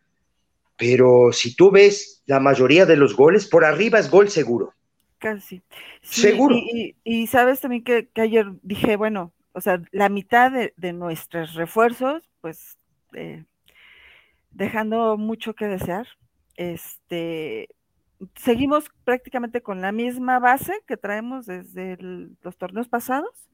pero 0.77 1.31
si 1.33 1.55
tú 1.55 1.71
ves 1.71 2.21
la 2.27 2.39
mayoría 2.39 2.85
de 2.85 2.95
los 2.95 3.15
goles, 3.15 3.47
por 3.47 3.65
arriba 3.65 3.99
es 3.99 4.09
gol 4.09 4.29
seguro. 4.29 4.73
Casi. 5.19 5.63
Sí, 6.01 6.21
Seguro. 6.21 6.56
Y, 6.56 6.95
y- 7.03 7.21
y 7.23 7.27
sabes 7.27 7.60
también 7.62 7.84
que, 7.84 8.08
que 8.10 8.21
ayer 8.21 8.45
dije, 8.62 8.95
bueno, 8.95 9.34
o 9.53 9.62
sea, 9.62 9.82
la 9.91 10.10
mitad 10.10 10.51
de, 10.51 10.73
de 10.77 10.93
nuestros 10.93 11.56
refuerzos, 11.56 12.30
pues 12.41 12.77
eh, 13.13 13.43
dejando 14.51 15.17
mucho 15.17 15.53
que 15.56 15.65
desear. 15.67 16.08
Este, 16.56 17.69
seguimos 18.36 18.86
prácticamente 19.03 19.62
con 19.62 19.82
la 19.82 19.91
misma 19.91 20.39
base 20.39 20.73
que 20.88 20.97
traemos 20.97 21.45
desde 21.45 21.93
el- 21.93 22.38
los 22.41 22.58
torneos 22.58 22.88
pasados, 22.88 23.49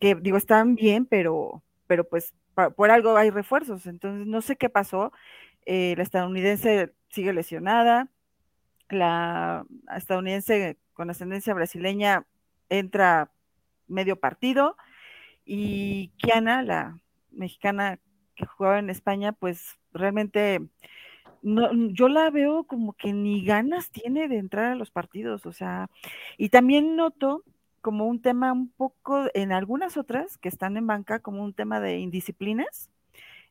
que 0.00 0.14
digo, 0.14 0.36
están 0.36 0.74
bien, 0.74 1.06
pero, 1.06 1.62
pero 1.86 2.04
pues 2.08 2.34
pa- 2.54 2.70
por 2.70 2.90
algo 2.90 3.16
hay 3.16 3.30
refuerzos. 3.30 3.86
Entonces, 3.86 4.26
no 4.26 4.40
sé 4.42 4.56
qué 4.56 4.68
pasó. 4.70 5.12
Eh, 5.66 5.94
la 5.96 6.02
estadounidense 6.04 6.94
sigue 7.10 7.32
lesionada 7.32 8.08
la 8.90 9.64
estadounidense 9.96 10.78
con 10.92 11.10
ascendencia 11.10 11.54
brasileña 11.54 12.26
entra 12.68 13.30
medio 13.88 14.16
partido 14.16 14.76
y 15.44 16.12
Kiana, 16.18 16.62
la 16.62 16.98
mexicana 17.30 17.98
que 18.34 18.46
jugaba 18.46 18.78
en 18.78 18.90
España, 18.90 19.32
pues 19.32 19.78
realmente 19.92 20.60
no, 21.42 21.70
yo 21.88 22.08
la 22.08 22.30
veo 22.30 22.64
como 22.64 22.92
que 22.92 23.12
ni 23.12 23.44
ganas 23.44 23.90
tiene 23.90 24.28
de 24.28 24.38
entrar 24.38 24.66
a 24.66 24.74
los 24.74 24.90
partidos, 24.90 25.46
o 25.46 25.52
sea, 25.52 25.88
y 26.36 26.50
también 26.50 26.96
noto 26.96 27.44
como 27.80 28.06
un 28.06 28.20
tema 28.20 28.52
un 28.52 28.70
poco 28.70 29.26
en 29.34 29.52
algunas 29.52 29.96
otras 29.96 30.38
que 30.38 30.48
están 30.48 30.76
en 30.76 30.86
banca, 30.86 31.20
como 31.20 31.42
un 31.42 31.54
tema 31.54 31.80
de 31.80 31.98
indisciplinas. 31.98 32.90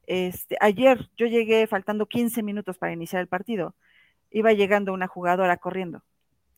Este, 0.08 0.58
ayer 0.62 1.10
yo 1.18 1.28
llegué 1.28 1.68
faltando 1.68 2.06
15 2.06 2.44
minutos 2.44 2.78
para 2.78 2.94
iniciar 2.94 3.22
el 3.22 3.28
partido. 3.28 3.76
Iba 4.32 4.54
llegando 4.54 4.94
una 4.94 5.08
jugadora 5.08 5.58
corriendo. 5.58 6.02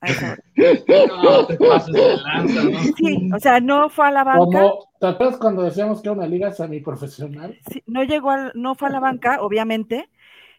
No, 1.24 1.46
te 1.48 1.58
pases 1.58 1.94
de 1.94 2.18
lanza, 2.18 2.64
¿no? 2.64 2.80
Sí, 2.98 3.30
o 3.36 3.40
sea, 3.40 3.60
no 3.60 3.90
fue 3.90 4.08
a 4.08 4.12
la 4.12 4.24
banca. 4.24 4.40
Como, 4.40 4.90
¿Te 5.00 5.08
acuerdas 5.08 5.38
cuando 5.38 5.64
decíamos 5.64 6.02
que 6.02 6.10
era 6.10 6.18
una 6.18 6.28
liga 6.28 6.52
semiprofesional? 6.52 7.58
Sí, 7.72 7.84
no 7.86 8.04
llegó 8.04 8.32
al, 8.32 8.52
no 8.56 8.76
fue 8.76 8.90
a 8.90 8.92
la 8.92 9.00
banca, 9.00 9.42
obviamente, 9.42 10.10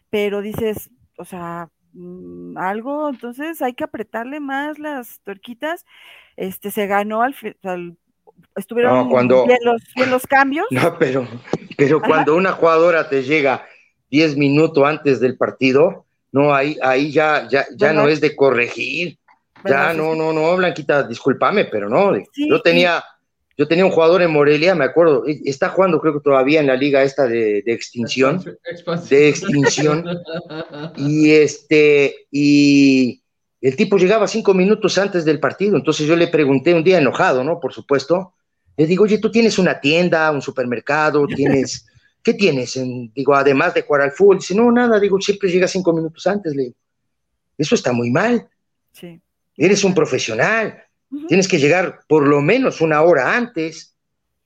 pero 0.09 0.41
dices, 0.41 0.89
o 1.17 1.25
sea, 1.25 1.69
mm, 1.93 2.57
algo, 2.57 3.09
entonces 3.09 3.61
hay 3.61 3.73
que 3.73 3.83
apretarle 3.83 4.39
más 4.39 4.79
las 4.79 5.19
tuerquitas. 5.21 5.85
Este 6.37 6.71
se 6.71 6.87
ganó 6.87 7.21
al, 7.21 7.35
al 7.63 7.97
estuvieron 8.55 8.93
No, 9.05 9.09
cuando- 9.09 9.45
bien, 9.45 9.59
los, 9.63 9.81
bien 9.95 10.09
los 10.09 10.25
cambios. 10.25 10.67
No, 10.71 10.97
pero, 10.97 11.27
pero 11.77 11.97
Ajá. 11.97 12.07
cuando 12.07 12.35
una 12.35 12.53
jugadora 12.53 13.09
te 13.09 13.23
llega 13.23 13.65
10 14.09 14.37
minutos 14.37 14.83
antes 14.85 15.19
del 15.19 15.37
partido, 15.37 16.05
no, 16.33 16.53
ahí, 16.53 16.77
ahí 16.81 17.11
ya, 17.11 17.47
ya, 17.49 17.65
ya 17.77 17.87
¿Verdad? 17.87 17.93
no 18.03 18.09
es 18.09 18.19
de 18.19 18.35
corregir. 18.35 19.17
¿verdad? 19.63 19.89
Ya, 19.89 19.93
no, 19.93 20.13
no, 20.15 20.33
no, 20.33 20.57
Blanquita, 20.57 21.03
discúlpame, 21.03 21.65
pero 21.65 21.87
no. 21.87 22.13
Sí, 22.33 22.49
yo 22.49 22.61
tenía, 22.61 23.01
yo 23.57 23.67
tenía 23.67 23.85
un 23.85 23.91
jugador 23.91 24.21
en 24.23 24.31
Morelia, 24.31 24.75
me 24.75 24.83
acuerdo, 24.83 25.25
e- 25.25 25.39
está 25.45 25.69
jugando 25.69 26.01
creo 26.01 26.13
que 26.13 26.19
todavía 26.19 26.59
en 26.59 26.67
la 26.67 26.75
liga 26.75 27.03
esta 27.03 27.27
de, 27.27 27.61
de 27.61 27.71
extinción, 27.71 28.43
Expansión. 28.65 29.09
de 29.09 29.29
extinción, 29.29 30.05
y 30.97 31.31
este, 31.31 32.25
y 32.31 33.21
el 33.61 33.75
tipo 33.77 33.97
llegaba 33.97 34.27
cinco 34.27 34.53
minutos 34.53 34.97
antes 34.97 35.23
del 35.23 35.39
partido, 35.39 35.77
entonces 35.77 36.05
yo 36.07 36.15
le 36.15 36.27
pregunté 36.27 36.73
un 36.73 36.83
día 36.83 36.97
enojado, 36.97 37.43
¿no? 37.43 37.59
Por 37.59 37.73
supuesto, 37.73 38.33
le 38.75 38.87
digo, 38.87 39.03
oye, 39.03 39.19
tú 39.19 39.31
tienes 39.31 39.59
una 39.59 39.79
tienda, 39.79 40.31
un 40.31 40.41
supermercado, 40.41 41.25
tienes, 41.27 41.85
¿qué 42.23 42.33
tienes? 42.33 42.77
En- 42.77 43.11
digo, 43.13 43.35
además 43.35 43.73
de 43.73 43.81
jugar 43.83 44.01
al 44.03 44.11
fútbol, 44.11 44.37
dice, 44.37 44.55
no, 44.55 44.71
nada, 44.71 44.99
digo, 44.99 45.19
siempre 45.21 45.49
llegas 45.51 45.71
cinco 45.71 45.93
minutos 45.93 46.25
antes, 46.27 46.55
le 46.55 46.63
digo, 46.63 46.75
eso 47.57 47.75
está 47.75 47.91
muy 47.91 48.09
mal, 48.09 48.47
Sí. 48.93 49.19
eres 49.57 49.83
un 49.83 49.93
profesional, 49.93 50.81
tienes 51.27 51.47
que 51.47 51.59
llegar 51.59 51.99
por 52.07 52.27
lo 52.27 52.41
menos 52.41 52.81
una 52.81 53.01
hora 53.01 53.35
antes, 53.35 53.95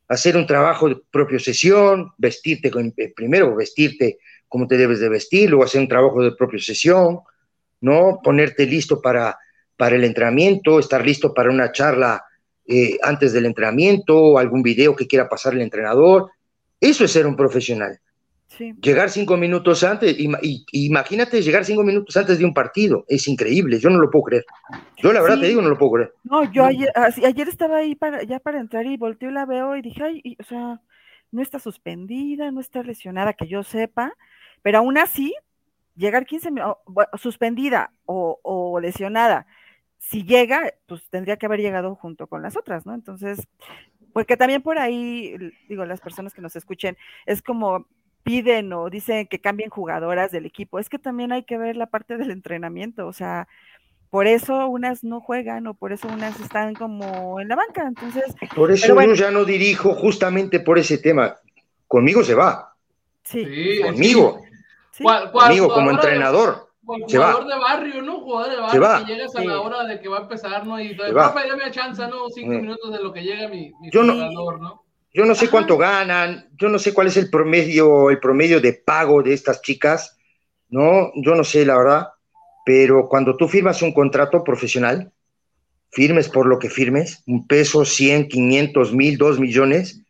hacer 0.09 0.35
un 0.37 0.47
trabajo 0.47 0.89
de 0.89 0.97
propio 1.11 1.39
sesión, 1.39 2.11
vestirte, 2.17 2.71
con- 2.71 2.93
eh, 2.97 3.13
primero 3.15 3.55
vestirte 3.55 4.17
como 4.49 4.65
te 4.67 4.77
debes 4.77 4.99
de 5.01 5.09
vestir, 5.09 5.49
luego 5.49 5.65
hacer 5.65 5.81
un 5.81 5.87
trabajo 5.89 6.23
de 6.23 6.31
propio 6.31 6.59
sesión, 6.59 7.19
¿no? 7.81 8.19
Ponerte 8.23 8.65
listo 8.65 9.01
para, 9.01 9.37
para 9.75 9.97
el 9.97 10.03
entrenamiento, 10.05 10.79
estar 10.79 11.05
listo 11.05 11.33
para 11.33 11.49
una 11.51 11.71
charla 11.73 12.23
eh, 12.65 12.97
antes 13.03 13.33
del 13.33 13.45
entrenamiento, 13.45 14.37
algún 14.37 14.61
video 14.63 14.95
que 14.95 15.05
quiera 15.07 15.27
pasar 15.29 15.53
el 15.53 15.61
entrenador. 15.61 16.31
Eso 16.79 17.05
es 17.05 17.11
ser 17.11 17.25
un 17.27 17.35
profesional. 17.35 17.99
Sí. 18.47 18.73
Llegar 18.81 19.09
cinco 19.09 19.35
minutos 19.35 19.83
antes, 19.83 20.15
imagínate 20.71 21.41
llegar 21.41 21.65
cinco 21.65 21.83
minutos 21.83 22.15
antes 22.15 22.39
de 22.39 22.45
un 22.45 22.53
partido, 22.53 23.03
es 23.07 23.27
increíble, 23.27 23.77
yo 23.77 23.89
no 23.89 23.99
lo 23.99 24.09
puedo 24.09 24.23
creer. 24.23 24.45
Yo 24.97 25.11
la 25.11 25.21
verdad 25.21 25.35
Sí. 25.35 25.41
te 25.41 25.47
digo, 25.49 25.61
no 25.61 25.69
lo 25.69 25.77
puedo 25.77 25.91
creer. 25.91 26.13
No, 26.23 26.49
yo 26.51 26.63
ayer, 26.63 26.89
ayer 26.95 27.49
estaba 27.49 27.77
ahí 27.77 27.93
para, 27.95 28.23
ya 28.23 28.39
para 28.39 28.59
entrar 28.61 28.85
y 28.85 28.95
volteo 28.97 29.29
y 29.29 29.33
la 29.33 29.45
veo 29.45 29.75
y 29.75 29.81
dije, 29.81 30.01
ay, 30.01 30.21
y- 30.23 30.37
o 30.39 30.43
sea, 30.45 30.79
no 31.31 31.41
está 31.41 31.59
suspendida, 31.59 32.49
no 32.51 32.61
está 32.61 32.81
lesionada, 32.83 33.33
que 33.33 33.47
yo 33.47 33.63
sepa, 33.63 34.13
pero 34.61 34.77
aún 34.79 34.97
así, 34.97 35.35
llegar 35.95 36.25
15 36.25 36.49
minutos, 36.49 36.77
suspendida 37.21 37.91
o, 38.05 38.39
o 38.43 38.79
lesionada, 38.79 39.45
si 39.99 40.23
llega, 40.23 40.73
pues 40.85 41.07
tendría 41.09 41.35
que 41.35 41.47
haber 41.47 41.59
llegado 41.59 41.95
junto 41.95 42.27
con 42.27 42.41
las 42.43 42.55
otras, 42.55 42.85
¿no? 42.85 42.93
Entonces, 42.95 43.45
porque 44.17 44.35
también 44.35 44.63
por 44.63 44.79
ahí, 44.79 45.37
digo, 45.69 45.85
las 45.85 46.01
personas 46.01 46.33
que 46.33 46.41
nos 46.41 46.55
escuchen, 46.55 46.97
es 47.27 47.43
como 47.43 47.85
piden 48.23 48.73
o 48.73 48.89
dicen 48.89 49.27
que 49.27 49.37
cambien 49.37 49.69
jugadoras 49.69 50.31
del 50.31 50.47
equipo, 50.47 50.79
es 50.79 50.89
que 50.89 50.97
también 50.97 51.31
hay 51.31 51.43
que 51.43 51.59
ver 51.59 51.75
la 51.77 51.85
parte 51.85 52.17
del 52.17 52.31
entrenamiento, 52.31 53.05
o 53.05 53.13
sea, 53.13 53.47
por 54.09 54.25
eso 54.25 54.69
unas 54.69 55.03
no 55.03 55.21
juegan 55.21 55.67
o 55.67 55.75
por 55.75 55.93
eso 55.93 56.07
unas 56.07 56.39
están 56.39 56.73
como 56.73 57.39
en 57.39 57.47
la 57.47 57.57
banca. 57.57 57.85
Entonces, 57.87 58.23
Por 58.55 58.71
eso 58.71 58.95
bueno. 58.95 59.13
yo 59.13 59.23
ya 59.25 59.29
no 59.29 59.45
dirijo 59.45 59.93
justamente 59.93 60.59
por 60.61 60.79
ese 60.79 60.97
tema. 60.97 61.35
Conmigo 61.87 62.23
se 62.23 62.33
va, 62.33 62.73
sí. 63.23 63.45
Sí, 63.45 63.81
conmigo, 63.83 64.41
sí. 64.93 65.03
¿Cuál- 65.03 65.31
cuál 65.31 65.45
conmigo 65.49 65.71
como 65.71 65.91
entrenador. 65.91 66.66
Se 67.07 67.17
va. 67.17 67.33
jugador 67.33 67.47
de 67.53 67.59
barrio, 67.59 68.01
¿no? 68.01 68.19
Jugador 68.21 68.49
de 68.49 68.55
Se 68.55 68.61
barrio 68.61 68.81
va. 68.81 69.05
que 69.05 69.13
llegas 69.13 69.35
a 69.35 69.41
Sí. 69.41 69.47
la 69.47 69.61
hora 69.61 69.83
de 69.83 69.99
que 69.99 70.07
va 70.07 70.17
a 70.19 70.21
empezar, 70.21 70.65
¿no? 70.65 70.79
Y 70.79 70.95
Se 70.95 71.11
va. 71.11 71.33
profe, 71.33 71.47
dame 71.47 71.71
chance, 71.71 72.01
¿no? 72.07 72.29
Cinco 72.29 72.53
Mm. 72.53 72.61
minutos 72.61 72.91
de 72.91 73.03
lo 73.03 73.11
que 73.13 73.21
llega 73.21 73.47
mi, 73.49 73.71
mi 73.81 73.91
Yo 73.91 74.03
no- 74.03 74.13
jugador, 74.13 74.61
¿no? 74.61 74.83
Yo 75.13 75.25
no 75.25 75.33
sé 75.35 75.45
Ajá. 75.45 75.51
cuánto 75.51 75.77
ganan, 75.77 76.49
yo 76.57 76.69
no 76.69 76.77
sé 76.79 76.93
cuál 76.93 77.07
es 77.07 77.17
el 77.17 77.29
promedio, 77.29 78.09
el 78.11 78.19
promedio 78.19 78.61
de 78.61 78.73
pago 78.73 79.23
de 79.23 79.33
estas 79.33 79.61
chicas, 79.61 80.17
¿no? 80.69 81.11
Yo 81.15 81.33
no 81.35 81.43
sé, 81.43 81.65
la 81.65 81.77
verdad, 81.77 82.07
pero 82.65 83.07
cuando 83.09 83.35
tú 83.35 83.47
firmas 83.47 83.81
un 83.81 83.93
contrato 83.93 84.43
profesional, 84.43 85.11
firmes 85.89 86.29
por 86.29 86.45
lo 86.45 86.59
que 86.59 86.69
firmes, 86.69 87.23
un 87.25 87.47
peso, 87.47 87.83
100, 87.85 88.27
500, 88.27 88.93
mil, 88.93 89.17
2 89.17 89.39
millones, 89.39 90.01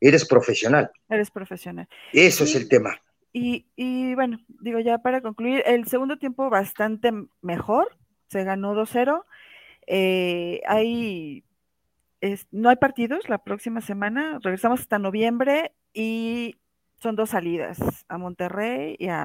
eres 0.00 0.26
profesional. 0.26 0.90
Eres 1.08 1.30
profesional. 1.30 1.88
Eso 2.12 2.44
Sí. 2.44 2.50
es 2.50 2.56
el 2.62 2.68
tema. 2.68 3.00
Y, 3.32 3.66
y 3.76 4.14
bueno, 4.14 4.38
digo 4.60 4.78
ya 4.80 4.98
para 4.98 5.22
concluir, 5.22 5.62
el 5.66 5.86
segundo 5.86 6.18
tiempo 6.18 6.50
bastante 6.50 7.12
mejor, 7.40 7.96
se 8.28 8.44
ganó 8.44 8.74
2-0. 8.74 9.24
Eh, 9.86 10.60
hay, 10.66 11.44
es- 12.20 12.46
no 12.52 12.68
hay 12.70 12.76
partidos 12.76 13.28
la 13.28 13.38
próxima 13.38 13.80
semana, 13.80 14.38
regresamos 14.42 14.80
hasta 14.80 14.98
noviembre 14.98 15.72
y 15.94 16.56
son 16.98 17.16
dos 17.16 17.30
salidas, 17.30 17.78
a 18.08 18.18
Monterrey 18.18 18.96
y 18.98 19.08
a, 19.08 19.24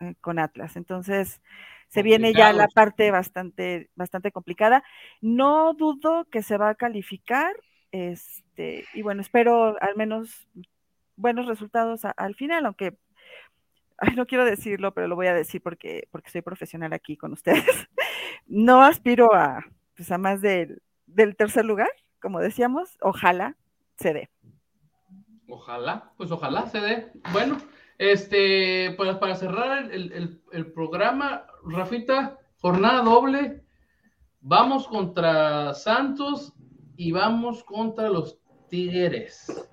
a- 0.00 0.14
con 0.20 0.38
Atlas. 0.38 0.76
Entonces, 0.76 1.40
se 1.88 2.02
viene 2.02 2.34
ya 2.34 2.52
la 2.52 2.68
parte 2.68 3.10
bastante, 3.10 3.90
bastante 3.96 4.30
complicada. 4.32 4.84
No 5.20 5.74
dudo 5.74 6.26
que 6.30 6.42
se 6.42 6.58
va 6.58 6.70
a 6.70 6.74
calificar, 6.74 7.54
este, 7.92 8.84
y 8.94 9.02
bueno, 9.02 9.22
espero 9.22 9.76
al 9.82 9.96
menos 9.96 10.48
buenos 11.16 11.46
resultados 11.46 12.04
a- 12.04 12.10
al 12.12 12.34
final, 12.34 12.66
aunque 12.66 12.96
ay, 13.98 14.14
no 14.16 14.26
quiero 14.26 14.44
decirlo, 14.44 14.92
pero 14.94 15.06
lo 15.08 15.16
voy 15.16 15.26
a 15.26 15.34
decir 15.34 15.60
porque, 15.62 16.08
porque 16.10 16.30
soy 16.30 16.42
profesional 16.42 16.92
aquí 16.92 17.16
con 17.16 17.32
ustedes. 17.32 17.64
No 18.50 18.82
aspiro 18.82 19.34
a, 19.34 19.62
pues, 19.94 20.10
a 20.10 20.16
más 20.16 20.40
del, 20.40 20.80
del 21.04 21.36
tercer 21.36 21.66
lugar, 21.66 21.90
como 22.18 22.40
decíamos, 22.40 22.96
ojalá 23.02 23.56
se 23.98 24.14
dé. 24.14 24.30
Ojalá, 25.48 26.12
pues 26.16 26.30
ojalá 26.30 26.66
se 26.66 26.80
dé. 26.80 27.12
Bueno, 27.32 27.58
este, 27.98 28.94
pues 28.96 29.14
para 29.16 29.34
cerrar 29.34 29.92
el, 29.92 30.12
el- 30.12 30.40
el- 30.52 30.72
programa, 30.72 31.46
Rafita, 31.64 32.38
jornada 32.58 33.02
doble. 33.02 33.62
Vamos 34.40 34.88
contra 34.88 35.74
Santos 35.74 36.54
y 36.96 37.12
vamos 37.12 37.62
contra 37.64 38.08
los 38.08 38.38
Tigres. 38.70 39.68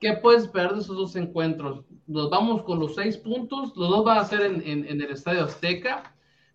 ¿Qué 0.00 0.14
puedes 0.14 0.44
esperar 0.44 0.74
de 0.74 0.80
esos 0.80 0.96
dos 0.96 1.14
encuentros? 1.14 1.84
Nos 2.06 2.30
vamos 2.30 2.62
con 2.62 2.80
los 2.80 2.94
seis 2.94 3.18
puntos, 3.18 3.76
los 3.76 3.90
dos 3.90 4.04
van 4.04 4.18
a 4.18 4.24
ser 4.24 4.40
en, 4.40 4.86
el 4.86 5.02
Estadio 5.02 5.44
Azteca, 5.44 6.14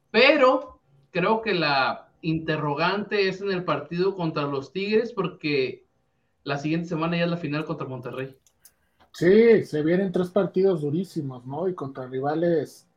pero 0.09 0.81
creo 1.11 1.43
que 1.43 1.53
la 1.53 2.09
interrogante 2.21 3.29
es 3.29 3.41
en 3.41 3.51
el 3.51 3.63
partido 3.63 4.15
contra 4.15 4.43
los 4.43 4.73
Tigres 4.73 5.13
porque 5.13 5.85
la 6.43 6.57
siguiente 6.57 6.89
semana 6.89 7.17
ya 7.17 7.25
es 7.25 7.29
la 7.29 7.37
final 7.37 7.65
contra 7.65 7.87
Monterrey. 7.87 8.35
Sí, 9.13 9.63
se 9.63 9.83
vienen 9.83 10.11
tres 10.11 10.29
partidos 10.29 10.81
durísimos, 10.81 11.45
¿no? 11.45 11.69
Y 11.69 11.75
contra 11.75 12.07
rivales 12.07 12.89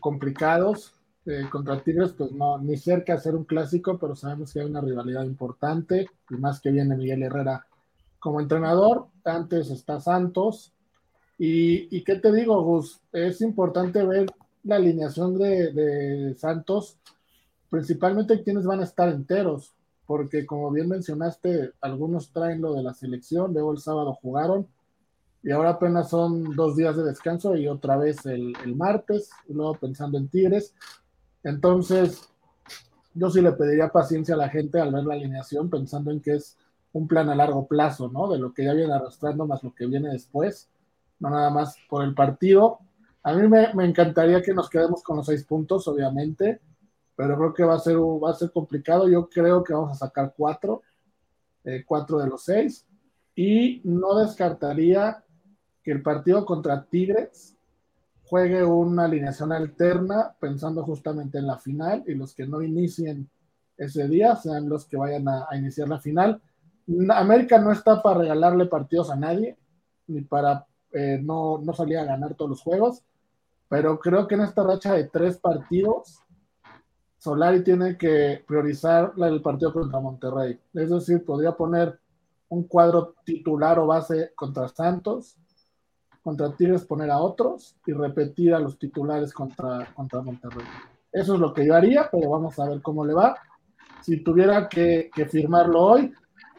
complicados. 0.00 0.92
Eh, 1.24 1.46
contra 1.50 1.82
Tigres, 1.82 2.12
pues 2.12 2.32
no, 2.32 2.58
ni 2.58 2.76
cerca 2.76 3.14
de 3.14 3.20
ser 3.20 3.34
un 3.34 3.44
clásico, 3.44 3.96
pero 3.98 4.14
sabemos 4.14 4.52
que 4.52 4.60
hay 4.60 4.66
una 4.66 4.82
rivalidad 4.82 5.24
importante, 5.24 6.06
y 6.28 6.34
más 6.34 6.60
que 6.60 6.70
viene 6.70 6.96
Miguel 6.96 7.22
Herrera 7.22 7.66
como 8.24 8.40
entrenador. 8.40 9.08
Antes 9.22 9.70
está 9.70 10.00
Santos. 10.00 10.72
Y, 11.36 12.02
qué 12.04 12.14
te 12.14 12.32
digo, 12.32 12.62
Gus, 12.62 13.02
es 13.12 13.42
importante 13.42 14.02
ver 14.02 14.26
la 14.62 14.76
alineación 14.76 15.36
de, 15.36 16.34
Santos, 16.38 16.96
principalmente 17.68 18.42
quienes 18.42 18.64
van 18.64 18.80
a 18.80 18.84
estar 18.84 19.10
enteros, 19.10 19.74
porque 20.06 20.46
como 20.46 20.70
bien 20.70 20.88
mencionaste, 20.88 21.72
algunos 21.82 22.30
traen 22.30 22.62
lo 22.62 22.72
de 22.72 22.82
la 22.82 22.94
selección, 22.94 23.52
luego 23.52 23.72
el 23.72 23.78
sábado 23.78 24.14
jugaron, 24.14 24.68
y 25.42 25.50
ahora 25.50 25.70
apenas 25.70 26.08
son 26.08 26.56
dos 26.56 26.76
días 26.76 26.96
de 26.96 27.02
descanso 27.02 27.54
y 27.56 27.68
otra 27.68 27.98
vez 27.98 28.24
el, 28.24 28.54
martes, 28.74 29.28
luego 29.48 29.74
pensando 29.74 30.16
en 30.16 30.28
Tigres. 30.28 30.72
Entonces, 31.42 32.22
yo 33.12 33.28
sí 33.28 33.42
le 33.42 33.52
pediría 33.52 33.88
paciencia 33.88 34.34
a 34.34 34.38
la 34.38 34.48
gente 34.48 34.80
al 34.80 34.92
ver 34.92 35.04
la 35.04 35.14
alineación, 35.14 35.68
pensando 35.68 36.10
en 36.10 36.20
que 36.20 36.36
es 36.36 36.56
un 36.94 37.06
plan 37.06 37.28
a 37.28 37.34
largo 37.34 37.66
plazo, 37.66 38.08
¿no? 38.08 38.28
De 38.28 38.38
lo 38.38 38.54
que 38.54 38.64
ya 38.64 38.72
viene 38.72 38.94
arrastrando 38.94 39.46
más 39.46 39.62
lo 39.62 39.74
que 39.74 39.86
viene 39.86 40.08
después, 40.08 40.70
no 41.18 41.28
nada 41.28 41.50
más 41.50 41.76
por 41.88 42.02
el 42.02 42.14
partido. 42.14 42.78
A 43.22 43.34
mí 43.34 43.46
me, 43.48 43.84
encantaría 43.84 44.42
que 44.42 44.54
nos 44.54 44.70
quedemos 44.70 45.02
con 45.02 45.18
los 45.18 45.26
seis 45.26 45.44
puntos, 45.44 45.86
obviamente, 45.88 46.60
pero 47.14 47.36
creo 47.36 47.54
que 47.54 47.64
va 47.64 47.74
a 47.74 47.78
ser, 47.78 47.96
va 47.96 48.30
a 48.30 48.34
ser 48.34 48.50
complicado. 48.50 49.08
Yo 49.08 49.28
creo 49.28 49.62
que 49.62 49.72
vamos 49.74 49.92
a 49.92 50.06
sacar 50.06 50.34
cuatro, 50.36 50.82
eh, 51.64 51.84
cuatro 51.86 52.18
de 52.18 52.28
los 52.28 52.44
seis, 52.44 52.86
y 53.34 53.80
no 53.84 54.16
descartaría 54.16 55.22
que 55.82 55.92
el 55.92 56.02
partido 56.02 56.44
contra 56.46 56.84
Tigres 56.84 57.56
juegue 58.24 58.64
una 58.64 59.04
alineación 59.04 59.52
alterna 59.52 60.34
pensando 60.40 60.82
justamente 60.84 61.38
en 61.38 61.46
la 61.46 61.58
final 61.58 62.04
y 62.06 62.14
los 62.14 62.34
que 62.34 62.46
no 62.46 62.62
inicien 62.62 63.28
ese 63.76 64.08
día 64.08 64.36
sean 64.36 64.68
los 64.68 64.86
que 64.86 64.96
vayan 64.96 65.28
a, 65.28 65.46
iniciar 65.52 65.88
la 65.88 65.98
final. 65.98 66.40
América 67.10 67.58
no 67.58 67.72
está 67.72 68.02
para 68.02 68.20
regalarle 68.20 68.66
partidos 68.66 69.10
a 69.10 69.16
nadie, 69.16 69.56
ni 70.06 70.22
para 70.22 70.66
eh, 70.92 71.18
no, 71.22 71.58
no 71.58 71.72
salir 71.72 71.98
a 71.98 72.04
ganar 72.04 72.34
todos 72.34 72.50
los 72.50 72.62
juegos 72.62 73.02
pero 73.74 73.98
creo 73.98 74.28
que 74.28 74.34
en 74.36 74.42
esta 74.42 74.62
racha 74.62 74.94
de 74.94 75.08
tres 75.08 75.38
partidos, 75.38 76.20
Solari 77.18 77.64
tiene 77.64 77.96
que 77.96 78.44
priorizar 78.46 79.12
el 79.16 79.42
partido 79.42 79.72
contra 79.72 79.98
Monterrey. 79.98 80.60
Es 80.74 80.90
decir, 80.90 81.24
podría 81.24 81.56
poner 81.56 81.98
un 82.50 82.68
cuadro 82.68 83.16
titular 83.24 83.78
o 83.80 83.86
base 83.88 84.32
contra 84.36 84.68
Santos, 84.68 85.36
contra 86.22 86.54
Tigres 86.54 86.84
poner 86.84 87.10
a 87.10 87.18
otros 87.18 87.76
y 87.84 87.92
repetir 87.92 88.54
a 88.54 88.60
los 88.60 88.78
titulares 88.78 89.32
contra, 89.32 89.92
contra 89.94 90.22
Monterrey. 90.22 90.66
Eso 91.10 91.34
es 91.34 91.40
lo 91.40 91.52
que 91.52 91.66
yo 91.66 91.74
haría, 91.74 92.08
pero 92.12 92.30
vamos 92.30 92.56
a 92.60 92.68
ver 92.68 92.80
cómo 92.80 93.04
le 93.04 93.14
va. 93.14 93.36
Si 94.02 94.22
tuviera 94.22 94.68
que, 94.68 95.10
que 95.12 95.26
firmarlo 95.26 95.82
hoy, 95.82 96.12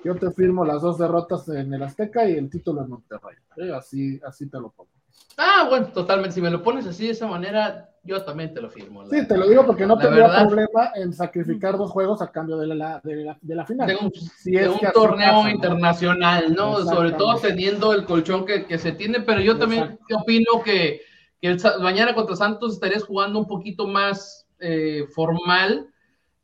yo 0.06 0.16
te 0.16 0.32
firmo 0.32 0.64
las 0.64 0.84
dos 0.84 1.00
derrotas 1.00 1.50
en 1.50 1.74
el 1.74 1.82
Azteca 1.82 2.30
y 2.30 2.34
el 2.34 2.48
título 2.48 2.84
en 2.84 2.90
Monterrey. 2.92 3.38
Así, 3.76 4.22
así 4.24 4.48
te 4.48 4.60
lo 4.60 4.70
pongo. 4.70 4.92
Ah, 5.36 5.66
bueno, 5.68 5.88
totalmente. 5.88 6.36
Si 6.36 6.42
me 6.42 6.52
lo 6.52 6.62
pones 6.62 6.86
así 6.86 7.06
de 7.06 7.14
esa 7.14 7.26
manera, 7.26 7.90
yo 8.04 8.24
también 8.24 8.54
te 8.54 8.62
lo 8.62 8.70
firmo. 8.70 9.04
sí, 9.08 9.28
te 9.28 9.36
lo 9.36 9.50
digo 9.50 9.66
porque 9.66 9.88
no 9.88 9.98
tendría 9.98 10.48
problema 10.48 10.92
en 10.94 11.12
sacrificar 11.12 11.76
dos 11.76 11.90
juegos 11.90 12.22
a 12.22 12.32
cambio 12.32 12.58
de 12.58 12.68
la, 12.68 13.02
de 13.04 13.56
la, 13.56 13.66
final. 13.66 13.88
De 13.88 13.96
un, 13.96 14.74
un 14.74 14.92
torneo 14.94 15.50
internacional, 15.50 16.54
¿no? 16.54 16.82
Sobre 16.82 17.14
todo 17.14 17.40
teniendo 17.40 17.92
el 17.92 18.06
colchón 18.06 18.46
que, 18.46 18.66
que 18.66 18.78
se 18.78 18.92
tiene, 18.92 19.22
pero 19.22 19.42
yo 19.42 19.58
también 19.58 19.98
opino 20.16 20.62
que, 20.64 21.02
que 21.42 21.58
mañana 21.82 22.14
contra 22.14 22.36
Santos 22.36 22.74
estarías 22.74 23.04
jugando 23.04 23.40
un 23.40 23.48
poquito 23.48 23.88
más 23.88 24.48
eh, 24.60 25.08
formal. 25.16 25.90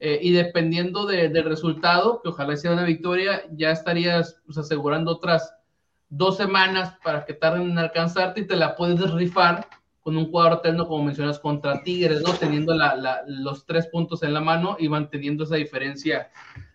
Eh, 0.04 0.18
y 0.20 0.32
dependiendo 0.32 1.06
del 1.06 1.43
resultado, 1.43 2.24
que 2.24 2.30
ojalá 2.30 2.58
sea 2.58 2.74
una 2.74 2.86
victoria, 2.86 3.43
ya 3.52 3.70
estarías 3.70 4.41
pues, 4.47 4.58
asegurando 4.58 5.12
otras 5.12 5.54
dos 6.10 6.38
semanas 6.38 6.97
para 7.04 7.24
que 7.24 7.36
tarden 7.36 7.70
en 7.70 7.78
alcanzarte 7.78 8.41
y 8.41 8.47
te 8.47 8.56
la 8.56 8.76
puedes 8.76 9.12
rifar 9.12 9.68
con 9.99 10.18
un 10.18 10.32
cuadro 10.32 10.56
alterno, 10.56 10.88
como 10.88 11.04
mencionas, 11.04 11.38
contra 11.38 11.84
Tigres, 11.84 12.24
¿no? 12.24 12.34
Teniendo 12.34 12.74
los 13.28 13.64
tres 13.68 13.86
puntos 13.89 14.24
en 14.24 14.34
la 14.34 14.41
mano 14.41 14.76
y 14.80 14.89
manteniendo 14.89 15.43
esa 15.43 15.58
diferencia 15.58 16.32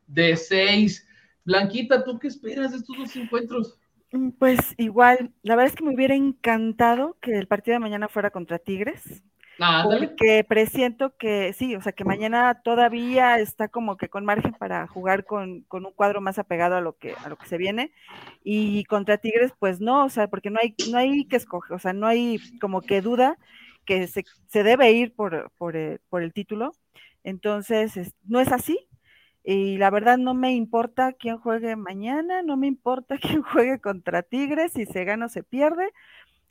de 0.07 0.37
seis. 0.37 1.05
Blanquita, 1.45 2.05
¿tú 2.05 2.21
qué 2.21 2.29
esperas 2.29 2.71
de 2.71 2.77
estos 2.77 2.97
dos 2.97 3.17
encuentros? 3.17 3.77
Mm, 4.13 4.31
pues 4.39 4.61
igual, 4.79 5.33
la 5.43 5.57
verdad 5.57 5.73
es 5.73 5.77
que 5.77 5.85
me 5.85 5.97
hubiera 5.97 6.15
encantado 6.15 7.17
que 7.21 7.37
el 7.37 7.49
partido 7.49 7.75
de 7.75 7.81
mañana 7.81 8.07
fuera 8.07 8.31
contra 8.31 8.61
Tigres. 8.61 9.25
Ah, 9.59 9.85
porque 9.85 10.45
presiento 10.45 11.17
que 11.17 11.53
sí, 11.55 11.75
o 11.77 11.81
sea, 11.81 11.93
que 11.93 12.05
mañana 12.05 12.61
todavía 12.63 13.39
está 13.39 13.69
como 13.69 13.97
que 13.97 14.09
con 14.09 14.25
margen 14.25 14.53
para 14.53 14.87
jugar 14.87 15.25
con, 15.25 15.65
un 15.71 15.93
cuadro 15.95 16.21
más 16.21 16.39
apegado 16.39 16.77
a 16.77 16.83
lo 16.83 16.99
que 16.99 17.15
a 17.25 17.29
lo 17.31 17.37
que 17.37 17.47
se 17.47 17.57
viene 17.57 17.91
y 18.45 18.85
contra 18.85 19.17
Tigres 19.17 19.53
pues 19.59 19.81
no, 19.81 20.05
o 20.05 20.09
sea, 20.11 20.29
porque 20.29 20.51
no 20.51 20.59
hay 20.63 20.75
no 20.91 20.99
hay 20.99 21.25
que 21.27 21.37
escoger, 21.37 21.75
o 21.75 21.79
sea, 21.79 21.95
no 21.95 22.07
hay 22.07 22.39
como 22.61 22.83
que 22.83 23.01
duda 23.01 23.39
que 23.87 24.07
se, 24.09 24.25
debe 24.63 24.93
ir 24.93 25.15
por, 25.15 25.51
por, 25.57 25.77
el, 25.77 26.01
por 26.11 26.23
el 26.23 26.35
título. 26.35 26.73
Entonces, 27.25 28.15
no 28.25 28.41
es 28.41 28.53
así. 28.53 28.79
Y 29.45 29.79
la 29.79 29.91
verdad 29.91 30.19
no 30.19 30.35
me 30.35 30.53
importa 30.55 31.13
quién 31.13 31.39
juegue 31.39 31.77
mañana, 31.77 32.43
no 32.43 32.57
me 32.57 32.67
importa 32.67 33.17
quién 33.23 33.43
juegue 33.43 33.81
contra 33.81 34.23
Tigres, 34.23 34.73
si 34.73 34.87
se 34.87 35.05
gana 35.05 35.27
o 35.27 35.29
se 35.29 35.45
pierde 35.45 35.93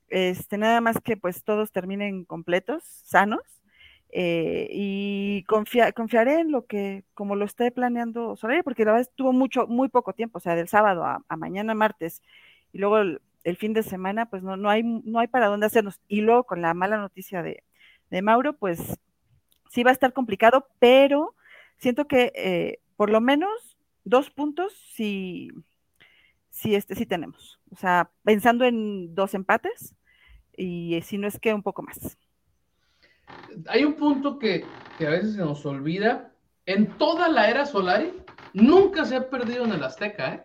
este, 0.09 0.57
nada 0.57 0.81
más 0.81 0.99
que 1.01 1.17
pues 1.17 1.43
todos 1.43 1.71
terminen 1.71 2.25
completos, 2.25 2.83
sanos, 2.83 3.41
eh, 4.17 4.69
y 4.71 5.43
confiaré 5.43 6.39
en 6.39 6.51
lo 6.51 6.65
que, 6.65 7.03
como 7.13 7.35
lo 7.35 7.43
esté 7.43 7.69
planeando 7.71 8.37
Solari, 8.37 8.63
porque 8.63 8.85
la 8.85 8.93
verdad 8.93 9.11
tuvo 9.15 9.33
mucho, 9.33 9.67
muy 9.67 9.89
poco 9.89 10.13
tiempo, 10.13 10.37
o 10.37 10.41
sea, 10.41 10.55
del 10.55 10.69
sábado 10.69 11.03
a, 11.03 11.21
mañana 11.35 11.73
martes, 11.73 12.21
y 12.71 12.77
luego 12.77 12.99
el, 12.99 13.19
fin 13.57 13.73
de 13.73 13.83
semana, 13.83 14.29
pues 14.29 14.41
no, 14.41 14.55
no, 14.55 14.69
hay, 14.69 14.83
no 14.83 15.19
hay 15.19 15.27
para 15.27 15.47
dónde 15.47 15.65
hacernos. 15.65 15.99
Y 16.07 16.21
luego 16.21 16.45
con 16.45 16.61
la 16.61 16.73
mala 16.73 16.97
noticia 16.97 17.43
de, 17.43 17.63
Mauro, 18.21 18.53
pues 18.53 18.79
sí 19.69 19.83
va 19.83 19.89
a 19.89 19.93
estar 19.93 20.13
complicado, 20.13 20.67
pero 20.79 21.35
siento 21.77 22.07
que 22.07 22.31
eh, 22.35 22.79
por 22.95 23.09
lo 23.09 23.19
menos 23.19 23.77
dos 24.05 24.29
puntos 24.29 24.73
sí, 24.93 25.49
sí, 26.55 26.73
este, 26.73 26.95
sí 26.95 27.05
tenemos. 27.05 27.59
O 27.71 27.75
sea, 27.75 28.09
pensando 28.23 28.65
en 28.65 29.13
dos 29.13 29.33
empates, 29.33 29.93
y 30.57 30.99
si 31.03 31.17
no 31.17 31.27
es 31.27 31.37
que 31.37 31.53
un 31.53 31.61
poco 31.61 31.83
más. 31.83 32.17
Hay 33.67 33.83
un 33.83 33.95
punto 33.95 34.39
que, 34.39 34.63
a 34.99 35.09
veces 35.09 35.33
se 35.33 35.39
nos 35.39 35.65
olvida. 35.65 36.31
En 36.65 36.97
toda 36.97 37.27
la 37.27 37.49
era 37.49 37.65
Solari, 37.65 38.13
nunca 38.53 39.05
se 39.05 39.17
ha 39.17 39.29
perdido 39.29 39.65
en 39.65 39.73
el 39.73 39.83
Azteca, 39.83 40.33
¿eh? 40.33 40.43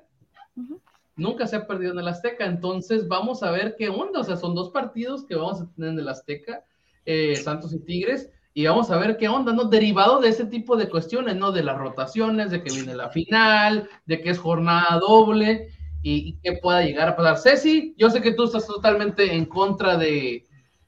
Nunca 1.17 1.47
se 1.47 1.57
ha 1.57 1.67
perdido 1.67 1.93
en 1.93 2.01
el 2.01 2.09
Azteca. 2.09 2.45
Entonces, 2.45 3.07
vamos 3.07 3.43
a 3.43 3.51
ver 3.51 3.77
qué 3.79 3.89
onda. 3.89 4.21
O 4.21 4.25
sea, 4.25 4.37
son 4.37 4.55
dos 4.55 4.71
partidos 4.71 5.25
que 5.25 5.37
vamos 5.37 5.61
a 5.61 5.71
tener 5.75 5.91
en 5.91 5.99
el 5.99 6.09
Azteca, 6.09 6.65
eh, 7.05 7.37
Santos 7.37 7.73
y 7.73 7.79
Tigres, 7.79 8.31
y 8.53 8.67
vamos 8.67 8.91
a 8.91 8.99
ver 8.99 9.17
qué 9.17 9.29
onda, 9.29 9.53
¿no? 9.53 9.65
Derivado 9.65 10.21
de 10.21 10.31
ese 10.31 10.47
tipo 10.47 10.77
de 10.77 10.89
cuestiones, 10.89 11.37
¿no? 11.37 11.53
De 11.53 11.63
las 11.63 11.79
rotaciones, 11.79 12.51
de 12.51 12.63
que 12.63 12.73
viene 12.73 12.95
la 12.95 13.11
final, 13.11 13.89
de 14.07 14.21
que 14.21 14.31
es 14.31 14.39
jornada 14.39 14.99
doble 14.99 15.69
y, 16.03 16.39
qué 16.43 16.53
pueda 16.55 16.83
llegar 16.83 17.09
a 17.09 17.17
pasar. 17.17 17.39
Ceci, 17.39 17.95
yo 17.97 18.11
sé 18.11 18.21
que 18.21 18.33
tú 18.33 18.45
estás 18.45 18.67
totalmente 18.67 19.35
en 19.35 19.45
contra 19.47 19.97
de 19.97 20.47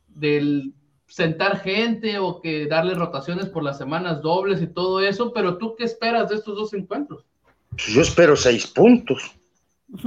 del 0.09 0.75
sentar 1.07 1.61
gente 1.61 2.19
o 2.19 2.41
que 2.41 2.67
darle 2.67 2.95
rotaciones 2.95 3.47
por 3.47 3.63
las 3.63 3.79
semanas 3.79 4.23
dobles 4.23 4.63
y 4.63 4.67
todo 4.67 5.01
eso, 5.01 5.33
pero 5.33 5.59
tú 5.59 5.75
qué 5.77 5.85
esperas 5.85 6.29
de 6.31 6.37
estos 6.37 6.57
dos 6.57 6.73
encuentros? 6.75 7.25
Yo 7.77 8.01
espero 8.01 8.37
seis 8.37 8.67
puntos. 8.67 9.35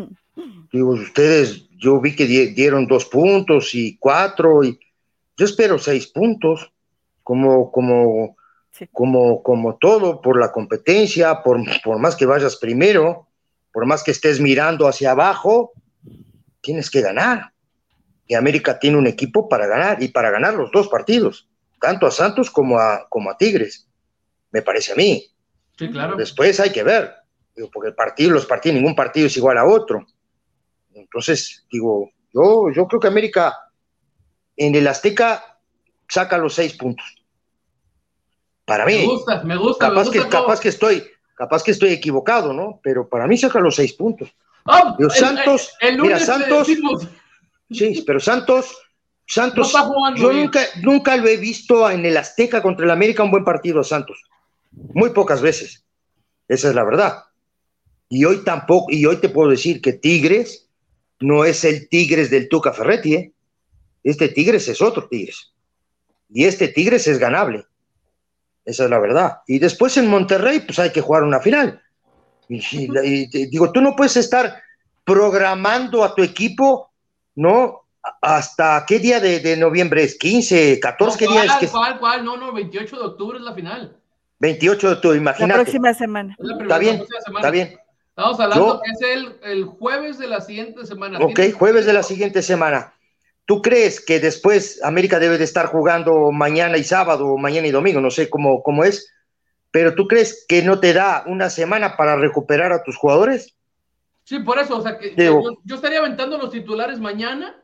Digo, 0.72 0.90
ustedes, 0.90 1.70
yo 1.78 2.02
vi 2.02 2.16
que 2.16 2.26
dieron 2.26 2.88
dos 2.88 3.06
puntos 3.06 3.74
y 3.74 3.98
cuatro, 3.98 4.64
y 4.64 4.78
yo 5.38 5.46
espero 5.46 5.78
seis 5.78 6.08
puntos, 6.08 6.72
como, 7.24 7.72
como, 7.72 8.36
como, 8.92 9.42
como 9.42 9.78
todo, 9.78 10.22
por 10.22 10.40
la 10.40 10.52
competencia, 10.52 11.42
por, 11.44 11.62
por 11.84 12.00
más 12.00 12.16
que 12.16 12.26
vayas 12.26 12.58
primero 12.58 13.28
por 13.76 13.86
más 13.86 14.04
que 14.06 14.12
estés 14.12 14.40
mirando 14.40 14.88
hacia 14.88 15.12
abajo, 15.12 15.74
tienes 16.62 16.90
que 16.90 17.02
ganar. 17.02 17.52
Y 18.26 18.34
América 18.34 18.80
tiene 18.80 18.98
un 18.98 19.06
equipo 19.06 19.50
para 19.50 19.68
ganar 19.68 20.02
y 20.02 20.08
para 20.08 20.32
ganar 20.32 20.54
los 20.54 20.72
dos 20.72 20.88
partidos, 20.88 21.50
tanto 21.82 22.08
a 22.08 22.12
Santos 22.12 22.50
como 22.50 22.80
a, 22.80 23.06
como 23.10 23.30
a 23.30 23.38
Tigres, 23.38 23.86
me 24.52 24.62
parece 24.62 24.94
a 24.94 24.96
mí. 24.96 25.30
Sí, 25.78 25.90
claro. 25.90 26.16
Después 26.16 26.58
hay 26.62 26.72
que 26.72 26.84
ver, 26.84 27.16
porque 27.74 27.90
el 27.90 27.96
partido, 27.96 28.32
los 28.32 28.46
partidos, 28.46 28.78
ningún 28.78 28.96
partido 28.96 29.28
es 29.28 29.36
igual 29.36 29.58
a 29.58 29.66
otro. 29.66 30.08
Entonces, 30.94 31.66
digo, 31.70 32.10
yo, 32.34 32.72
yo 32.74 32.88
creo 32.88 33.02
que 33.02 33.08
América 33.08 33.58
en 34.56 34.74
el 34.74 34.88
Azteca 34.88 35.60
saca 36.08 36.38
los 36.38 36.54
seis 36.54 36.78
puntos. 36.78 37.26
Para 38.64 38.86
mí. 38.86 39.00
Me 39.00 39.06
gusta, 39.06 39.44
me 39.44 39.58
gusta. 39.58 39.90
Capaz, 39.90 40.10
que, 40.10 40.30
capaz 40.30 40.62
que 40.62 40.70
estoy, 40.70 41.04
Capaz 41.36 41.64
que 41.64 41.72
estoy 41.72 41.92
equivocado, 41.92 42.54
¿no? 42.54 42.80
Pero 42.82 43.08
para 43.08 43.28
mí 43.28 43.38
saca 43.38 43.60
los 43.60 43.76
seis 43.76 43.94
puntos. 43.94 44.34
Ah, 44.66 44.98
Santos, 45.10 45.74
mira, 46.02 46.20
Santos, 46.20 46.68
sí, 47.70 48.04
pero 48.08 48.20
Santos, 48.20 48.76
Santos, 49.28 49.72
yo 50.16 50.34
nunca, 50.34 50.62
nunca 50.82 51.18
lo 51.18 51.28
he 51.28 51.38
visto 51.38 51.90
en 51.90 52.04
el 52.06 52.18
Azteca 52.18 52.64
contra 52.64 52.86
el 52.86 52.92
América 52.92 53.24
un 53.24 53.32
buen 53.32 53.44
partido 53.44 53.82
a 53.82 53.84
Santos. 53.84 54.24
Muy 54.72 55.12
pocas 55.12 55.42
veces. 55.42 55.86
Esa 56.48 56.70
es 56.70 56.76
la 56.76 56.84
verdad. 56.84 57.26
Y 58.10 58.26
hoy 58.26 58.44
tampoco, 58.44 58.88
y 58.90 59.06
hoy 59.06 59.18
te 59.18 59.30
puedo 59.30 59.50
decir 59.50 59.82
que 59.82 59.94
Tigres 59.94 60.70
no 61.20 61.46
es 61.46 61.64
el 61.64 61.88
Tigres 61.90 62.30
del 62.30 62.50
Tuca 62.50 62.72
Ferretti, 62.72 63.16
¿eh? 63.16 63.34
Este 64.04 64.30
Tigres 64.30 64.68
es 64.68 64.82
otro 64.82 65.08
Tigres. 65.08 65.54
Y 66.30 66.46
este 66.46 66.68
Tigres 66.68 67.08
es 67.08 67.18
ganable. 67.18 67.66
Esa 68.66 68.86
es 68.86 68.90
la 68.90 69.00
verdad. 69.00 69.42
Y 69.48 69.60
después 69.60 69.96
en 69.98 70.08
Monterrey, 70.08 70.60
pues 70.60 70.80
hay 70.80 70.92
que 70.92 71.02
jugar 71.02 71.24
una 71.24 71.40
final. 71.40 71.82
Y, 72.50 73.48
digo, 73.48 73.72
tú 73.72 73.82
no 73.82 73.96
puedes 73.96 74.18
estar 74.18 74.62
programando 75.04 76.04
a 76.04 76.14
tu 76.14 76.24
equipo, 76.24 76.92
¿no? 77.36 77.82
¿Hasta 78.22 78.86
qué 78.88 79.00
día 79.00 79.20
de, 79.20 79.58
noviembre 79.58 80.04
es? 80.04 80.20
¿15, 80.20 80.80
14? 80.80 81.18
¿Qué 81.18 81.28
día 81.28 81.44
es? 81.44 81.54
Que... 81.54 81.68
¿Cuál, 81.68 82.00
cuál? 82.00 82.26
No, 82.26 82.38
no, 82.38 82.54
28 82.54 82.96
de 82.96 83.04
octubre 83.04 83.38
es 83.38 83.44
la 83.44 83.54
final. 83.54 83.98
28 84.40 84.88
de 84.88 84.94
octubre, 84.94 85.18
imagínate. 85.18 85.58
La 85.58 85.64
próxima 85.64 85.94
semana. 85.94 86.36
está 86.40 86.78
bien, 86.78 87.04
está 87.36 87.50
bien. 87.50 87.80
Estamos 88.10 88.40
hablando 88.40 88.82
que 88.82 88.92
es 88.92 89.02
el, 89.02 89.40
el, 89.44 89.66
jueves 89.66 90.18
de 90.18 90.28
la 90.28 90.40
siguiente 90.40 90.86
semana. 90.86 91.20
Ok, 91.20 91.40
jueves 91.58 91.86
de 91.86 91.94
la 91.94 92.04
siguiente 92.04 92.42
semana. 92.42 92.94
¿Tú 93.46 93.62
crees 93.62 94.04
que 94.04 94.20
después 94.20 94.82
América 94.84 95.20
debe 95.20 95.38
de 95.38 95.44
estar 95.44 95.68
jugando 95.68 96.32
mañana 96.32 96.78
y 96.78 96.84
sábado, 96.84 97.28
o 97.28 97.38
mañana 97.38 97.68
y 97.68 97.72
domingo? 97.72 98.02
No 98.02 98.12
sé 98.12 98.30
cómo, 98.30 98.64
cómo 98.64 98.84
es, 98.84 99.12
pero 99.72 99.96
¿tú 99.96 100.08
crees 100.08 100.46
que 100.48 100.62
no 100.62 100.80
te 100.80 100.94
da 100.94 101.24
una 101.28 101.50
semana 101.50 101.98
para 101.98 102.16
recuperar 102.16 102.72
a 102.72 102.84
tus 102.84 102.96
jugadores? 102.96 103.56
Sí, 104.24 104.40
por 104.40 104.58
eso, 104.58 104.78
o 104.78 104.82
sea, 104.82 104.98
que 104.98 105.14
yo, 105.16 105.42
yo, 105.64 105.76
estaría 105.76 106.00
aventando 106.00 106.38
los 106.38 106.50
titulares 106.50 107.00
mañana 107.00 107.62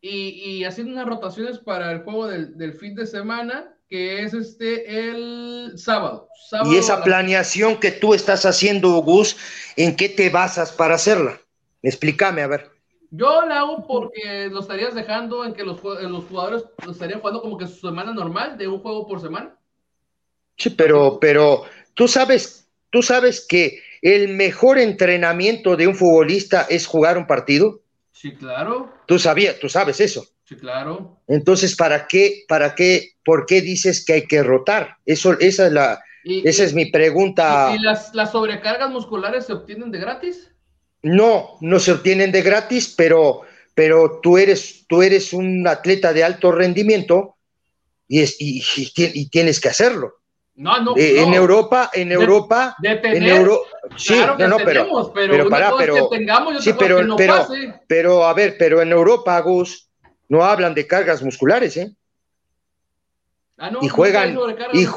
y, 0.00 0.30
y, 0.30 0.64
haciendo 0.64 0.92
unas 0.92 1.06
rotaciones 1.06 1.58
para 1.58 1.92
el 1.92 2.00
juego 2.00 2.26
del, 2.26 2.56
del, 2.58 2.72
fin 2.72 2.94
de 2.94 3.06
semana, 3.06 3.76
que 3.88 4.22
es 4.22 4.34
este 4.34 5.10
el 5.10 5.72
sábado. 5.76 6.28
sábado 6.48 6.72
y 6.72 6.78
esa 6.78 7.04
planeación 7.04 7.78
que 7.78 7.92
tú 7.92 8.14
estás 8.14 8.44
haciendo, 8.46 8.90
Gus, 9.02 9.36
¿en 9.76 9.94
qué 9.94 10.08
te 10.08 10.30
basas 10.30 10.72
para 10.72 10.96
hacerla? 10.96 11.40
Explícame, 11.82 12.42
a 12.42 12.48
ver. 12.48 12.77
Yo 13.10 13.46
la 13.46 13.60
hago 13.60 13.86
porque 13.86 14.48
lo 14.50 14.60
estarías 14.60 14.94
dejando 14.94 15.44
en 15.44 15.54
que 15.54 15.64
los, 15.64 15.82
los 15.82 16.24
jugadores 16.24 16.64
lo 16.84 16.92
estarían 16.92 17.20
jugando 17.20 17.40
como 17.40 17.56
que 17.56 17.66
su 17.66 17.86
semana 17.86 18.12
normal, 18.12 18.58
de 18.58 18.68
un 18.68 18.80
juego 18.80 19.06
por 19.06 19.20
semana. 19.20 19.56
Sí, 20.56 20.70
pero, 20.70 21.18
pero 21.20 21.64
tú 21.94 22.06
sabes, 22.08 22.68
tú 22.90 23.02
sabes 23.02 23.46
que 23.48 23.80
el 24.02 24.28
mejor 24.28 24.78
entrenamiento 24.78 25.76
de 25.76 25.86
un 25.86 25.94
futbolista 25.94 26.66
es 26.68 26.86
jugar 26.86 27.16
un 27.16 27.26
partido. 27.26 27.80
Sí, 28.12 28.34
claro. 28.34 28.92
Tú 29.06 29.18
sabías, 29.18 29.58
tú 29.58 29.68
sabes 29.68 30.00
eso. 30.00 30.26
Sí, 30.44 30.56
claro. 30.56 31.20
Entonces, 31.28 31.76
¿para 31.76 32.06
qué, 32.06 32.44
para 32.48 32.74
qué, 32.74 33.12
por 33.24 33.46
qué 33.46 33.60
dices 33.60 34.04
que 34.04 34.14
hay 34.14 34.26
que 34.26 34.42
rotar? 34.42 34.96
Eso, 35.06 35.38
esa 35.38 35.66
es 35.66 35.72
la, 35.72 36.02
y, 36.24 36.46
esa 36.48 36.62
y, 36.62 36.66
es 36.66 36.74
mi 36.74 36.86
pregunta. 36.86 37.74
¿Y, 37.74 37.78
las, 37.80 38.14
las 38.14 38.32
sobrecargas 38.32 38.90
musculares 38.90 39.46
se 39.46 39.52
obtienen 39.52 39.90
de 39.90 39.98
gratis? 39.98 40.47
No, 41.02 41.56
no 41.60 41.78
se 41.78 41.92
obtienen 41.92 42.32
de 42.32 42.42
gratis, 42.42 42.94
pero, 42.96 43.42
pero 43.74 44.20
tú, 44.22 44.38
eres, 44.38 44.86
tú 44.88 45.02
eres 45.02 45.32
un 45.32 45.66
atleta 45.66 46.12
de 46.12 46.24
alto 46.24 46.52
rendimiento 46.52 47.36
y, 48.08 48.20
es, 48.20 48.36
y, 48.38 48.62
y 48.94 49.28
tienes 49.28 49.60
que 49.60 49.68
hacerlo. 49.68 50.18
No, 50.58 50.80
no, 50.82 50.96
eh, 50.96 51.14
no. 51.14 51.22
En 51.22 51.34
Europa, 51.34 51.90
en 51.94 52.10
Europa, 52.10 52.74
de, 52.80 52.88
de 52.88 52.96
tener, 52.96 53.16
en 53.16 53.28
Euro, 53.28 53.62
sí, 53.96 54.14
claro 54.14 54.36
que 54.36 54.48
no, 54.48 54.56
tenemos, 54.56 55.10
pero, 55.14 55.30
pero, 55.30 55.30
pero, 55.30 55.48
para, 55.48 55.76
pero, 55.76 56.10
que 56.10 56.18
tengamos, 56.18 56.54
yo 56.54 56.60
sí, 56.60 56.72
pero, 56.76 56.96
que 56.96 57.04
no 57.04 57.14
pero, 57.14 57.32
pase. 57.36 57.74
pero, 57.86 58.24
a 58.24 58.34
ver, 58.34 58.56
pero 58.58 58.82
en 58.82 58.90
Europa, 58.90 59.38
Gus, 59.38 59.88
no 60.28 60.42
hablan 60.42 60.74
de 60.74 60.84
cargas 60.84 61.22
musculares, 61.22 61.76
¿eh? 61.76 61.94
Ah, 63.56 63.70
no, 63.70 63.78
y 63.82 63.88
juegan, 63.88 64.34
no 64.34 64.50
y, 64.72 64.88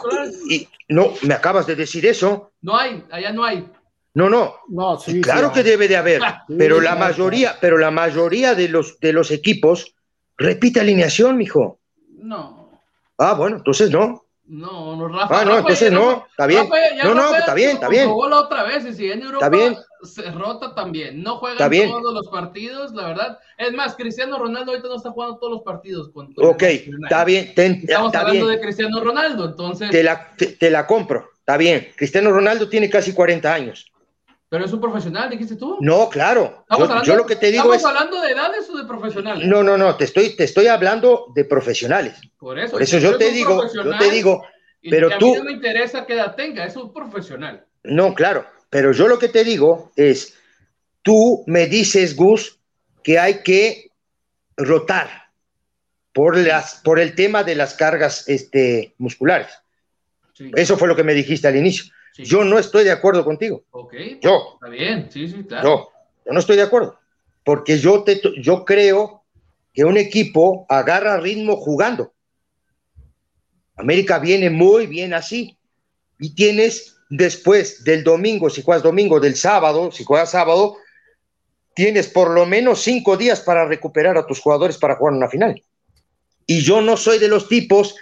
y, 0.50 0.68
no, 0.90 1.14
me 1.22 1.36
acabas 1.36 1.68
de 1.68 1.76
decir 1.76 2.08
eso. 2.08 2.54
No 2.62 2.76
hay, 2.76 3.04
allá 3.12 3.32
no 3.32 3.44
hay. 3.44 3.68
No, 4.14 4.30
no. 4.30 4.56
no 4.70 5.00
sí, 5.00 5.22
claro 5.22 5.48
sí, 5.50 5.54
que 5.56 5.64
debe 5.64 5.88
de 5.88 5.96
haber, 5.98 6.22
Sí, 6.48 6.56
pero 6.58 6.82
la 6.82 6.96
mayoría, 6.96 7.56
pero 7.62 7.78
la 7.78 7.92
mayoría 7.92 8.56
de 8.56 8.68
los 8.68 9.00
de 9.00 9.14
los 9.14 9.32
equipos 9.32 9.96
repite 10.38 10.80
alineación, 10.82 11.38
mijo. 11.38 11.80
No, 12.18 12.80
Ah, 13.18 13.36
bueno, 13.36 13.58
entonces 13.58 13.92
no. 13.92 14.24
no, 14.46 14.96
no, 14.96 15.08
Rafa. 15.08 15.42
Ah, 15.42 15.46
no, 15.46 15.50
Rafa, 15.52 15.60
entonces 15.60 15.90
ya 15.92 15.96
no, 15.96 16.26
está 16.30 16.48
bien. 16.48 16.64
Rafa, 16.64 16.76
ya 16.98 17.04
No, 17.04 17.14
no, 17.14 17.22
Rafa 17.22 17.38
está 17.40 17.54
bien, 17.54 17.70
está 17.72 17.88
bien. 17.88 18.06
comprobó 18.06 18.30
la 18.30 18.40
otra 18.40 18.64
vez, 18.64 18.84
y 18.86 18.94
si 18.94 19.12
en 19.12 19.22
Europa 19.22 19.46
Está 19.46 19.50
bien. 19.58 19.78
se 20.04 20.32
rota 20.32 20.74
también. 20.74 21.22
No 21.22 21.40
bien. 21.70 21.90
todos 21.92 22.14
los 22.14 22.28
partidos, 22.30 22.92
la 22.94 23.08
verdad. 23.08 23.40
Es 23.58 23.72
más, 23.74 23.96
Cristiano 23.96 24.40
Ronaldo 24.40 24.72
ahorita 24.72 24.88
no 24.88 24.96
está 24.96 25.12
jugando 25.12 25.38
todos 25.38 25.54
los 25.54 25.62
partidos. 25.62 26.10
Con, 26.10 26.34
Ok, 26.38 26.64
está 26.64 27.24
bien, 27.24 27.54
Estamos 27.56 28.08
está 28.08 28.22
hablando 28.22 28.48
bien. 28.48 28.58
de 28.60 28.62
Cristiano 28.62 29.00
Ronaldo, 29.04 29.46
entonces. 29.46 29.90
Te 29.92 30.04
la, 30.04 30.32
te, 30.36 30.48
te 30.48 30.72
la 30.72 30.88
compro, 30.88 31.30
está 31.38 31.56
bien. 31.58 31.90
Cristiano 31.96 32.32
Ronaldo 32.32 32.68
tiene 32.68 32.90
casi 32.90 33.14
40 33.14 33.54
años. 33.54 33.91
Pero 34.52 34.66
es 34.66 34.74
un 34.74 34.82
profesional, 34.82 35.30
dijiste 35.30 35.56
tú. 35.56 35.78
No, 35.80 36.10
claro. 36.10 36.58
Estamos 36.64 36.80
Yo, 36.80 36.84
hablando, 36.84 37.04
yo 37.06 37.16
lo 37.16 37.26
que 37.26 37.38
te 37.38 37.52
digo 37.52 37.74
¿Estamos 37.74 37.78
es. 37.78 37.86
hablando 37.86 38.22
de 38.22 38.32
edades 38.34 38.70
o 38.70 38.78
de 38.78 38.84
profesionales? 38.84 39.48
No, 39.48 39.64
no, 39.64 39.78
no, 39.78 39.96
te 39.96 40.04
estoy, 40.04 40.36
te 40.36 40.44
estoy 40.44 40.68
hablando 40.68 41.28
de 41.34 41.46
profesionales. 41.46 42.20
Por 42.38 42.60
eso, 42.60 42.74
Por 42.74 42.82
eso 42.82 42.98
yo 42.98 43.18
te 43.18 43.32
digo, 43.32 43.64
yo 43.74 43.98
te 43.98 44.10
digo, 44.12 44.44
pero 44.90 45.08
a 45.14 45.18
tú- 45.18 45.32
mí 45.32 45.38
no 45.38 45.44
me 45.46 45.54
interesa 45.54 46.06
qué 46.06 46.16
edad 46.16 46.36
tenga, 46.36 46.66
es 46.66 46.76
un 46.76 46.92
profesional. 46.94 47.66
no, 47.84 48.14
claro, 48.14 48.46
pero 48.70 48.92
yo 48.92 49.08
lo 49.08 49.18
que 49.20 49.30
te 49.30 49.46
digo 49.46 49.94
es, 49.96 50.38
tú 51.02 51.46
me 51.48 51.68
dices, 51.68 52.18
Gus, 52.18 52.60
que 53.04 53.20
hay 53.20 53.44
que 53.44 53.92
rotar 54.58 55.30
por, 56.12 56.36
las, 56.36 56.82
por 56.84 57.00
el 57.00 57.16
tema 57.16 57.46
de 57.46 57.56
las 57.56 57.74
cargas 57.76 58.28
este, 58.28 58.96
musculares. 58.98 59.48
Sí, 60.34 60.52
Eso 60.58 60.76
fue 60.76 60.90
lo 60.90 60.96
que 60.98 61.06
me 61.06 61.14
dijiste 61.14 61.48
al 61.48 61.56
inicio. 61.56 61.86
Sí. 62.14 62.24
Yo 62.24 62.44
no 62.44 62.58
estoy 62.60 62.84
de 62.84 62.92
acuerdo 62.92 63.24
contigo. 63.24 63.64
Ok, 63.72 63.94
Yo, 64.22 64.54
está 64.56 64.70
bien, 64.70 65.10
sí, 65.12 65.28
sí, 65.28 65.44
claro. 65.44 65.64
yo, 65.64 65.90
yo 66.26 66.34
no 66.34 66.40
estoy 66.40 66.56
de 66.58 66.64
acuerdo. 66.64 67.00
Porque 67.44 67.78
yo, 67.78 68.04
te, 68.04 68.22
yo 68.42 68.66
creo 68.66 69.24
que 69.74 69.84
un 69.84 69.98
equipo 69.98 70.66
agarra 70.70 71.18
ritmo 71.18 71.58
jugando. 71.58 72.14
América 73.76 74.20
viene 74.20 74.50
muy 74.50 74.88
bien 74.88 75.14
así. 75.14 75.58
Y 76.20 76.36
tienes 76.36 76.98
después 77.10 77.84
del 77.84 78.04
domingo, 78.04 78.50
si 78.50 78.62
juegas 78.62 78.84
domingo, 78.84 79.20
del 79.20 79.36
sábado, 79.36 79.92
si 79.92 80.04
juegas 80.04 80.32
sábado, 80.32 80.78
tienes 81.74 82.08
por 82.08 82.30
lo 82.32 82.46
menos 82.46 82.82
cinco 82.82 83.18
días 83.18 83.42
para 83.42 83.66
recuperar 83.66 84.18
a 84.18 84.26
tus 84.26 84.40
jugadores 84.40 84.78
para 84.78 84.96
jugar 84.96 85.14
una 85.16 85.30
final. 85.30 85.62
Y 86.46 86.62
yo 86.62 86.82
no 86.82 86.98
soy 86.98 87.18
de 87.18 87.28
los 87.28 87.48
tipos 87.48 87.96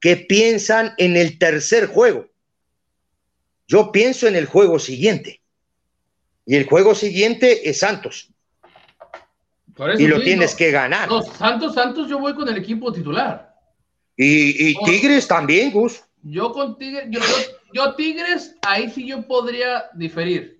que 0.00 0.16
piensan 0.16 0.94
en 0.98 1.16
el 1.16 1.38
tercer 1.38 1.86
juego. 1.86 2.26
Yo 3.70 3.92
pienso 3.92 4.26
en 4.26 4.34
el 4.34 4.46
juego 4.46 4.80
siguiente. 4.80 5.40
Y 6.44 6.56
el 6.56 6.66
juego 6.66 6.96
siguiente 6.96 7.70
es 7.70 7.78
Santos. 7.78 8.32
Por 9.76 9.90
eso 9.90 10.02
Y 10.02 10.08
lo 10.08 10.20
tienes 10.20 10.56
que 10.56 10.72
ganar. 10.72 11.08
no, 11.08 11.22
Santos, 11.22 11.74
Santos, 11.74 12.08
yo 12.08 12.18
voy 12.18 12.34
con 12.34 12.48
el 12.48 12.56
equipo 12.56 12.92
titular. 12.92 13.54
Y, 14.16 14.70
y 14.70 14.74
Oh. 14.76 14.84
Tigres 14.84 15.28
también, 15.28 15.70
Gus. 15.70 16.02
Yo 16.24 16.50
con 16.50 16.76
Tigres, 16.78 17.06
yo, 17.10 17.20
yo, 17.20 17.36
yo 17.72 17.94
Tigres, 17.94 18.56
ahí 18.62 18.90
sí 18.90 19.06
yo 19.06 19.22
podría 19.22 19.84
diferir. 19.94 20.58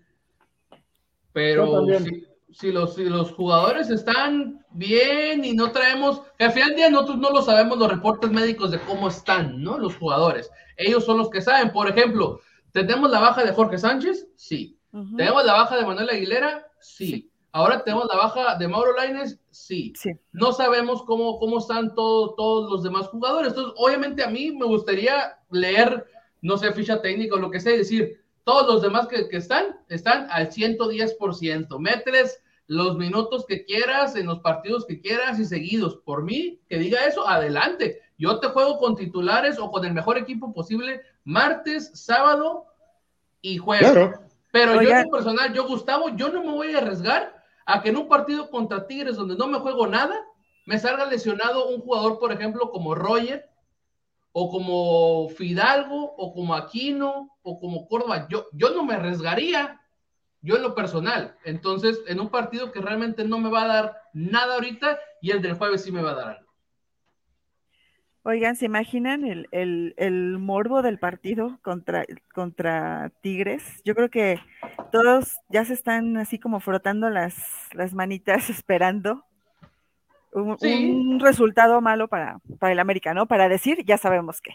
Pero 1.32 1.84
si, 1.98 2.26
si 2.52 2.70
los, 2.70 2.94
si 2.94 3.04
los 3.06 3.32
jugadores 3.32 3.90
están 3.90 4.64
bien 4.70 5.44
y 5.44 5.52
no 5.52 5.72
traemos, 5.72 6.22
que 6.38 6.44
al 6.44 6.52
final 6.52 6.68
del 6.68 6.76
día 6.76 6.90
nosotros 6.90 7.18
no 7.18 7.30
lo 7.30 7.42
sabemos 7.42 7.76
los 7.76 7.90
reportes 7.90 8.30
médicos 8.30 8.70
de 8.70 8.78
cómo 8.78 9.08
están, 9.08 9.60
¿no? 9.60 9.78
Los 9.78 9.96
jugadores. 9.96 10.48
Ellos 10.76 11.04
son 11.04 11.18
los 11.18 11.28
que 11.28 11.42
saben. 11.42 11.72
Por 11.72 11.88
ejemplo, 11.90 12.40
¿tenemos 12.72 13.10
la 13.10 13.20
baja 13.20 13.44
de 13.44 13.52
Jorge 13.52 13.78
Sánchez? 13.78 14.28
Sí. 14.36 14.78
¿Tenemos 15.16 15.44
la 15.44 15.52
baja 15.54 15.76
de 15.76 15.86
Manuel 15.86 16.10
Aguilera? 16.10 16.66
Sí. 16.80 17.30
Ahora 17.52 17.82
tenemos 17.84 18.06
la 18.10 18.16
baja 18.16 18.56
de 18.56 18.68
Mauro 18.68 18.94
Laines? 18.96 19.40
Sí. 19.50 19.92
Sí. 19.96 20.10
No 20.32 20.52
sabemos 20.52 21.02
cómo, 21.04 21.38
cómo 21.38 21.58
están 21.58 21.94
todo- 21.94 22.34
todos 22.34 22.70
los 22.70 22.82
demás 22.82 23.08
jugadores. 23.08 23.48
Entonces, 23.48 23.74
obviamente 23.76 24.22
a 24.22 24.28
mí 24.28 24.52
me 24.52 24.66
gustaría 24.66 25.36
leer, 25.50 26.06
no 26.42 26.56
sé, 26.58 26.72
ficha 26.72 27.00
técnica 27.02 27.34
o 27.36 27.38
lo 27.38 27.50
que 27.50 27.60
sea, 27.60 27.74
y 27.74 27.78
decir, 27.78 28.20
todos 28.44 28.66
los 28.72 28.82
demás 28.82 29.06
que, 29.08 29.28
que 29.28 29.36
están, 29.36 29.78
están 29.88 30.28
al 30.30 30.50
110%. 30.50 31.78
Mételes 31.78 32.42
los 32.66 32.96
minutos 32.96 33.44
que 33.46 33.64
quieras, 33.64 34.14
en 34.16 34.26
los 34.26 34.40
partidos 34.40 34.86
que 34.86 35.00
quieras 35.00 35.38
y 35.40 35.44
seguidos. 35.44 35.96
Por 36.04 36.22
mí, 36.24 36.60
que 36.68 36.78
diga 36.78 37.04
eso, 37.04 37.28
adelante. 37.28 38.00
Yo 38.16 38.38
te 38.38 38.48
juego 38.48 38.78
con 38.78 38.94
titulares 38.96 39.58
o 39.58 39.70
con 39.70 39.84
el 39.84 39.92
mejor 39.92 40.18
equipo 40.18 40.52
posible 40.52 41.00
martes, 41.24 41.90
sábado 41.94 42.66
y 43.40 43.58
jueves. 43.58 43.90
Claro. 43.90 44.20
Pero 44.52 44.82
yo 44.82 44.90
en 44.90 45.04
lo 45.04 45.10
personal, 45.10 45.52
yo 45.52 45.66
Gustavo, 45.66 46.08
yo 46.16 46.30
no 46.30 46.42
me 46.42 46.52
voy 46.52 46.74
a 46.74 46.78
arriesgar 46.78 47.40
a 47.66 47.82
que 47.82 47.90
en 47.90 47.96
un 47.96 48.08
partido 48.08 48.50
contra 48.50 48.86
Tigres 48.86 49.16
donde 49.16 49.36
no 49.36 49.46
me 49.46 49.60
juego 49.60 49.86
nada, 49.86 50.16
me 50.66 50.78
salga 50.78 51.06
lesionado 51.06 51.68
un 51.68 51.80
jugador, 51.80 52.18
por 52.18 52.32
ejemplo, 52.32 52.70
como 52.70 52.94
Roger, 52.94 53.48
o 54.32 54.50
como 54.50 55.28
Fidalgo, 55.30 56.14
o 56.16 56.32
como 56.32 56.54
Aquino, 56.54 57.30
o 57.42 57.60
como 57.60 57.86
Córdoba. 57.86 58.26
Yo, 58.28 58.46
yo 58.52 58.70
no 58.70 58.84
me 58.84 58.94
arriesgaría, 58.94 59.80
yo 60.42 60.56
en 60.56 60.62
lo 60.62 60.74
personal. 60.74 61.36
Entonces, 61.44 62.00
en 62.06 62.20
un 62.20 62.28
partido 62.28 62.72
que 62.72 62.80
realmente 62.80 63.24
no 63.24 63.38
me 63.38 63.50
va 63.50 63.64
a 63.64 63.68
dar 63.68 64.02
nada 64.12 64.54
ahorita, 64.54 64.98
y 65.20 65.30
el 65.30 65.42
del 65.42 65.54
jueves 65.54 65.82
sí 65.82 65.92
me 65.92 66.02
va 66.02 66.12
a 66.12 66.14
dar 66.14 66.28
algo. 66.36 66.49
Oigan, 68.22 68.54
¿se 68.54 68.66
imaginan 68.66 69.24
el, 69.24 69.48
el, 69.50 69.94
el 69.96 70.38
morbo 70.38 70.82
del 70.82 70.98
partido 70.98 71.58
contra, 71.62 72.04
contra 72.34 73.10
Tigres? 73.22 73.80
Yo 73.84 73.94
creo 73.94 74.10
que 74.10 74.38
todos 74.92 75.38
ya 75.48 75.64
se 75.64 75.72
están 75.72 76.16
así 76.18 76.38
como 76.38 76.60
frotando 76.60 77.08
las, 77.08 77.34
las 77.72 77.94
manitas 77.94 78.50
esperando 78.50 79.24
un, 80.32 80.58
Sí. 80.58 80.90
un 80.90 81.18
resultado 81.20 81.80
malo 81.80 82.08
para, 82.08 82.38
para 82.58 82.72
el 82.72 82.78
América, 82.78 83.14
¿no? 83.14 83.26
Para 83.26 83.48
decir, 83.48 83.84
ya 83.86 83.96
sabemos 83.96 84.40
qué. 84.42 84.52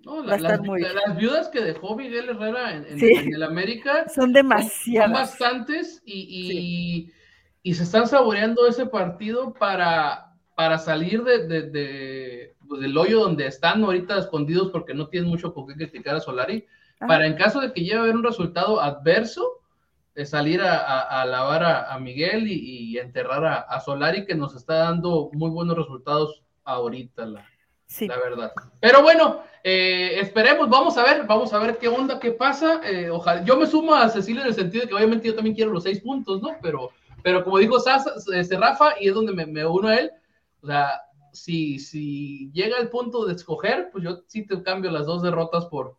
No, 0.00 0.22
las, 0.22 0.60
muy- 0.60 0.82
viudas 1.18 1.48
que 1.48 1.60
dejó 1.60 1.96
Miguel 1.96 2.28
Herrera 2.30 2.76
en, 2.76 2.86
en- 2.86 2.98
Sí. 3.00 3.12
en 3.12 3.34
el 3.34 3.42
América 3.42 4.04
Son 4.08 4.14
Son- 4.14 4.14
Son 4.14 4.32
demasiadas. 4.32 5.12
bastantes 5.12 6.02
y, 6.06 6.26
y- 6.30 7.12
y 7.62 7.74
se 7.74 7.82
están 7.82 8.06
saboreando 8.06 8.66
ese 8.66 8.86
partido 8.86 9.52
para, 9.52 10.32
para 10.54 10.78
salir 10.78 11.22
de, 11.24 11.46
de- 11.46 11.70
de- 11.70 12.55
pues, 12.68 12.80
del 12.80 12.96
hoyo 12.96 13.20
donde 13.20 13.46
están 13.46 13.82
ahorita 13.82 14.18
escondidos 14.18 14.70
porque 14.70 14.94
no 14.94 15.08
tienen 15.08 15.30
mucho 15.30 15.54
por 15.54 15.66
qué 15.66 15.74
criticar 15.74 16.16
a 16.16 16.20
Solari. 16.20 16.66
Ajá. 16.98 17.06
Para 17.06 17.26
en 17.26 17.36
caso 17.36 17.60
de 17.60 17.72
que 17.72 17.82
llegue 17.82 17.96
a 17.96 18.00
haber 18.00 18.16
un 18.16 18.24
resultado 18.24 18.80
adverso, 18.80 19.60
salir 20.24 20.62
a, 20.62 21.00
alabar 21.20 21.62
a, 21.64 21.98
Miguel 21.98 22.48
y, 22.48 22.96
enterrar 22.98 23.66
a, 23.68 23.80
Solari, 23.80 24.24
que 24.24 24.34
nos 24.34 24.54
está 24.54 24.74
dando 24.76 25.28
muy 25.34 25.50
buenos 25.50 25.76
resultados 25.76 26.42
ahorita, 26.64 27.26
la, 27.26 27.46
la 28.00 28.16
verdad. 28.16 28.52
Pero 28.80 29.02
bueno, 29.02 29.42
eh, 29.62 30.18
esperemos, 30.20 30.70
vamos 30.70 30.96
a 30.96 31.04
ver, 31.04 31.26
vamos 31.26 31.52
a 31.52 31.58
ver 31.58 31.76
qué 31.76 31.88
onda, 31.88 32.18
qué 32.18 32.32
pasa. 32.32 32.80
Eh, 32.84 33.10
ojalá, 33.10 33.44
yo 33.44 33.58
me 33.58 33.66
sumo 33.66 33.94
a 33.94 34.08
Cecilia 34.08 34.40
en 34.42 34.48
el 34.48 34.54
sentido 34.54 34.82
de 34.82 34.88
que 34.88 34.94
obviamente 34.94 35.26
yo 35.26 35.34
también 35.34 35.54
quiero 35.54 35.72
los 35.72 35.82
seis 35.82 36.00
puntos, 36.00 36.40
¿no? 36.40 36.56
Pero, 36.62 36.90
pero 37.22 37.44
como 37.44 37.58
dijo 37.58 37.76
este, 37.76 38.56
Rafa, 38.56 38.94
y 38.98 39.08
es 39.08 39.14
donde 39.14 39.34
me, 39.34 39.44
me 39.44 39.66
uno 39.66 39.88
a 39.88 39.96
él, 39.96 40.10
o 40.62 40.66
sea, 40.66 41.02
si, 41.36 41.78
si 41.78 42.50
llega 42.52 42.78
el 42.78 42.88
punto 42.88 43.26
de 43.26 43.34
escoger, 43.34 43.90
pues 43.92 44.04
yo 44.04 44.22
sí 44.26 44.46
te 44.46 44.62
cambio 44.62 44.90
las 44.90 45.06
dos 45.06 45.22
derrotas 45.22 45.66
por, 45.66 45.96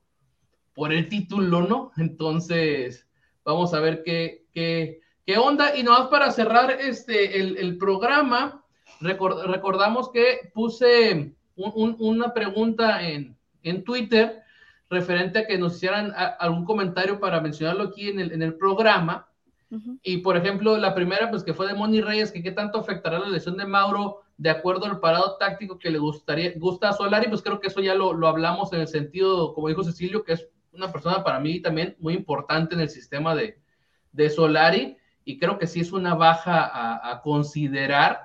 por 0.74 0.94
el 0.94 1.10
título, 1.10 1.62
¿no? 1.62 1.92
Entonces, 1.98 3.08
vamos 3.44 3.74
a 3.74 3.80
ver 3.80 4.04
qué, 4.04 4.46
qué, 4.54 5.02
qué 5.26 5.38
onda. 5.38 5.76
Y 5.76 5.84
nomás 5.84 6.08
para 6.08 6.32
cerrar 6.32 6.72
este, 6.72 7.40
el, 7.40 7.78
programa, 7.78 8.64
recordamos 9.00 10.12
que 10.12 10.52
puse 10.54 11.34
una 11.56 12.34
pregunta 12.34 13.02
en, 13.02 13.38
en, 13.64 13.84
Twitter 13.84 14.44
referente 14.90 15.40
a 15.40 15.48
que 15.48 15.58
nos 15.58 15.76
hicieran 15.76 16.14
algún 16.40 16.66
comentario 16.66 17.20
para 17.20 17.42
mencionarlo 17.42 17.84
aquí 17.84 18.10
en 18.10 18.20
el, 18.20 18.32
en 18.32 18.42
el 18.42 18.56
programa. 18.56 19.28
Y 20.02 20.18
por 20.18 20.38
ejemplo, 20.38 20.78
la 20.78 20.96
primera, 20.96 21.30
pues 21.30 21.44
que 21.44 21.54
fue 21.54 21.68
de 21.68 21.74
Moni 21.74 22.02
Reyes, 22.02 22.32
que 22.32 22.42
qué 22.42 22.52
tanto 22.52 22.80
afectará 22.80 23.20
la 23.20 23.28
lesión 23.28 23.58
de 23.58 23.66
Mauro 23.66 24.22
de 24.38 24.50
acuerdo 24.52 24.86
al 24.86 25.00
parado 25.00 25.36
táctico 25.38 25.80
que 25.80 25.90
le 25.90 25.98
gustaría, 25.98 26.54
gusta 26.58 26.90
a 26.90 26.94
Solari, 26.94 27.28
pues 27.28 27.42
creo 27.42 27.60
que 27.60 27.68
eso 27.68 27.82
ya 27.82 27.96
lo, 27.96 28.14
lo 28.14 28.28
hablamos 28.28 28.72
en 28.72 28.82
el 28.82 28.88
sentido, 28.88 29.54
como 29.54 29.68
dijo 29.68 29.84
Cecilio, 29.84 30.24
que 30.24 30.34
es 30.34 30.48
una 30.72 30.92
persona 30.92 31.24
para 31.24 31.40
mí 31.40 31.60
también 31.60 31.96
muy 32.00 32.14
importante 32.14 32.76
en 32.76 32.82
el 32.82 32.90
sistema 32.90 33.34
de, 33.36 33.60
de 34.12 34.30
Solari, 34.30 34.98
y 35.26 35.40
creo 35.40 35.58
que 35.58 35.68
sí 35.68 35.82
es 35.82 35.92
una 35.92 36.14
baja 36.14 37.12
a, 37.12 37.22
considerar 37.22 38.22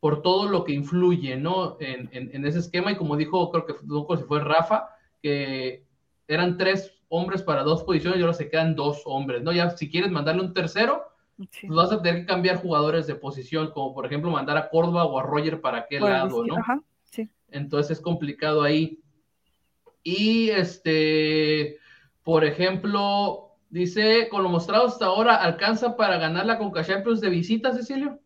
por 0.00 0.22
todo 0.22 0.48
lo 0.48 0.64
que 0.64 0.72
influye, 0.72 1.36
¿no? 1.36 1.76
En, 1.80 2.08
en, 2.12 2.46
ese 2.46 2.60
esquema, 2.60 2.92
y 2.92 2.96
como 2.96 3.16
dijo, 3.16 3.50
creo 3.50 3.66
que 3.66 3.74
fue, 3.74 4.16
si 4.16 4.22
fue 4.22 4.40
Rafa, 4.40 4.88
que 5.20 5.84
eran 6.28 6.56
tres 6.56 6.92
hombres 7.08 7.42
para 7.42 7.62
dos 7.62 7.82
posiciones 7.82 8.18
y 8.18 8.22
ahora 8.22 8.32
se 8.32 8.48
quedan 8.48 8.74
dos 8.74 9.02
hombres, 9.04 9.42
¿no? 9.42 9.52
Ya 9.52 9.70
si 9.70 9.90
quieres 9.90 10.10
mandarle 10.10 10.42
un 10.42 10.54
tercero, 10.54 11.02
pues 11.36 11.50
vas 11.68 11.92
a 11.92 12.00
tener 12.00 12.22
que 12.22 12.26
cambiar 12.26 12.56
jugadores 12.56 13.06
de 13.06 13.14
posición, 13.14 13.70
como 13.72 13.94
por 13.94 14.06
ejemplo 14.06 14.30
mandar 14.30 14.56
a 14.56 14.68
Córdoba 14.68 15.04
o 15.04 15.18
a 15.18 15.22
Roger 15.22 15.60
para 15.60 15.78
aquel 15.78 16.02
lado, 16.02 16.44
¿no? 16.44 16.56
sí. 17.04 17.28
Entonces 17.50 17.98
es 17.98 18.02
complicado 18.02 18.62
ahí. 18.62 19.00
Y 20.02 20.50
este, 20.50 21.78
por 22.22 22.44
ejemplo, 22.44 23.56
dice, 23.68 24.28
con 24.30 24.42
lo 24.42 24.48
mostrado 24.48 24.86
hasta 24.86 25.06
ahora, 25.06 25.36
¿alcanza 25.36 25.96
para 25.96 26.18
ganar 26.18 26.46
la 26.46 26.58
Conca 26.58 26.84
Champions 26.84 27.20
de 27.20 27.28
visita, 27.28 27.74
Cecilio? 27.74 28.20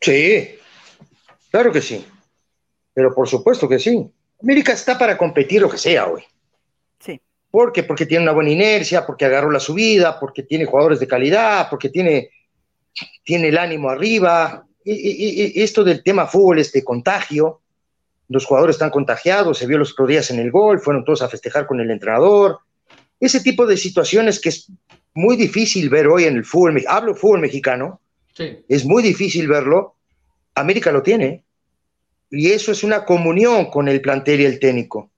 Sí, 0.00 0.56
claro 1.50 1.72
que 1.72 1.80
sí. 1.80 2.04
Pero 2.92 3.14
por 3.14 3.28
supuesto 3.28 3.68
que 3.68 3.78
sí. 3.78 4.10
América 4.42 4.72
está 4.72 4.98
para 4.98 5.16
competir 5.16 5.62
lo 5.62 5.70
que 5.70 5.78
sea, 5.78 6.06
hoy. 6.06 6.22
¿Por 7.54 7.72
qué? 7.72 7.84
Porque 7.84 8.04
tiene 8.04 8.24
una 8.24 8.32
buena 8.32 8.50
inercia, 8.50 9.06
porque 9.06 9.26
agarró 9.26 9.48
la 9.48 9.60
subida, 9.60 10.18
porque 10.18 10.42
tiene 10.42 10.64
jugadores 10.64 10.98
de 10.98 11.06
calidad, 11.06 11.68
porque 11.70 11.88
tiene, 11.88 12.30
tiene 13.22 13.46
el 13.46 13.58
ánimo 13.58 13.90
arriba. 13.90 14.66
Y, 14.84 15.62
esto 15.62 15.84
del 15.84 16.02
tema 16.02 16.26
fútbol, 16.26 16.58
este 16.58 16.82
contagio, 16.82 17.60
los 18.28 18.44
jugadores 18.44 18.74
están 18.74 18.90
contagiados, 18.90 19.56
se 19.56 19.68
vio 19.68 19.78
los 19.78 19.92
otros 19.92 20.08
días 20.08 20.32
en 20.32 20.40
el 20.40 20.50
gol, 20.50 20.80
fueron 20.80 21.04
todos 21.04 21.22
a 21.22 21.28
festejar 21.28 21.64
con 21.68 21.78
el 21.78 21.92
entrenador. 21.92 22.58
Ese 23.20 23.38
tipo 23.38 23.66
de 23.66 23.76
situaciones 23.76 24.40
que 24.40 24.48
es 24.48 24.72
muy 25.14 25.36
difícil 25.36 25.88
ver 25.90 26.08
hoy 26.08 26.24
en 26.24 26.34
el 26.34 26.44
fútbol, 26.44 26.82
hablo 26.88 27.14
fútbol 27.14 27.38
mexicano, 27.38 28.00
es 28.36 28.84
muy 28.84 29.00
difícil 29.00 29.46
verlo. 29.46 29.94
América 30.56 30.90
lo 30.90 31.04
tiene. 31.04 31.44
Y 32.32 32.50
eso 32.50 32.72
es 32.72 32.82
una 32.82 33.04
comunión 33.04 33.66
con 33.66 33.86
el 33.86 34.00
plantel 34.00 34.40
y 34.40 34.44
el 34.44 34.58
técnico. 34.58 35.12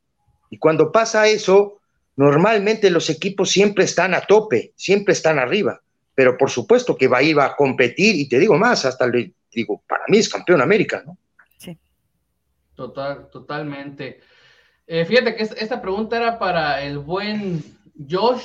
Y 0.50 0.58
cuando 0.58 0.92
pasa 0.92 1.26
eso, 1.28 1.76
normalmente 2.16 2.90
los 2.90 3.10
equipos 3.10 3.50
siempre 3.50 3.84
están 3.84 4.14
a 4.14 4.22
tope, 4.22 4.72
siempre 4.74 5.12
están 5.12 5.38
arriba, 5.38 5.80
pero 6.14 6.36
por 6.36 6.50
supuesto 6.50 6.96
que 6.96 7.08
va 7.08 7.18
a 7.18 7.22
ir 7.22 7.38
a 7.38 7.54
competir 7.54 8.16
y 8.16 8.28
te 8.28 8.38
digo 8.38 8.56
más, 8.56 8.84
hasta 8.84 9.06
le 9.06 9.34
digo, 9.52 9.82
para 9.86 10.04
mí 10.08 10.18
es 10.18 10.28
campeón 10.28 10.60
América, 10.60 11.02
¿no? 11.06 11.16
Sí. 11.58 11.78
Total, 12.74 13.28
totalmente. 13.30 14.20
Eh, 14.86 15.04
fíjate 15.04 15.34
que 15.34 15.42
esta 15.42 15.80
pregunta 15.80 16.16
era 16.16 16.38
para 16.38 16.82
el 16.82 16.98
buen 16.98 17.62
Josh, 18.08 18.44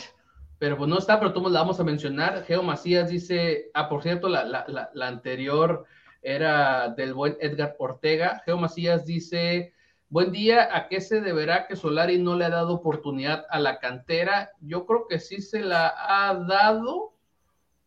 pero 0.57 0.77
pues 0.77 0.89
no 0.89 0.99
está, 0.99 1.19
pero 1.19 1.33
todos 1.33 1.51
la 1.51 1.61
vamos 1.61 1.79
a 1.79 1.83
mencionar. 1.83 2.43
Geo 2.45 2.63
Macías 2.63 3.09
dice, 3.09 3.69
ah, 3.73 3.89
por 3.89 4.03
cierto, 4.03 4.29
la, 4.29 4.43
la, 4.43 4.89
la 4.93 5.07
anterior 5.07 5.85
era 6.21 6.89
del 6.89 7.13
buen 7.13 7.37
Edgar 7.39 7.75
Ortega. 7.79 8.41
Geo 8.45 8.57
Macías 8.57 9.05
dice, 9.05 9.73
Buen 10.11 10.33
día, 10.33 10.67
¿a 10.75 10.89
qué 10.89 10.99
se 10.99 11.21
deberá 11.21 11.67
que 11.67 11.77
Solari 11.77 12.17
no 12.17 12.35
le 12.35 12.43
ha 12.43 12.49
dado 12.49 12.73
oportunidad 12.73 13.45
a 13.49 13.61
la 13.61 13.79
cantera? 13.79 14.51
Yo 14.59 14.85
creo 14.85 15.07
que 15.07 15.21
sí 15.21 15.39
se 15.39 15.61
la 15.61 15.87
ha 15.87 16.35
dado, 16.35 17.13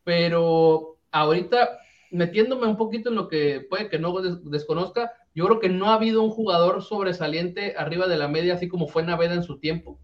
pero 0.04 0.96
ahorita 1.12 1.80
metiéndome 2.10 2.66
un 2.66 2.78
poquito 2.78 3.10
en 3.10 3.16
lo 3.16 3.28
que 3.28 3.60
puede 3.68 3.90
que 3.90 3.98
no 3.98 4.18
desconozca, 4.22 5.12
yo 5.34 5.44
creo 5.44 5.60
que 5.60 5.68
no 5.68 5.90
ha 5.90 5.96
habido 5.96 6.22
un 6.22 6.30
jugador 6.30 6.80
sobresaliente 6.80 7.74
arriba 7.76 8.06
de 8.06 8.16
la 8.16 8.26
media, 8.26 8.54
así 8.54 8.68
como 8.68 8.88
fue 8.88 9.02
Naveda 9.02 9.34
en 9.34 9.44
su 9.44 9.58
tiempo, 9.58 10.00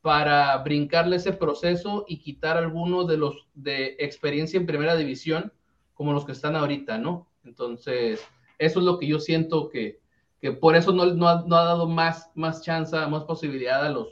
para 0.00 0.56
brincarle 0.58 1.16
ese 1.16 1.32
proceso 1.32 2.04
y 2.06 2.20
quitar 2.20 2.56
algunos 2.56 3.08
de 3.08 3.16
los 3.16 3.48
de 3.54 3.96
experiencia 3.98 4.60
en 4.60 4.66
primera 4.66 4.94
división, 4.94 5.52
como 5.94 6.12
los 6.12 6.24
que 6.24 6.30
están 6.30 6.54
ahorita, 6.54 6.98
¿no? 6.98 7.26
Entonces, 7.42 8.24
eso 8.60 8.78
es 8.78 8.84
lo 8.84 9.00
que 9.00 9.08
yo 9.08 9.18
siento 9.18 9.68
que, 9.68 9.98
que 10.40 10.52
por 10.52 10.76
eso 10.76 10.92
no, 10.92 11.06
no, 11.06 11.28
ha, 11.28 11.44
dado 11.48 11.88
más, 11.88 12.30
más 12.34 12.62
chance, 12.62 12.96
más 13.06 13.24
posibilidad 13.24 13.84
a 13.84 13.90
los, 13.90 14.08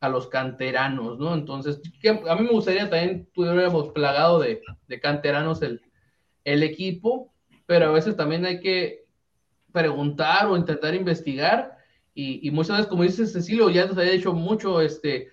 a 0.00 0.08
los 0.08 0.26
canteranos, 0.28 1.18
¿no? 1.18 1.34
Entonces, 1.34 1.80
a 2.28 2.34
mí 2.34 2.42
me 2.42 2.52
gustaría 2.52 2.90
también 2.90 3.28
tuviéramos 3.32 3.90
plagado 3.90 4.40
de, 4.40 4.62
de 4.88 5.00
canteranos 5.00 5.62
el, 5.62 5.80
el, 6.44 6.62
equipo, 6.62 7.32
pero 7.66 7.86
a 7.86 7.92
veces 7.92 8.16
también 8.16 8.44
hay 8.44 8.60
que 8.60 9.04
preguntar 9.72 10.46
o 10.46 10.56
intentar 10.56 10.94
investigar 10.94 11.78
y, 12.14 12.46
y 12.46 12.50
muchas 12.50 12.76
veces, 12.76 12.86
como 12.88 13.02
dice 13.02 13.26
Cecilio, 13.26 13.70
ya 13.70 13.86
nos 13.86 13.98
ha 13.98 14.02
dicho 14.02 14.32
mucho, 14.32 14.80
este, 14.80 15.28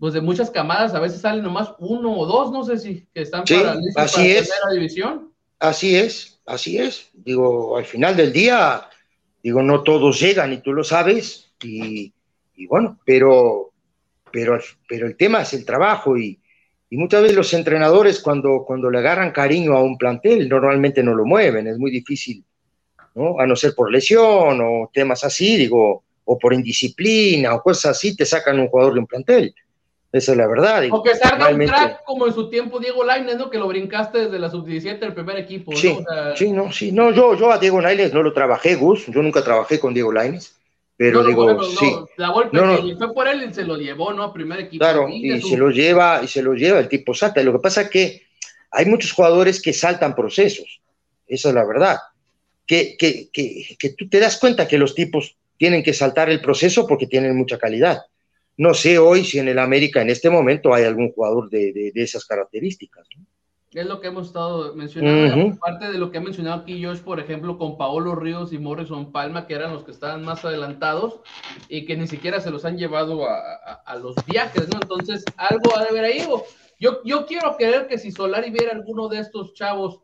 pues 0.00 0.14
de 0.14 0.20
muchas 0.20 0.50
camadas, 0.50 0.94
a 0.94 1.00
veces 1.00 1.20
salen 1.20 1.44
nomás 1.44 1.74
uno 1.78 2.16
o 2.16 2.26
dos, 2.26 2.50
no 2.50 2.64
sé 2.64 2.78
si, 2.78 3.06
que 3.12 3.22
están 3.22 3.44
para, 3.44 3.74
la 3.74 4.06
primera 4.06 4.72
división. 4.72 5.32
Así 5.58 5.94
es, 5.94 6.40
así 6.46 6.78
es. 6.78 7.10
Digo, 7.12 7.76
al 7.76 7.84
final 7.84 8.16
del 8.16 8.32
día 8.32 8.88
Digo, 9.42 9.62
no 9.62 9.82
todos 9.82 10.20
llegan 10.20 10.52
y 10.52 10.58
tú 10.58 10.72
lo 10.72 10.84
sabes, 10.84 11.52
y, 11.62 12.12
bueno, 12.68 12.98
pero, 13.04 13.72
pero, 14.30 14.58
pero 14.88 15.06
el 15.06 15.16
tema 15.16 15.42
es 15.42 15.54
el 15.54 15.64
trabajo 15.64 16.16
y, 16.16 16.38
muchas 16.92 17.22
veces 17.22 17.36
los 17.36 17.54
entrenadores 17.54 18.20
cuando, 18.20 18.64
cuando 18.66 18.90
le 18.90 18.98
agarran 18.98 19.30
cariño 19.30 19.74
a 19.74 19.82
un 19.82 19.96
plantel 19.96 20.48
normalmente 20.48 21.02
no 21.02 21.14
lo 21.14 21.24
mueven, 21.24 21.68
es 21.68 21.78
muy 21.78 21.90
difícil, 21.90 22.44
¿no? 23.14 23.38
A 23.38 23.46
no 23.46 23.54
ser 23.54 23.74
por 23.74 23.90
lesión 23.90 24.60
o 24.60 24.90
temas 24.92 25.24
así, 25.24 25.56
digo, 25.56 26.02
o 26.24 26.38
por 26.38 26.52
indisciplina 26.52 27.54
o 27.54 27.62
cosas 27.62 27.96
así, 27.96 28.16
te 28.16 28.26
sacan 28.26 28.58
un 28.58 28.68
jugador 28.68 28.94
de 28.94 29.00
un 29.00 29.06
plantel. 29.06 29.54
Esa 30.12 30.32
es 30.32 30.38
la 30.38 30.48
verdad. 30.48 30.82
O 30.90 31.02
que 31.02 31.14
salga 31.14 31.50
un 31.50 31.64
crack 31.64 32.04
como 32.04 32.26
en 32.26 32.34
su 32.34 32.50
tiempo 32.50 32.80
Diego 32.80 33.04
Lainez, 33.04 33.36
¿no? 33.36 33.48
Que 33.48 33.58
lo 33.58 33.68
brincaste 33.68 34.18
desde 34.22 34.40
la 34.40 34.50
sub-17 34.50 34.98
del 34.98 35.14
primer 35.14 35.36
equipo. 35.36 35.72
Sí, 35.76 35.96
sí, 36.34 36.52
no, 36.52 36.72
sí, 36.72 36.90
no, 36.90 37.12
yo, 37.12 37.36
yo 37.36 37.52
a 37.52 37.58
Diego 37.58 37.80
Lainez 37.80 38.12
no 38.12 38.22
lo 38.22 38.32
trabajé, 38.32 38.74
Gus, 38.74 39.06
yo 39.06 39.22
nunca 39.22 39.44
trabajé 39.44 39.78
con 39.78 39.94
Diego 39.94 40.10
Lainez, 40.10 40.56
pero 40.96 41.22
digo, 41.22 41.62
sí. 41.62 41.94
la 42.16 42.30
golpe 42.30 42.58
que 42.58 42.96
fue 42.96 43.14
por 43.14 43.28
él 43.28 43.48
y 43.48 43.54
se 43.54 43.62
lo 43.62 43.76
llevó, 43.76 44.12
¿no? 44.12 44.32
Primer 44.32 44.60
equipo. 44.60 44.84
Claro, 44.84 45.08
y, 45.08 45.40
se 45.42 45.56
lo 45.56 45.70
lleva, 45.70 46.20
y 46.24 46.26
se 46.26 46.42
lo 46.42 46.54
lleva 46.54 46.80
el 46.80 46.88
tipo 46.88 47.14
salta. 47.14 47.40
Lo 47.44 47.52
que 47.52 47.60
pasa 47.60 47.82
es 47.82 47.90
que 47.90 48.22
hay 48.72 48.86
muchos 48.86 49.12
jugadores 49.12 49.62
que 49.62 49.72
saltan 49.72 50.16
procesos, 50.16 50.80
esa 51.28 51.50
es 51.50 51.54
la 51.54 51.64
verdad. 51.64 51.98
Que, 52.66 52.96
que, 52.96 53.28
que, 53.32 53.76
que 53.78 53.90
tú 53.90 54.08
te 54.08 54.20
das 54.20 54.38
cuenta 54.38 54.66
que 54.66 54.78
los 54.78 54.94
tipos 54.94 55.36
tienen 55.56 55.82
que 55.84 55.92
saltar 55.92 56.30
el 56.30 56.40
proceso 56.40 56.86
porque 56.86 57.06
tienen 57.06 57.36
mucha 57.36 57.58
calidad 57.58 58.02
no 58.60 58.74
sé 58.74 58.98
hoy 58.98 59.24
si 59.24 59.38
en 59.38 59.48
el 59.48 59.58
América 59.58 60.02
en 60.02 60.10
este 60.10 60.28
momento 60.28 60.74
hay 60.74 60.84
algún 60.84 61.12
jugador 61.12 61.48
de, 61.48 61.92
esas 61.94 62.26
características. 62.26 63.08
Es 63.72 63.86
lo 63.86 64.02
que 64.02 64.08
hemos 64.08 64.26
estado 64.26 64.74
mencionando, 64.74 65.54
aparte 65.54 65.90
de 65.90 65.96
lo 65.96 66.10
que 66.10 66.18
ha 66.18 66.20
mencionado 66.20 66.60
aquí 66.60 66.84
Josh, 66.84 66.98
por 66.98 67.20
ejemplo, 67.20 67.56
con 67.56 67.78
Paolo 67.78 68.14
Ríos 68.14 68.52
y 68.52 68.58
Morrison 68.58 69.12
Palma, 69.12 69.46
que 69.46 69.54
eran 69.54 69.72
los 69.72 69.84
que 69.84 69.92
estaban 69.92 70.26
más 70.26 70.44
adelantados 70.44 71.20
y 71.70 71.86
que 71.86 71.96
ni 71.96 72.06
siquiera 72.06 72.38
se 72.38 72.50
los 72.50 72.66
han 72.66 72.76
llevado 72.76 73.26
a, 73.26 73.96
los 73.96 74.14
viajes, 74.26 74.68
¿no? 74.68 74.78
Entonces, 74.82 75.24
algo 75.38 75.74
ha 75.74 75.84
de 75.84 75.88
haber 75.88 76.04
ahí. 76.04 76.28
Yo, 76.78 77.00
yo 77.02 77.24
quiero 77.24 77.56
creer 77.56 77.86
que 77.86 77.96
si 77.96 78.12
Solari 78.12 78.50
viera 78.50 78.72
alguno 78.72 79.08
de 79.08 79.20
estos 79.20 79.54
chavos 79.54 80.00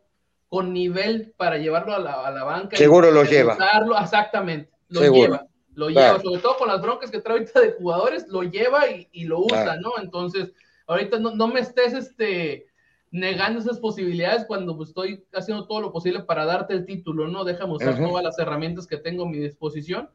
con 0.49 0.73
nivel 0.73 1.35
para 1.37 1.59
llevarlo 1.59 1.95
a 1.95 1.99
la, 1.99 2.45
banca. 2.45 2.79
Seguro 2.79 3.11
lo 3.11 3.25
lleva. 3.25 3.59
exactamente, 4.01 4.71
lo 4.89 5.03
lleva 5.13 5.47
lo 5.77 5.91
lleva, 5.91 6.21
sobre 6.21 6.41
todo 6.41 6.57
con 6.57 6.69
las 6.69 6.81
broncas 6.81 7.11
que 7.11 7.21
trae 7.21 7.39
ahorita 7.39 7.61
de 7.61 7.73
jugadores, 7.73 8.27
lo 8.29 8.43
lleva 8.43 8.85
y, 8.89 9.25
lo 9.25 9.41
usa, 9.41 9.77
¿no? 9.77 9.93
Entonces, 10.03 10.53
ahorita 10.87 11.19
no, 11.19 11.35
no 11.35 11.49
me 11.49 11.61
estés 11.61 11.93
este, 11.93 12.67
negando 13.11 13.61
esas 13.61 13.79
posibilidades 13.79 14.47
cuando 14.47 14.75
pues, 14.75 14.89
estoy 14.89 15.23
haciendo 15.35 15.67
todo 15.67 15.83
lo 15.83 15.93
posible 15.93 16.21
para 16.21 16.47
darte 16.47 16.73
el 16.73 16.87
título, 16.87 17.29
¿no? 17.29 17.45
Déjame 17.45 17.75
usar 17.75 17.99
todas 17.99 18.25
las 18.25 18.39
herramientas 18.39 18.87
que 18.87 18.97
tengo 18.97 19.25
a 19.25 19.29
mi 19.29 19.37
disposición. 19.39 20.09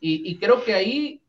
Y, 0.00 0.28
y, 0.28 0.38
creo 0.38 0.64
que 0.64 0.74
ahí, 0.74 1.22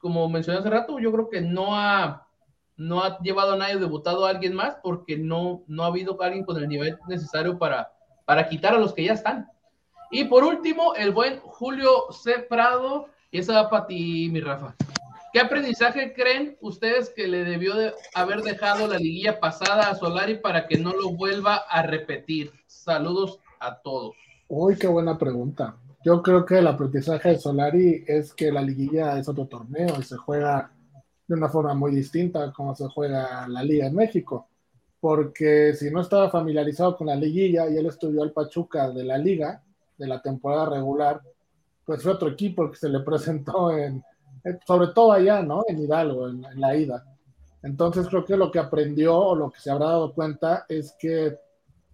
como 0.00 0.28
mencioné 0.28 0.60
hace 0.60 0.70
rato, 0.70 1.00
yo 1.00 1.10
creo 1.10 1.28
que 1.28 1.40
no 1.40 1.76
ha, 1.76 2.28
no 2.76 3.02
ha 3.02 3.18
llevado 3.18 3.52
a 3.52 3.56
nadie 3.56 3.78
debutado 3.78 4.26
a 4.26 4.30
alguien 4.30 4.54
más 4.54 4.76
porque 4.80 5.18
no, 5.18 5.64
no 5.66 5.82
ha 5.82 5.88
habido 5.88 6.20
alguien 6.22 6.44
con 6.44 6.56
el 6.56 6.68
nivel 6.68 6.98
necesario 7.08 7.58
para, 7.58 7.92
para 8.24 8.48
quitar 8.48 8.74
a 8.74 8.78
los 8.78 8.94
que 8.94 9.04
ya 9.04 9.14
están. 9.14 9.48
Y 10.14 10.24
por 10.24 10.44
último, 10.44 10.94
el 10.94 11.10
buen 11.10 11.40
Julio 11.40 12.12
C. 12.12 12.40
Prado, 12.46 13.06
y 13.30 13.38
esa 13.38 13.62
va 13.62 13.70
para 13.70 13.86
ti, 13.86 14.28
mi 14.30 14.40
Rafa. 14.40 14.76
¿Qué 15.32 15.40
aprendizaje 15.40 16.12
creen 16.12 16.58
ustedes 16.60 17.08
que 17.08 17.26
le 17.26 17.44
debió 17.44 17.74
de 17.74 17.94
haber 18.14 18.42
dejado 18.42 18.86
la 18.86 18.98
liguilla 18.98 19.40
pasada 19.40 19.88
a 19.88 19.94
Solari 19.94 20.34
para 20.34 20.68
que 20.68 20.76
no 20.76 20.92
lo 20.92 21.12
vuelva 21.12 21.56
a 21.56 21.80
repetir? 21.80 22.52
Saludos 22.66 23.40
a 23.58 23.80
todos. 23.80 24.14
Uy, 24.48 24.76
qué 24.76 24.86
buena 24.86 25.16
pregunta. 25.16 25.76
Yo 26.04 26.22
creo 26.22 26.44
que 26.44 26.58
el 26.58 26.66
aprendizaje 26.66 27.30
de 27.30 27.38
Solari 27.38 28.04
es 28.06 28.34
que 28.34 28.52
la 28.52 28.60
liguilla 28.60 29.18
es 29.18 29.26
otro 29.30 29.46
torneo 29.46 29.94
y 29.98 30.02
se 30.02 30.18
juega 30.18 30.70
de 31.26 31.34
una 31.34 31.48
forma 31.48 31.72
muy 31.72 31.90
distinta 31.94 32.52
como 32.52 32.74
se 32.74 32.86
juega 32.88 33.48
la 33.48 33.62
liga 33.62 33.86
en 33.86 33.94
México. 33.94 34.46
Porque 35.00 35.72
si 35.72 35.90
no 35.90 36.02
estaba 36.02 36.28
familiarizado 36.28 36.98
con 36.98 37.06
la 37.06 37.16
liguilla 37.16 37.70
y 37.70 37.78
él 37.78 37.86
estudió 37.86 38.22
al 38.22 38.32
Pachuca 38.32 38.90
de 38.90 39.04
la 39.04 39.16
liga, 39.16 39.62
de 40.02 40.08
la 40.08 40.20
temporada 40.20 40.70
regular, 40.70 41.20
pues 41.84 42.02
fue 42.02 42.12
otro 42.12 42.28
equipo 42.28 42.68
que 42.70 42.76
se 42.76 42.88
le 42.88 43.00
presentó 43.00 43.70
en, 43.70 44.02
sobre 44.66 44.88
todo 44.88 45.12
allá, 45.12 45.42
¿no? 45.42 45.62
En 45.68 45.78
Hidalgo, 45.78 46.28
en, 46.28 46.42
la 46.56 46.76
ida. 46.76 47.04
Entonces 47.62 48.08
creo 48.08 48.24
que 48.24 48.36
lo 48.36 48.50
que 48.50 48.58
aprendió 48.58 49.16
o 49.16 49.36
lo 49.36 49.50
que 49.50 49.60
se 49.60 49.70
habrá 49.70 49.86
dado 49.86 50.12
cuenta 50.12 50.66
es 50.68 50.96
que 50.98 51.38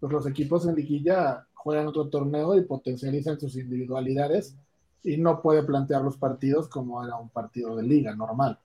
pues, 0.01 0.11
los 0.11 0.27
equipos 0.27 0.67
en 0.67 0.75
liguilla 0.75 1.47
juegan 1.53 1.89
otro 1.89 2.09
torneo 2.09 2.57
y 2.57 2.63
potencializan 2.63 3.39
sus 3.39 3.57
individualidades 3.57 4.57
y 5.05 5.19
no 5.19 5.43
puede 5.43 5.63
plantear 5.63 6.01
los 6.01 6.17
partidos 6.17 6.69
como 6.69 7.05
era 7.05 7.17
un 7.17 7.29
partido 7.29 7.77
de 7.77 7.83
liga 7.83 8.15
normal. 8.15 8.59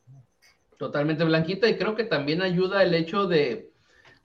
Totalmente 0.77 1.25
blanquita 1.25 1.67
y 1.67 1.77
creo 1.77 1.95
que 1.95 2.05
también 2.05 2.41
ayuda 2.41 2.83
el 2.83 2.93
hecho 2.93 3.27
de, 3.27 3.72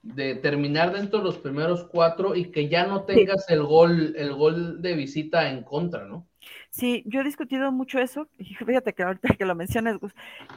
de 0.01 0.35
terminar 0.35 0.93
dentro 0.93 1.19
de 1.19 1.25
los 1.25 1.37
primeros 1.37 1.85
cuatro 1.85 2.35
y 2.35 2.51
que 2.51 2.69
ya 2.69 2.87
no 2.87 3.03
tengas 3.03 3.49
el 3.49 3.63
gol, 3.63 4.13
el 4.17 4.33
gol 4.33 4.81
de 4.81 4.95
visita 4.95 5.49
en 5.49 5.63
contra, 5.63 6.05
¿no? 6.05 6.27
Sí, 6.69 7.03
yo 7.05 7.21
he 7.21 7.23
discutido 7.23 7.71
mucho 7.71 7.99
eso, 7.99 8.29
y 8.37 8.53
fíjate 8.53 8.93
que 8.93 9.03
ahorita 9.03 9.35
que 9.35 9.45
lo 9.45 9.55
mencionas, 9.55 9.97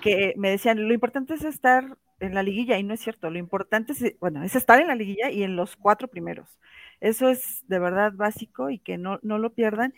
que 0.01 0.35
me 0.37 0.51
decían, 0.51 0.87
lo 0.87 0.95
importante 0.95 1.35
es 1.35 1.45
estar 1.45 1.97
en 2.21 2.35
la 2.35 2.43
liguilla, 2.43 2.79
y 2.79 2.85
no 2.85 2.95
es 2.95 3.01
cierto, 3.01 3.31
lo 3.31 3.39
importante 3.39 3.93
es, 3.93 4.19
bueno, 4.21 4.43
es 4.45 4.55
estar 4.55 4.81
en 4.81 4.89
la 4.89 4.95
liguilla 4.95 5.31
y 5.31 5.43
en 5.43 5.57
los 5.57 5.77
cuatro 5.77 6.09
primeros. 6.09 6.59
Eso 7.01 7.29
es 7.29 7.65
de 7.67 7.81
verdad 7.81 8.13
básico 8.15 8.71
y 8.71 8.79
que 8.79 8.97
no, 8.97 9.19
no 9.23 9.39
lo 9.39 9.53
pierdan. 9.55 9.93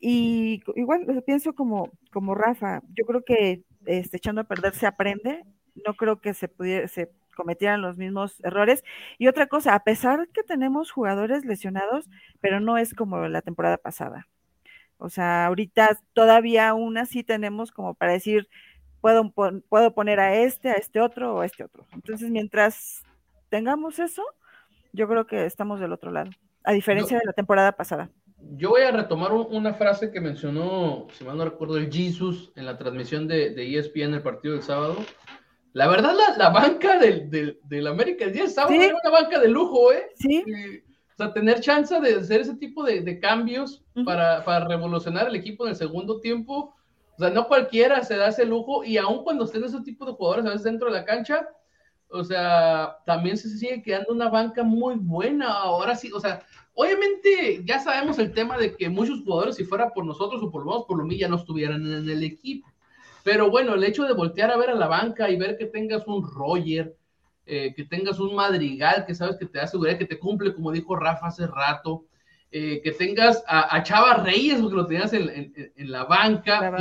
Y 0.00 0.62
igual 0.76 1.22
pienso 1.26 1.54
como, 1.54 1.90
como 2.10 2.34
Rafa, 2.34 2.80
yo 2.96 3.04
creo 3.04 3.22
que 3.22 3.64
este, 3.84 4.16
echando 4.16 4.40
a 4.40 4.44
perder 4.44 4.74
se 4.74 4.86
aprende, 4.86 5.44
no 5.86 5.94
creo 5.94 6.20
que 6.20 6.32
se 6.32 6.48
pudiera, 6.48 6.88
se 6.88 7.10
cometieran 7.38 7.80
los 7.80 7.96
mismos 7.96 8.40
errores. 8.44 8.82
Y 9.16 9.28
otra 9.28 9.46
cosa, 9.46 9.74
a 9.74 9.84
pesar 9.84 10.28
que 10.34 10.42
tenemos 10.42 10.90
jugadores 10.90 11.44
lesionados, 11.44 12.10
pero 12.40 12.58
no 12.58 12.76
es 12.76 12.94
como 12.94 13.28
la 13.28 13.42
temporada 13.42 13.78
pasada. 13.78 14.26
O 14.96 15.08
sea, 15.08 15.46
ahorita 15.46 16.00
todavía 16.12 16.68
aún 16.68 16.98
así 16.98 17.22
tenemos 17.22 17.70
como 17.70 17.94
para 17.94 18.12
decir, 18.12 18.48
puedo, 19.00 19.32
puedo 19.68 19.94
poner 19.94 20.18
a 20.18 20.34
este, 20.34 20.70
a 20.70 20.74
este 20.74 21.00
otro 21.00 21.36
o 21.36 21.40
a 21.40 21.46
este 21.46 21.62
otro. 21.62 21.86
Entonces, 21.92 22.28
mientras 22.28 23.04
tengamos 23.50 24.00
eso, 24.00 24.24
yo 24.92 25.06
creo 25.06 25.28
que 25.28 25.46
estamos 25.46 25.78
del 25.78 25.92
otro 25.92 26.10
lado, 26.10 26.30
a 26.64 26.72
diferencia 26.72 27.18
de 27.18 27.24
la 27.24 27.32
temporada 27.32 27.70
pasada. 27.70 28.10
Yo 28.56 28.70
voy 28.70 28.82
a 28.82 28.90
retomar 28.90 29.32
una 29.32 29.74
frase 29.74 30.10
que 30.10 30.20
mencionó, 30.20 31.06
si 31.12 31.24
mal 31.24 31.36
no 31.36 31.44
recuerdo, 31.44 31.76
el 31.76 31.92
Jesus 31.92 32.52
en 32.56 32.66
la 32.66 32.76
transmisión 32.78 33.28
de, 33.28 33.50
de 33.50 33.78
ESPN 33.78 34.14
el 34.14 34.22
partido 34.22 34.54
del 34.54 34.62
sábado. 34.64 34.96
La 35.78 35.86
verdad, 35.86 36.12
la, 36.36 36.50
banca 36.50 36.98
del, 36.98 37.30
del, 37.30 37.86
América 37.86 38.24
el 38.24 38.32
día 38.32 38.42
del 38.42 38.50
sábado 38.50 38.74
era 38.74 38.96
una 39.00 39.10
banca 39.12 39.38
de 39.38 39.46
lujo, 39.46 39.92
¿eh? 39.92 40.08
Sí. 40.16 40.42
O 41.14 41.16
sea, 41.16 41.32
tener 41.32 41.60
chance 41.60 42.00
de 42.00 42.16
hacer 42.16 42.40
ese 42.40 42.56
tipo 42.56 42.82
de, 42.82 43.20
cambios 43.20 43.84
para, 44.04 44.42
revolucionar 44.66 45.28
el 45.28 45.36
equipo 45.36 45.64
en 45.64 45.70
el 45.70 45.76
segundo 45.76 46.18
tiempo. 46.18 46.74
O 47.16 47.18
sea, 47.20 47.30
no 47.30 47.46
cualquiera 47.46 48.02
se 48.02 48.16
da 48.16 48.26
ese 48.26 48.44
lujo 48.44 48.82
y 48.82 48.96
aun 48.96 49.22
cuando 49.22 49.44
estén 49.44 49.62
ese 49.62 49.80
tipo 49.82 50.04
de 50.04 50.14
jugadores 50.14 50.46
a 50.46 50.48
veces 50.48 50.64
dentro 50.64 50.90
de 50.90 50.98
la 50.98 51.04
cancha, 51.04 51.48
o 52.10 52.24
sea, 52.24 52.96
también 53.06 53.36
se 53.36 53.48
sigue 53.48 53.80
quedando 53.80 54.12
una 54.12 54.28
banca 54.28 54.64
muy 54.64 54.96
buena. 54.96 55.46
Ahora 55.46 55.94
sí, 55.94 56.10
o 56.12 56.18
sea, 56.18 56.42
obviamente 56.74 57.62
ya 57.64 57.78
sabemos 57.78 58.18
el 58.18 58.32
tema 58.32 58.58
de 58.58 58.74
que 58.74 58.88
muchos 58.88 59.22
jugadores, 59.22 59.54
si 59.54 59.62
fuera 59.62 59.90
por 59.90 60.04
nosotros 60.04 60.42
o 60.42 60.50
por 60.50 60.64
lo 60.64 60.72
menos 60.72 60.86
por 60.86 60.98
lo 60.98 61.04
mío, 61.04 61.18
ya 61.20 61.28
no 61.28 61.36
estuvieran 61.36 61.86
en 61.86 62.10
el 62.10 62.24
equipo. 62.24 62.66
Pero 63.24 63.50
bueno, 63.50 63.74
el 63.74 63.84
hecho 63.84 64.04
de 64.04 64.14
voltear 64.14 64.50
a 64.50 64.56
ver 64.56 64.70
a 64.70 64.74
la 64.74 64.86
banca 64.86 65.28
y 65.28 65.36
ver 65.36 65.56
que 65.56 65.66
tengas 65.66 66.06
un 66.06 66.22
Roger, 66.22 66.96
eh, 67.46 67.72
que 67.74 67.84
tengas 67.84 68.20
un 68.20 68.34
madrigal 68.34 69.06
que 69.06 69.14
sabes 69.14 69.36
que 69.36 69.46
te 69.46 69.58
da 69.58 69.66
seguridad, 69.66 69.98
que 69.98 70.04
te 70.04 70.18
cumple, 70.18 70.54
como 70.54 70.72
dijo 70.72 70.96
Rafa 70.96 71.28
hace 71.28 71.46
rato, 71.46 72.04
eh, 72.50 72.80
que 72.82 72.92
tengas 72.92 73.42
a, 73.46 73.82
Chava 73.82 74.14
Reyes, 74.22 74.60
porque 74.60 74.76
lo 74.76 74.86
tenías 74.86 75.12
en, 75.12 75.52
la 75.90 76.04
banca. 76.04 76.76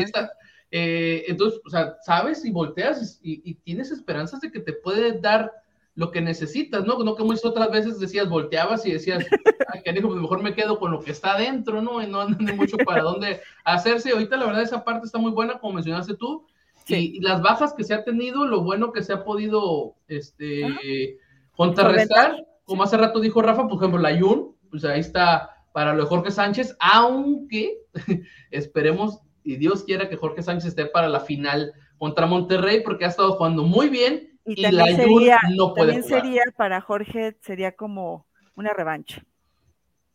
Eh, 0.69 1.23
entonces, 1.27 1.61
o 1.65 1.69
sea, 1.69 1.95
sabes 2.03 2.43
y 2.43 2.51
volteas 2.51 3.19
y, 3.21 3.55
tienes 3.55 3.91
esperanzas 3.91 4.41
de 4.41 4.51
que 4.51 4.59
te 4.59 4.73
puede 4.73 5.19
dar 5.19 5.51
lo 5.97 6.11
que 6.11 6.21
necesitas, 6.21 6.85
¿no? 6.85 6.99
No 6.99 7.15
como 7.15 7.33
otras 7.33 7.71
veces 7.71 7.99
decías, 7.99 8.29
volteabas 8.29 8.85
y 8.85 8.91
decías, 8.91 9.25
Ay, 9.73 9.81
que 9.83 9.99
pues 9.99 10.21
mejor 10.21 10.43
me 10.43 10.53
quedo 10.53 10.77
con 10.77 10.91
lo 10.91 11.01
que 11.01 11.11
está 11.11 11.33
adentro, 11.33 11.81
¿no? 11.81 12.01
Y 12.03 12.07
no 12.07 12.21
andan 12.21 12.55
mucho 12.55 12.77
para 12.77 13.01
dónde 13.01 13.41
hacerse. 13.65 14.11
Ahorita 14.11 14.37
la 14.37 14.45
verdad 14.45 14.61
esa 14.61 14.83
parte 14.83 15.07
está 15.07 15.17
muy 15.17 15.31
buena, 15.31 15.57
como 15.57 15.73
mencionaste 15.73 16.13
tú, 16.13 16.45
y 16.87 17.19
las 17.21 17.41
bajas 17.41 17.73
que 17.73 17.83
se 17.83 17.95
ha 17.95 18.03
tenido, 18.03 18.45
lo 18.45 18.61
bueno 18.61 18.91
que 18.91 19.01
se 19.01 19.11
ha 19.11 19.23
podido 19.23 19.95
este, 20.07 21.17
contrarrestar, 21.55 22.45
como 22.63 22.83
hace 22.83 22.95
rato 22.95 23.19
dijo 23.19 23.41
Rafa, 23.41 23.67
por 23.67 23.79
ejemplo, 23.79 23.99
la 23.99 24.17
Jun, 24.17 24.55
pues 24.69 24.85
ahí 24.85 24.99
está 24.99 25.49
para 25.73 25.95
lo 25.95 26.03
de 26.03 26.09
Jorge 26.09 26.29
Sánchez, 26.29 26.77
aunque 26.79 27.79
esperemos 28.51 29.19
y 29.43 29.55
Dios 29.55 29.83
quiera 29.83 30.09
que 30.09 30.15
Jorge 30.15 30.43
Sánchez 30.43 30.69
esté 30.69 30.85
para 30.85 31.09
la 31.09 31.21
final 31.21 31.73
contra 31.97 32.27
Monterrey, 32.27 32.81
porque 32.83 33.05
ha 33.05 33.09
estado 33.09 33.33
jugando 33.33 33.63
muy 33.63 33.89
bien 33.89 34.26
y, 34.47 34.61
la 34.71 34.85
sería, 34.87 35.39
no 35.55 35.73
también 35.73 36.03
sería 36.03 36.43
para 36.55 36.79
Jorge, 36.81 37.35
sería 37.41 37.73
como 37.73 38.25
una 38.55 38.71
revancha. 38.71 39.21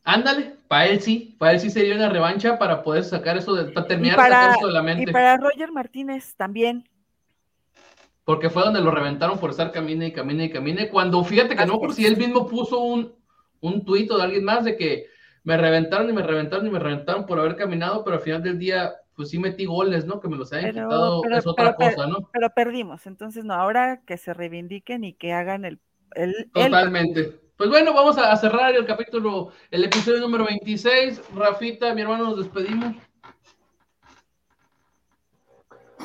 Ándale, 0.05 0.57
para 0.66 0.87
él 0.87 1.01
sí, 1.01 1.37
para 1.39 1.53
él 1.53 1.61
sí 1.61 1.70
sería 1.70 1.95
una 1.95 2.09
revancha 2.09 2.59
para 2.59 2.83
poder 2.83 3.05
sacar 3.05 3.37
eso, 3.37 3.55
de, 3.55 3.70
para 3.72 3.87
terminar 3.87 4.16
de 4.16 4.22
sacar 4.22 4.57
eso 4.57 4.66
de 4.66 4.72
la 4.72 4.83
mente. 4.83 5.11
Y 5.11 5.12
para 5.12 5.37
Roger 5.37 5.70
Martínez 5.70 6.35
también. 6.35 6.89
Porque 8.24 8.51
fue 8.51 8.62
donde 8.62 8.80
lo 8.80 8.91
reventaron 8.91 9.39
por 9.39 9.51
estar 9.51 9.70
camine 9.70 10.09
y 10.09 10.12
camine 10.12 10.45
y 10.47 10.51
camine. 10.51 10.89
Cuando 10.89 11.22
fíjate 11.22 11.55
que 11.55 11.66
no, 11.66 11.78
por 11.78 11.93
si 11.93 12.07
él 12.07 12.16
mismo 12.16 12.49
puso 12.49 12.80
un, 12.80 13.14
un 13.61 13.85
tuit 13.85 14.11
de 14.11 14.22
alguien 14.22 14.45
más 14.45 14.64
de 14.64 14.76
que 14.76 15.07
me 15.45 15.57
reventaron 15.57 16.09
y 16.09 16.12
me 16.12 16.22
reventaron 16.22 16.66
y 16.66 16.70
me 16.70 16.78
reventaron 16.78 17.26
por 17.26 17.39
haber 17.39 17.57
caminado, 17.57 18.03
pero 18.05 18.16
al 18.16 18.22
final 18.22 18.43
del 18.43 18.59
día, 18.59 18.95
pues 19.15 19.31
sí 19.31 19.39
metí 19.39 19.67
goles, 19.67 20.07
¿no? 20.07 20.21
Que 20.21 20.29
me 20.29 20.37
los 20.37 20.53
hayan 20.53 20.73
quitado, 20.73 21.23
es 21.25 21.47
otra 21.47 21.75
cosa, 21.75 22.07
¿no? 22.07 22.29
Pero 22.33 22.51
perdimos, 22.51 23.07
entonces 23.07 23.45
no, 23.45 23.55
ahora 23.55 24.03
que 24.07 24.17
se 24.17 24.35
reivindiquen 24.35 25.05
y 25.05 25.15
que 25.15 25.33
hagan 25.33 25.65
el. 25.65 25.81
el 26.15 26.51
Totalmente. 26.53 27.41
Pues 27.57 27.71
bueno, 27.71 27.95
vamos 27.95 28.19
a 28.19 28.35
cerrar 28.37 28.75
el 28.75 28.87
capítulo, 28.87 29.51
el 29.71 29.85
episodio 29.85 30.21
número 30.21 30.45
26. 30.47 31.23
Rafita, 31.35 31.95
mi 31.95 32.01
hermano, 32.01 32.31
nos 32.31 32.39
despedimos. 32.39 32.97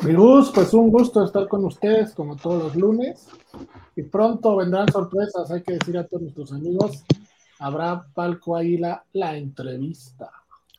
Mi 0.03 0.13
gusto, 0.13 0.53
pues 0.53 0.71
un 0.75 0.91
gusto 0.91 1.23
estar 1.23 1.47
con 1.47 1.65
ustedes 1.65 2.13
como 2.13 2.35
todos 2.35 2.61
los 2.61 2.75
lunes. 2.75 3.27
Y 3.95 4.03
pronto 4.03 4.57
vendrán 4.57 4.91
sorpresas, 4.91 5.49
hay 5.49 5.63
que 5.63 5.73
decir 5.73 5.97
a 5.97 6.05
todos 6.05 6.21
nuestros 6.21 6.53
amigos, 6.53 7.03
habrá 7.57 8.05
palco 8.13 8.55
ahí 8.55 8.77
la, 8.77 9.03
la 9.13 9.35
entrevista. 9.35 10.29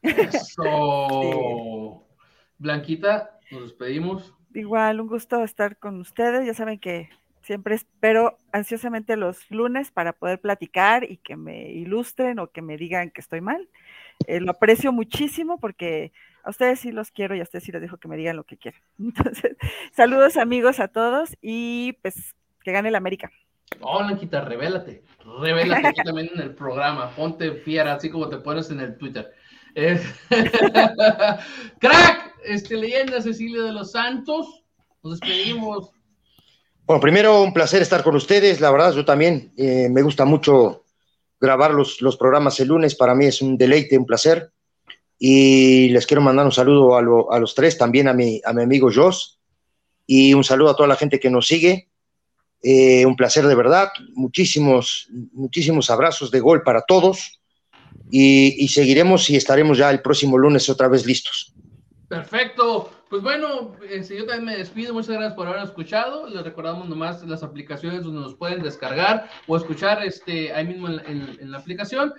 Eso. 0.02 2.04
Blanquita, 2.58 3.40
nos 3.50 3.62
despedimos. 3.62 4.34
Igual, 4.54 5.00
un 5.00 5.08
gusto 5.08 5.42
estar 5.42 5.78
con 5.78 6.00
ustedes. 6.00 6.46
Ya 6.46 6.54
saben 6.54 6.78
que 6.78 7.10
Siempre 7.48 7.76
espero 7.76 8.36
ansiosamente 8.52 9.16
los 9.16 9.50
lunes 9.50 9.90
para 9.90 10.12
poder 10.12 10.38
platicar 10.38 11.10
y 11.10 11.16
que 11.16 11.34
me 11.34 11.70
ilustren 11.70 12.38
o 12.40 12.48
que 12.48 12.60
me 12.60 12.76
digan 12.76 13.10
que 13.10 13.22
estoy 13.22 13.40
mal. 13.40 13.70
Eh, 14.26 14.38
lo 14.38 14.50
aprecio 14.50 14.92
muchísimo 14.92 15.58
porque 15.58 16.12
a 16.44 16.50
ustedes 16.50 16.80
sí 16.80 16.92
los 16.92 17.10
quiero 17.10 17.34
y 17.34 17.40
a 17.40 17.44
ustedes 17.44 17.64
sí 17.64 17.72
les 17.72 17.80
dejo 17.80 17.96
que 17.96 18.06
me 18.06 18.18
digan 18.18 18.36
lo 18.36 18.44
que 18.44 18.58
quieran. 18.58 18.82
Entonces, 18.98 19.56
saludos 19.92 20.36
amigos 20.36 20.78
a 20.78 20.88
todos 20.88 21.38
y 21.40 21.94
pues 22.02 22.34
que 22.62 22.72
gane 22.72 22.90
el 22.90 22.96
América. 22.96 23.30
No, 23.80 24.00
Blanquita, 24.00 24.42
revélate, 24.42 25.04
revélate 25.40 25.86
aquí 25.86 26.02
también 26.02 26.28
en 26.34 26.42
el 26.42 26.54
programa, 26.54 27.08
ponte 27.16 27.52
fiera, 27.52 27.94
así 27.94 28.10
como 28.10 28.28
te 28.28 28.36
pones 28.36 28.70
en 28.70 28.80
el 28.80 28.98
Twitter. 28.98 29.32
Crack, 31.78 32.27
este, 32.44 32.76
leyenda 32.76 33.20
Cecilia 33.20 33.62
de 33.62 33.72
los 33.72 33.92
Santos, 33.92 34.64
nos 35.02 35.20
despedimos. 35.20 35.90
Bueno, 36.86 37.00
primero 37.00 37.42
un 37.42 37.52
placer 37.52 37.82
estar 37.82 38.02
con 38.02 38.16
ustedes, 38.16 38.60
la 38.60 38.70
verdad, 38.70 38.94
yo 38.94 39.04
también 39.04 39.52
eh, 39.56 39.88
me 39.90 40.02
gusta 40.02 40.24
mucho 40.24 40.84
grabar 41.40 41.72
los, 41.72 42.00
los, 42.00 42.16
programas 42.16 42.58
el 42.60 42.68
lunes, 42.68 42.94
para 42.94 43.14
mí 43.14 43.26
es 43.26 43.42
un 43.42 43.56
deleite, 43.56 43.98
un 43.98 44.06
placer. 44.06 44.52
Y 45.18 45.88
les 45.90 46.06
quiero 46.06 46.22
mandar 46.22 46.46
un 46.46 46.52
saludo 46.52 46.96
a, 46.96 47.00
a 47.00 47.38
los 47.38 47.54
tres, 47.54 47.76
también 47.76 48.08
a 48.08 48.14
mi, 48.14 48.40
a 48.44 48.52
mi 48.52 48.62
amigo 48.62 48.88
Jos, 48.92 49.40
y 50.06 50.32
un 50.32 50.44
saludo 50.44 50.70
a 50.70 50.76
toda 50.76 50.88
la 50.88 50.96
gente 50.96 51.20
que 51.20 51.30
nos 51.30 51.46
sigue. 51.46 51.90
Eh, 52.62 53.04
un 53.04 53.16
placer 53.16 53.46
de 53.46 53.54
verdad, 53.54 53.90
muchísimos, 54.14 55.08
muchísimos 55.32 55.90
abrazos 55.90 56.30
de 56.30 56.40
gol 56.40 56.62
para 56.62 56.82
todos 56.82 57.40
y 58.10 58.66
seguiremos 58.68 59.28
y 59.28 59.36
estaremos 59.36 59.76
ya 59.76 59.90
el 59.90 60.00
próximo 60.00 60.38
lunes 60.38 60.68
otra 60.70 60.88
vez 60.88 61.04
listos. 61.04 61.54
Perfecto. 62.08 62.90
Pues 63.10 63.22
bueno, 63.22 63.76
este, 63.88 64.16
yo 64.16 64.24
también 64.24 64.46
me 64.46 64.56
despido. 64.56 64.94
Muchas 64.94 65.10
gracias 65.10 65.34
por 65.34 65.46
haber 65.46 65.62
escuchado. 65.62 66.26
Les 66.26 66.42
recordamos 66.42 66.88
nomás 66.88 67.22
las 67.26 67.42
aplicaciones 67.42 68.02
donde 68.02 68.20
nos 68.20 68.34
pueden 68.34 68.62
descargar 68.62 69.28
o 69.46 69.56
escuchar 69.56 70.02
este, 70.02 70.52
ahí 70.54 70.66
mismo 70.66 70.88
en, 70.88 71.50
la 71.50 71.58
aplicación. 71.58 72.14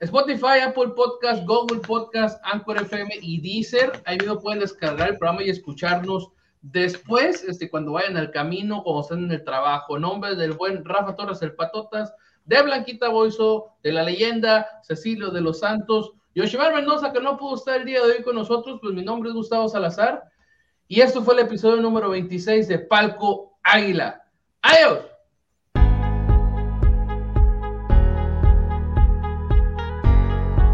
Spotify, 0.00 0.60
Apple 0.66 0.92
Podcast, 0.94 1.46
Google 1.46 1.80
Podcast, 1.80 2.40
Anchor 2.44 2.82
FM 2.82 3.14
y 3.22 3.40
Deezer. 3.40 4.02
Ahí 4.04 4.18
mismo 4.18 4.38
pueden 4.38 4.60
descargar 4.60 5.10
el 5.10 5.18
programa 5.18 5.42
y 5.42 5.50
escucharnos 5.50 6.28
después, 6.60 7.44
este, 7.44 7.70
cuando 7.70 7.92
vayan 7.92 8.18
al 8.18 8.30
camino, 8.32 8.82
cuando 8.82 9.02
estén 9.02 9.24
en 9.24 9.32
el 9.32 9.44
trabajo. 9.44 9.98
Nombre 9.98 10.34
del 10.34 10.52
buen 10.52 10.84
Rafa 10.84 11.16
Torres, 11.16 11.40
el 11.40 11.54
Patotas, 11.54 12.12
de 12.44 12.60
Blanquita 12.62 13.08
Boiso, 13.08 13.76
de 13.82 13.92
la 13.92 14.02
leyenda, 14.02 14.66
Cecilio 14.82 15.30
de 15.30 15.40
los 15.40 15.60
Santos. 15.60 16.12
Yoshimar 16.34 16.74
Mendoza, 16.74 17.12
que 17.12 17.20
no 17.20 17.36
pudo 17.36 17.56
estar 17.56 17.80
el 17.80 17.86
día 17.86 18.02
de 18.02 18.12
hoy 18.12 18.22
con 18.22 18.34
nosotros, 18.34 18.78
pues 18.80 18.94
mi 18.94 19.04
nombre 19.04 19.30
es 19.30 19.34
Gustavo 19.34 19.68
Salazar. 19.68 20.24
Y 20.88 21.00
esto 21.00 21.22
fue 21.22 21.34
el 21.34 21.40
episodio 21.40 21.80
número 21.80 22.10
26 22.10 22.68
de 22.68 22.78
Palco 22.78 23.58
Águila. 23.62 24.24
Adiós. 24.62 25.11